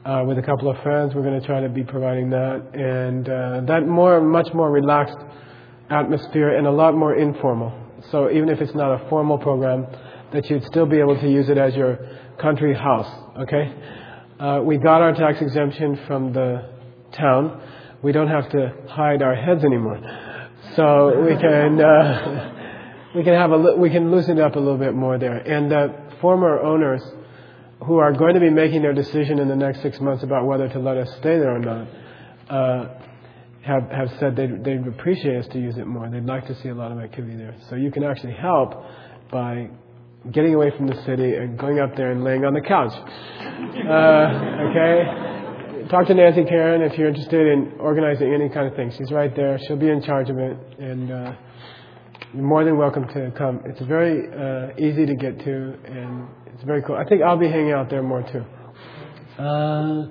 [0.06, 1.14] uh, with a couple of friends.
[1.14, 5.18] We're going to try to be providing that and uh, that more, much more relaxed
[5.90, 7.74] atmosphere and a lot more informal.
[8.10, 9.86] So even if it's not a formal program,
[10.32, 11.98] that you'd still be able to use it as your
[12.40, 13.28] country house.
[13.42, 13.99] Okay,
[14.40, 16.70] uh, we got our tax exemption from the
[17.12, 17.62] town.
[18.02, 20.00] We don't have to hide our heads anymore,
[20.76, 24.94] so we can uh, we can have a we can loosen up a little bit
[24.94, 25.36] more there.
[25.36, 27.02] And the former owners
[27.86, 30.68] who are going to be making their decision in the next six months about whether
[30.68, 31.88] to let us stay there or not,
[32.50, 32.88] uh,
[33.62, 36.08] have, have said they'd, they'd appreciate us to use it more.
[36.10, 37.54] They'd like to see a lot of activity there.
[37.68, 38.74] So you can actually help
[39.30, 39.70] by
[40.30, 42.92] getting away from the city and going up there and laying on the couch.
[42.92, 45.88] Uh, okay?
[45.88, 48.92] Talk to Nancy Karen if you're interested in organizing any kind of thing.
[48.96, 49.58] She's right there.
[49.66, 50.56] She'll be in charge of it.
[50.78, 51.32] And uh,
[52.34, 53.62] you're more than welcome to come.
[53.64, 56.96] It's very uh, easy to get to, and it's very cool.
[56.96, 58.44] I think I'll be hanging out there more too.
[59.42, 60.06] Uh,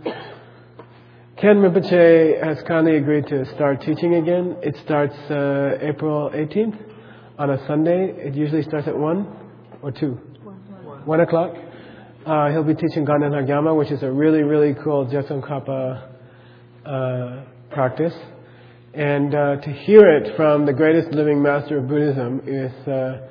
[1.37, 4.57] Khen Rinpoche has kindly agreed to start teaching again.
[4.61, 6.77] It starts uh, April 18th
[7.37, 8.11] on a Sunday.
[8.17, 9.38] It usually starts at 1
[9.81, 10.07] or 2?
[11.05, 11.55] 1 o'clock.
[12.25, 16.09] Uh, he'll be teaching Ganden which is a really, really cool Je Tsongkapa
[16.85, 18.13] uh, practice.
[18.93, 23.27] And uh, to hear it from the greatest living master of Buddhism is uh,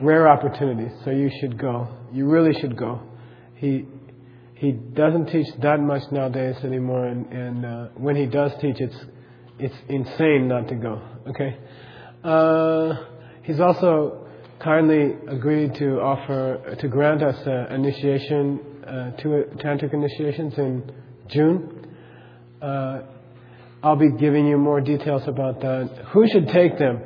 [0.00, 0.92] rare opportunity.
[1.04, 1.88] So you should go.
[2.12, 3.00] You really should go.
[3.56, 3.86] He
[4.54, 8.96] he doesn't teach that much nowadays anymore, and, and uh, when he does teach, it's
[9.58, 11.02] it's insane not to go.
[11.28, 11.56] Okay.
[12.24, 12.94] Uh,
[13.42, 14.25] he's also
[14.66, 20.92] kindly agreed to offer to grant us uh, initiation, uh, two tantric initiations in
[21.28, 21.86] June.
[22.60, 23.02] Uh,
[23.84, 26.06] I'll be giving you more details about that.
[26.12, 27.00] Who should take them?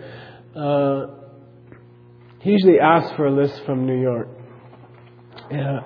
[0.56, 1.06] Uh,
[2.40, 4.28] he usually asks for a list from New York.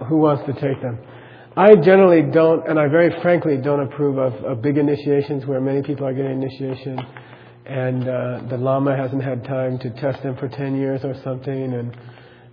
[0.08, 1.00] Who wants to take them?
[1.56, 5.82] I generally don't, and I very frankly don't approve of, of big initiations where many
[5.82, 7.00] people are getting initiation,
[7.66, 11.72] and uh, the Lama hasn't had time to test them for 10 years or something,
[11.72, 11.96] and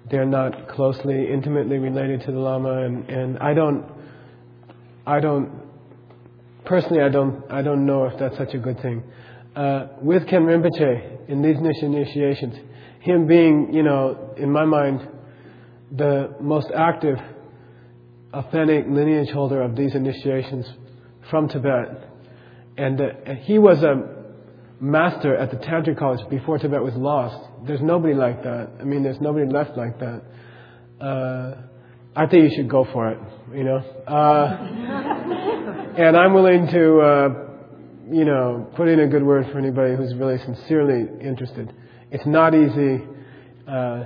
[0.09, 3.85] they're not closely, intimately related to the Lama, and, and I don't,
[5.05, 5.51] I don't,
[6.65, 9.03] personally, I don't, I don't know if that's such a good thing.
[9.55, 12.55] Uh, with Khen Rinpoche, in these initiations,
[13.01, 15.07] him being, you know, in my mind,
[15.91, 17.17] the most active
[18.33, 20.65] authentic lineage holder of these initiations
[21.29, 22.07] from Tibet.
[22.77, 23.05] And uh,
[23.41, 24.20] he was a
[24.81, 27.37] master at the Tantric College before Tibet was lost.
[27.65, 28.71] There's nobody like that.
[28.79, 30.23] I mean, there's nobody left like that.
[30.99, 31.55] Uh,
[32.15, 33.19] I think you should go for it,
[33.53, 33.77] you know.
[34.07, 34.57] Uh,
[35.97, 37.29] and I'm willing to, uh,
[38.11, 41.71] you know, put in a good word for anybody who's really sincerely interested.
[42.09, 43.05] It's not easy.
[43.67, 44.03] Uh,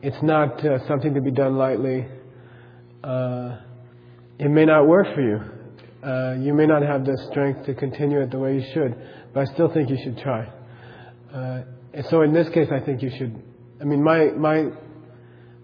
[0.00, 2.06] it's not uh, something to be done lightly
[3.04, 3.56] uh,
[4.38, 5.40] it may not work for you.
[6.44, 8.96] You may not have the strength to continue it the way you should,
[9.32, 10.48] but I still think you should try.
[11.32, 11.62] Uh,
[11.94, 13.40] and so in this case, I think you should.
[13.80, 14.70] I mean, my my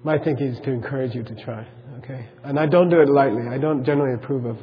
[0.03, 1.66] my thinking is to encourage you to try.
[1.99, 3.49] Okay, and I don't do it lightly.
[3.49, 4.59] I don't generally approve of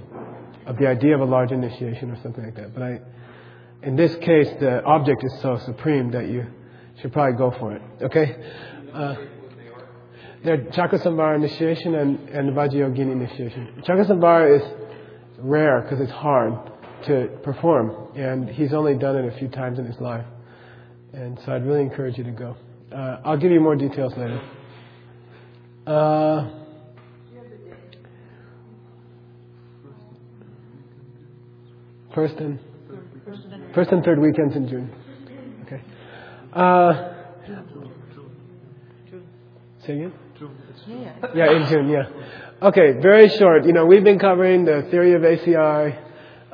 [0.65, 2.73] of the idea of a large initiation or something like that.
[2.73, 3.01] But I,
[3.83, 6.47] in this case, the object is so supreme that you
[7.01, 7.81] should probably go for it.
[8.01, 8.35] Okay.
[8.93, 9.15] Uh,
[10.43, 13.83] They're Chakrasambhara initiation and, and Vajrayogini initiation.
[13.85, 14.73] Chakrasambhara is
[15.39, 16.53] rare because it's hard
[17.05, 20.25] to perform, and he's only done it a few times in his life.
[21.13, 22.55] And so I'd really encourage you to go.
[22.91, 24.41] Uh, I'll give you more details later.
[25.87, 26.49] Uh,
[32.13, 32.59] first and
[33.73, 34.91] first and third weekends in June.
[35.65, 35.81] Okay.
[36.53, 37.13] Uh,
[39.85, 40.13] say again.
[41.35, 41.89] Yeah, in June.
[41.89, 42.67] Yeah.
[42.67, 42.93] Okay.
[43.01, 43.65] Very short.
[43.65, 46.04] You know, we've been covering the theory of ACI.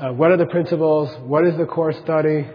[0.01, 1.15] Uh, what are the principles?
[1.19, 2.47] What is the core study?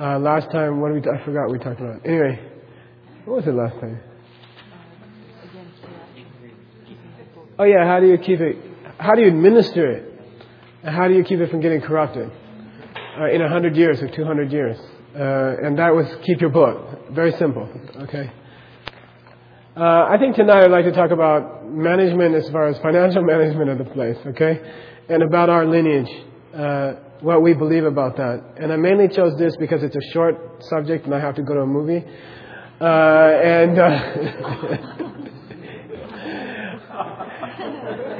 [0.00, 1.10] Uh, last time, what did we?
[1.10, 2.06] I forgot what we talked about.
[2.06, 2.38] Anyway,
[3.24, 4.00] what was it last time?
[7.58, 8.56] Oh yeah, how do you keep it?
[8.96, 10.20] How do you administer it?
[10.84, 12.30] And how do you keep it from getting corrupted
[13.18, 14.78] uh, in a hundred years or two hundred years?
[15.16, 17.10] Uh, and that was keep your book.
[17.10, 17.68] Very simple.
[18.02, 18.30] Okay.
[19.76, 23.68] Uh, I think tonight I'd like to talk about management as far as financial management
[23.68, 24.16] of the place.
[24.28, 24.60] Okay,
[25.08, 26.26] and about our lineage.
[26.54, 28.42] Uh, what we believe about that.
[28.56, 31.52] And I mainly chose this because it's a short subject and I have to go
[31.54, 32.02] to a movie.
[32.80, 33.88] Uh, and uh,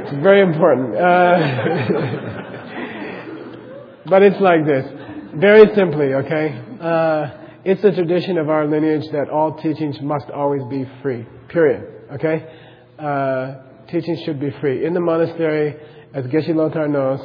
[0.03, 0.95] it's very important.
[0.97, 1.39] Uh,
[4.11, 4.85] but it's like this.
[5.35, 6.63] Very simply, okay?
[6.81, 7.31] Uh,
[7.65, 11.27] it's a tradition of our lineage that all teachings must always be free.
[11.49, 11.87] Period.
[12.15, 12.47] Okay?
[13.91, 14.85] Teachings should be free.
[14.85, 15.77] In the monastery,
[16.13, 17.21] as Geshe Lothar knows,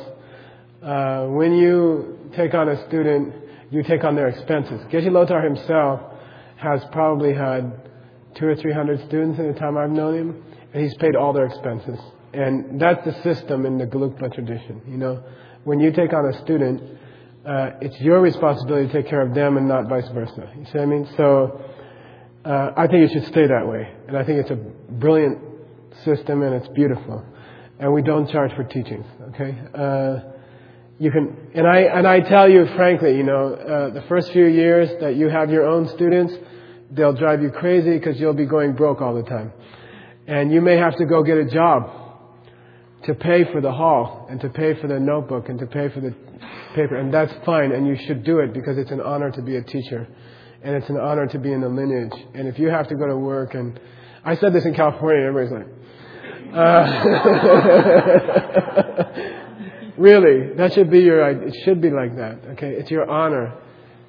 [0.84, 3.34] uh, when you take on a student,
[3.72, 4.82] you take on their expenses.
[4.92, 6.02] Geshe Lothar himself
[6.58, 7.90] has probably had
[8.36, 10.44] two or three hundred students in the time I've known him,
[10.74, 12.00] and he's paid all their expenses.
[12.34, 14.82] And that's the system in the Gelugpa tradition.
[14.88, 15.24] You know,
[15.64, 16.82] when you take on a student,
[17.46, 20.52] uh, it's your responsibility to take care of them and not vice versa.
[20.58, 21.10] You see what I mean?
[21.16, 21.62] So
[22.44, 25.40] uh, I think it should stay that way, and I think it's a brilliant
[26.04, 27.24] system and it's beautiful.
[27.80, 29.06] And we don't charge for teachings.
[29.30, 29.58] Okay.
[29.74, 30.33] Uh,
[31.00, 34.46] you can, and I, and I tell you frankly, you know, uh, the first few
[34.46, 36.34] years that you have your own students,
[36.92, 39.52] they'll drive you crazy because you'll be going broke all the time.
[40.28, 41.90] And you may have to go get a job
[43.06, 46.00] to pay for the hall and to pay for the notebook and to pay for
[46.00, 46.16] the
[46.76, 46.96] paper.
[46.96, 49.64] And that's fine and you should do it because it's an honor to be a
[49.64, 50.08] teacher.
[50.62, 52.14] And it's an honor to be in the lineage.
[52.34, 53.78] And if you have to go to work and,
[54.24, 55.68] I said this in California everybody's like,
[56.56, 56.84] uh,
[59.98, 61.30] Really, that should be your.
[61.30, 62.40] It should be like that.
[62.54, 63.54] Okay, it's your honor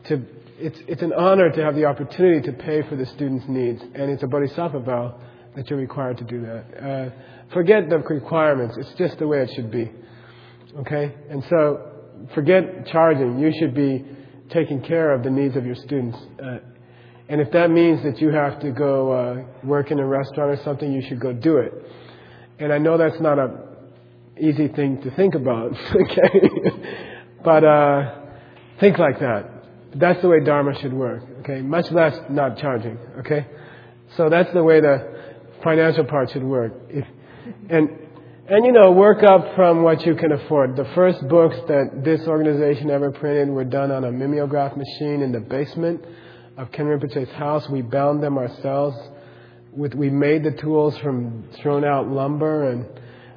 [0.06, 0.23] to.
[0.56, 4.11] It's it's an honor to have the opportunity to pay for the student's needs, and
[4.11, 5.20] it's a bodhisattva vow
[5.56, 6.65] that you're required to do that.
[6.82, 7.11] Uh,
[7.52, 8.77] forget the requirements.
[8.78, 9.90] It's just the way it should be.
[10.78, 11.90] Okay, and so
[12.35, 13.39] forget charging.
[13.39, 14.05] You should be
[14.51, 16.19] taking care of the needs of your students.
[16.43, 16.59] Uh,
[17.28, 20.62] and if that means that you have to go uh, work in a restaurant or
[20.62, 21.73] something, you should go do it.
[22.59, 23.73] And I know that's not a
[24.39, 26.51] easy thing to think about, okay?
[27.44, 28.15] but uh,
[28.81, 29.51] think like that.
[29.94, 31.61] That's the way Dharma should work, okay?
[31.61, 33.47] Much less not charging, okay?
[34.16, 35.15] So that's the way the
[35.62, 36.73] financial part should work.
[36.89, 37.06] If,
[37.70, 37.89] and
[38.47, 40.77] and you know, work up from what you can afford.
[40.77, 45.32] The first books that this organization ever printed were done on a mimeograph machine in
[45.32, 46.05] the basement
[46.59, 47.66] of Khen Rinpoche's house.
[47.70, 48.98] We bound them ourselves.
[49.73, 52.86] With, we made the tools from thrown out lumber and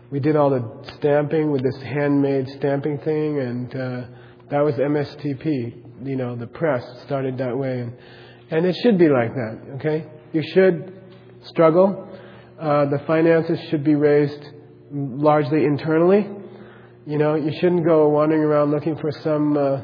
[0.10, 0.64] we did all the
[0.98, 4.02] stamping with this handmade stamping thing, and uh,
[4.50, 5.84] that was MSTP.
[6.04, 7.98] You know, the press started that way, and
[8.50, 9.60] and it should be like that.
[9.76, 10.94] Okay, you should
[11.44, 12.08] struggle.
[12.60, 14.44] Uh, the finances should be raised
[14.92, 16.28] largely internally.
[17.06, 19.82] You know, you shouldn't go wandering around looking for some uh,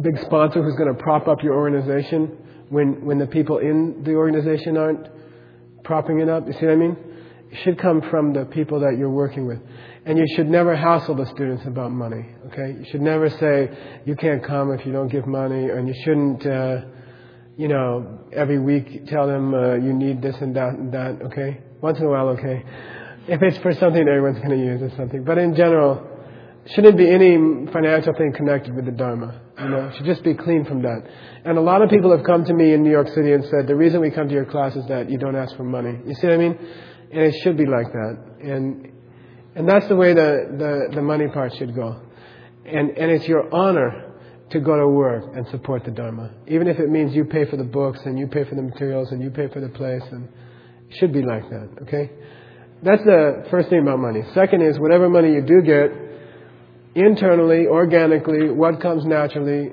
[0.00, 2.36] big sponsor who's going to prop up your organization
[2.68, 5.08] when when the people in the organization aren't
[5.84, 6.46] propping it up.
[6.46, 7.09] You see what I mean?
[7.62, 9.58] Should come from the people that you're working with.
[10.04, 12.78] And you should never hassle the students about money, okay?
[12.78, 16.46] You should never say, you can't come if you don't give money, and you shouldn't,
[16.46, 16.80] uh,
[17.56, 21.60] you know, every week tell them uh, you need this and that and that, okay?
[21.82, 22.64] Once in a while, okay?
[23.28, 25.24] If it's for something everyone's going to use or something.
[25.24, 26.06] But in general,
[26.66, 27.36] shouldn't be any
[27.72, 29.40] financial thing connected with the Dharma.
[29.58, 31.02] You know, should just be clean from that.
[31.44, 33.66] And a lot of people have come to me in New York City and said,
[33.66, 35.98] the reason we come to your class is that you don't ask for money.
[36.06, 36.58] You see what I mean?
[37.10, 38.18] And it should be like that.
[38.42, 38.92] And
[39.54, 42.00] and that's the way the, the, the money part should go.
[42.64, 44.12] And and it's your honor
[44.50, 46.30] to go to work and support the Dharma.
[46.48, 49.12] Even if it means you pay for the books and you pay for the materials
[49.12, 50.28] and you pay for the place and
[50.88, 52.10] it should be like that, okay?
[52.82, 54.22] That's the first thing about money.
[54.34, 55.92] Second is whatever money you do get,
[56.94, 59.72] internally, organically, what comes naturally,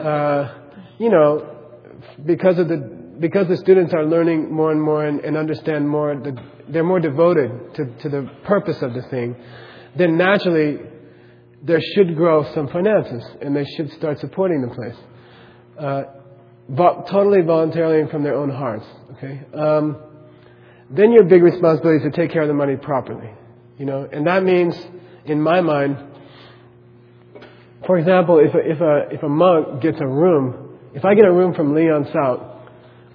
[0.00, 0.54] uh,
[0.98, 1.56] you know,
[2.24, 6.16] because of the because the students are learning more and more and, and understand more,
[6.16, 6.36] the,
[6.68, 9.36] they're more devoted to, to the purpose of the thing,
[9.96, 10.78] then naturally
[11.62, 14.96] there should grow some finances and they should start supporting the place.
[15.78, 16.02] Uh,
[16.68, 18.86] vo- totally voluntarily and from their own hearts.
[19.12, 19.42] Okay?
[19.52, 19.98] Um,
[20.88, 23.30] then your big responsibility is to take care of the money properly.
[23.78, 24.74] You know, and that means,
[25.26, 25.98] in my mind,
[27.86, 31.24] for example, if a, if a, if a monk gets a room, if I get
[31.24, 32.49] a room from Leon South,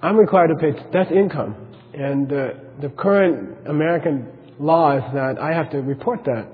[0.06, 1.56] I'm required to pay, that's income.
[1.92, 4.28] And the current American
[4.60, 6.46] law is that I have to report that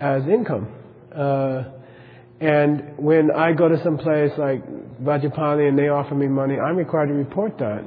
[0.00, 0.74] as income.
[1.14, 1.62] Uh,
[2.40, 4.66] and when I go to some place like
[5.00, 7.84] Vajrapani and they offer me money, I'm required to report that.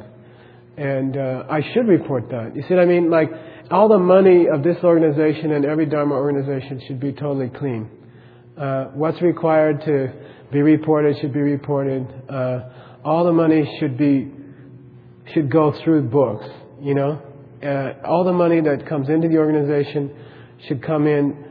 [0.77, 2.55] And uh, I should report that.
[2.55, 3.09] You see what I mean?
[3.09, 3.29] Like,
[3.69, 7.89] all the money of this organization and every Dharma organization should be totally clean.
[8.57, 10.13] Uh, what's required to
[10.53, 12.07] be reported should be reported.
[12.29, 12.69] Uh,
[13.03, 14.31] all the money should be
[15.33, 16.45] should go through books.
[16.81, 17.21] You know,
[17.63, 20.15] uh, all the money that comes into the organization
[20.67, 21.45] should come in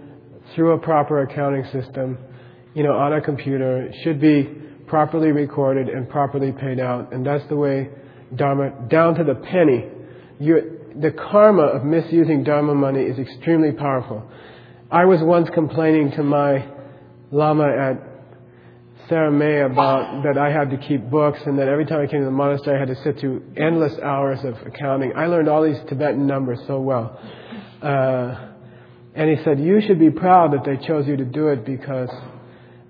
[0.54, 2.18] through a proper accounting system.
[2.74, 4.44] You know, on a computer should be
[4.86, 7.88] properly recorded and properly paid out, and that's the way
[8.34, 9.84] Dharma down to the penny.
[10.38, 14.28] You, the karma of misusing Dharma money is extremely powerful.
[14.90, 16.68] I was once complaining to my
[17.30, 18.15] Lama at
[19.08, 22.20] Sera Mey about that I had to keep books and that every time I came
[22.20, 25.12] to the monastery I had to sit through endless hours of accounting.
[25.16, 27.18] I learned all these Tibetan numbers so well.
[27.80, 28.52] Uh,
[29.14, 32.10] and he said, You should be proud that they chose you to do it because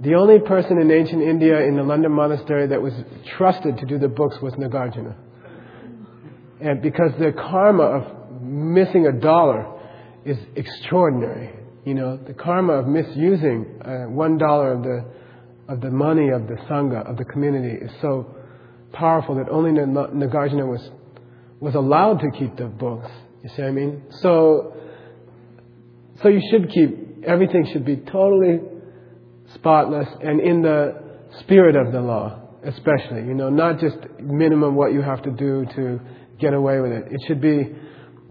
[0.01, 2.93] the only person in ancient India in the Nalanda monastery that was
[3.37, 5.15] trusted to do the books was Nagarjuna.
[6.61, 9.73] And because the karma of missing a dollar
[10.25, 11.51] is extraordinary.
[11.85, 15.05] You know, the karma of misusing uh, one dollar of the
[15.69, 18.35] of the money of the sangha of the community is so
[18.93, 20.91] powerful that only Nagarjuna was
[21.61, 23.11] was allowed to keep the books.
[23.43, 24.03] You see what I mean?
[24.21, 24.77] So,
[26.23, 28.61] so you should keep everything should be totally
[29.55, 31.03] spotless and in the
[31.41, 33.27] spirit of the law, especially.
[33.27, 36.01] You know, not just minimum what you have to do to
[36.39, 37.05] get away with it.
[37.11, 37.75] It should be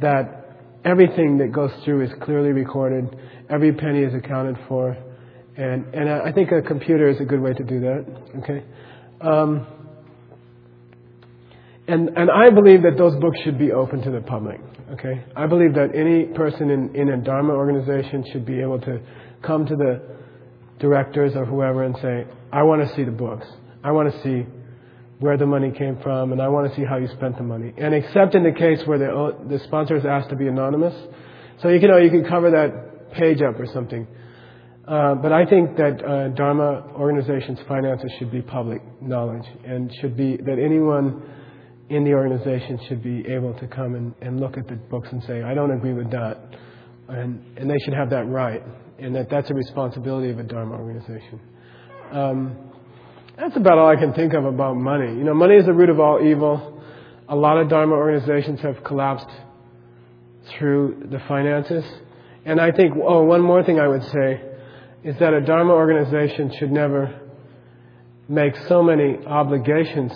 [0.02, 0.45] that
[0.84, 3.16] everything that goes through is clearly recorded,
[3.49, 4.95] every penny is accounted for,
[5.57, 8.06] and and I think a computer is a good way to do that.
[8.44, 8.64] Okay.
[9.22, 9.68] Um,
[11.88, 14.60] and and I believe that those books should be open to the public.
[14.91, 15.23] Okay.
[15.36, 18.99] I believe that any person in, in a Dharma organization should be able to
[19.41, 20.02] come to the
[20.80, 23.48] directors or whoever and say, I want to see the books.
[23.84, 24.48] I want to see
[25.19, 27.73] where the money came from, and I want to see how you spent the money.
[27.77, 30.94] And except in the case where the, the sponsor is asked to be anonymous,
[31.61, 34.06] so you can you can cover that page up or something.
[34.88, 40.16] Uh, but I think that uh, Dharma organizations' finances should be public knowledge, and should
[40.16, 41.24] be that anyone
[41.90, 45.24] in the organization should be able to come and, and look at the books and
[45.24, 46.38] say, I don't agree with that,
[47.10, 48.64] and and they should have that right,
[48.99, 51.40] and that that's a responsibility of a Dharma organization.
[52.12, 52.56] Um,
[53.38, 55.07] that's about all I can think of about money.
[55.07, 56.80] You know, money is the root of all evil.
[57.28, 59.30] A lot of Dharma organizations have collapsed
[60.57, 61.84] through the finances.
[62.45, 64.41] And I think, oh, one more thing I would say
[65.06, 67.22] is that a Dharma organization should never
[68.27, 70.11] make so many obligations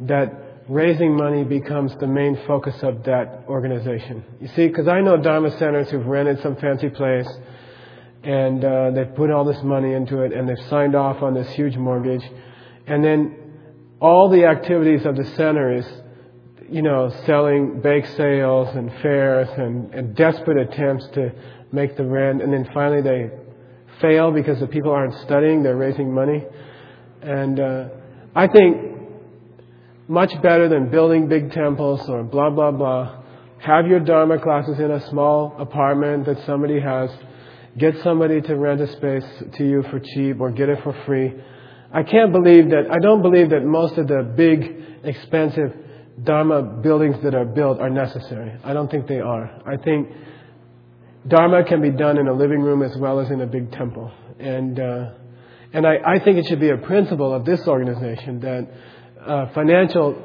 [0.00, 4.24] that raising money becomes the main focus of that organization.
[4.40, 7.28] You see, because I know Dharma centers who've rented some fancy place
[8.24, 11.48] and uh, they've put all this money into it and they've signed off on this
[11.50, 12.28] huge mortgage
[12.88, 13.36] and then
[14.00, 15.86] all the activities of the center is,
[16.68, 21.30] you know, selling bake sales and fairs and, and desperate attempts to
[21.70, 22.42] make the rent.
[22.42, 23.30] And then finally they
[24.00, 26.44] fail because the people aren't studying, they're raising money.
[27.22, 27.88] And uh,
[28.34, 28.76] I think
[30.08, 33.22] much better than building big temples or blah, blah, blah.
[33.58, 37.10] Have your Dharma classes in a small apartment that somebody has.
[37.78, 39.24] Get somebody to rent a space
[39.56, 41.34] to you for cheap or get it for free
[41.94, 45.72] I can't believe that, I don't believe that most of the big, expensive
[46.24, 48.52] Dharma buildings that are built are necessary.
[48.64, 49.44] I don't think they are.
[49.64, 50.08] I think
[51.26, 54.12] Dharma can be done in a living room as well as in a big temple.
[54.38, 55.10] And, uh,
[55.72, 58.68] and I, I think it should be a principle of this organization that
[59.26, 60.22] uh, financial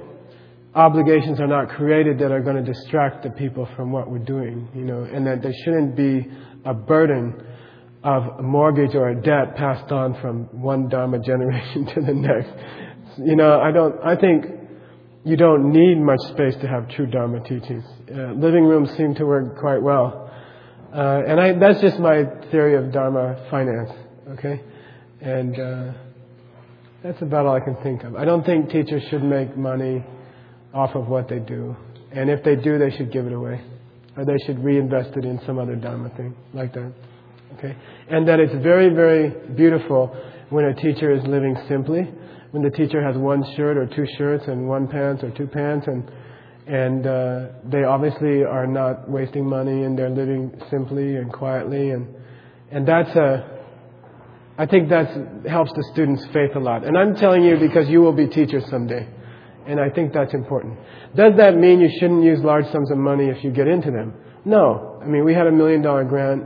[0.75, 4.67] obligations are not created that are going to distract the people from what we're doing,
[4.75, 6.27] you know, and that there shouldn't be
[6.65, 7.45] a burden
[8.03, 12.51] of a mortgage or a debt passed on from one Dharma generation to the next.
[13.17, 14.45] You know, I don't, I think
[15.25, 17.83] you don't need much space to have true Dharma teachings.
[18.09, 20.28] Uh, living rooms seem to work quite well.
[20.93, 23.91] Uh, and I, that's just my theory of Dharma finance,
[24.29, 24.61] okay?
[25.21, 25.93] And uh,
[27.03, 28.15] that's about all I can think of.
[28.15, 30.03] I don't think teachers should make money
[30.73, 31.75] off of what they do.
[32.11, 33.61] And if they do, they should give it away.
[34.17, 36.91] Or they should reinvest it in some other Dharma thing, like that.
[37.57, 37.75] Okay?
[38.09, 40.15] And that it's very, very beautiful
[40.49, 42.09] when a teacher is living simply,
[42.51, 45.85] when the teacher has one shirt or two shirts and one pants or two pants
[45.87, 46.09] and
[46.69, 52.07] and uh, they obviously are not wasting money and they're living simply and quietly and
[52.71, 53.59] and that's a
[54.59, 56.85] I think that helps the students' faith a lot.
[56.85, 59.07] And I'm telling you because you will be teachers someday.
[59.65, 60.77] And I think that's important.
[61.15, 64.13] Does that mean you shouldn't use large sums of money if you get into them?
[64.43, 64.99] No.
[65.01, 66.43] I mean, we had a million dollar grant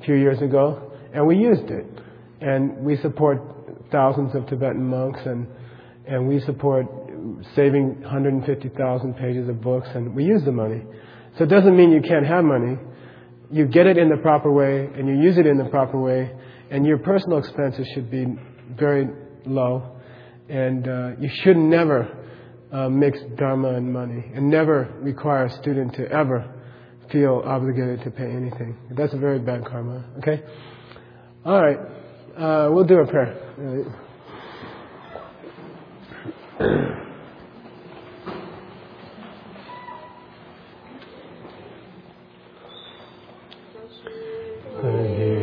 [0.00, 1.86] a few years ago, and we used it.
[2.40, 3.42] And we support
[3.90, 5.48] thousands of Tibetan monks, and,
[6.06, 6.99] and we support
[7.54, 10.82] saving 150,000 pages of books, and we use the money.
[11.38, 12.76] So it doesn't mean you can't have money.
[13.50, 16.30] You get it in the proper way, and you use it in the proper way,
[16.70, 18.26] and your personal expenses should be
[18.78, 19.08] very
[19.46, 19.96] low,
[20.48, 22.16] and uh, you should never
[22.72, 26.54] uh, mix dharma and money, and never require a student to ever
[27.10, 28.76] feel obligated to pay anything.
[28.96, 30.04] That's a very bad karma.
[30.18, 30.42] Okay.
[31.44, 31.78] All right.
[32.36, 33.36] Uh, we'll do a prayer.
[44.82, 45.39] Okay.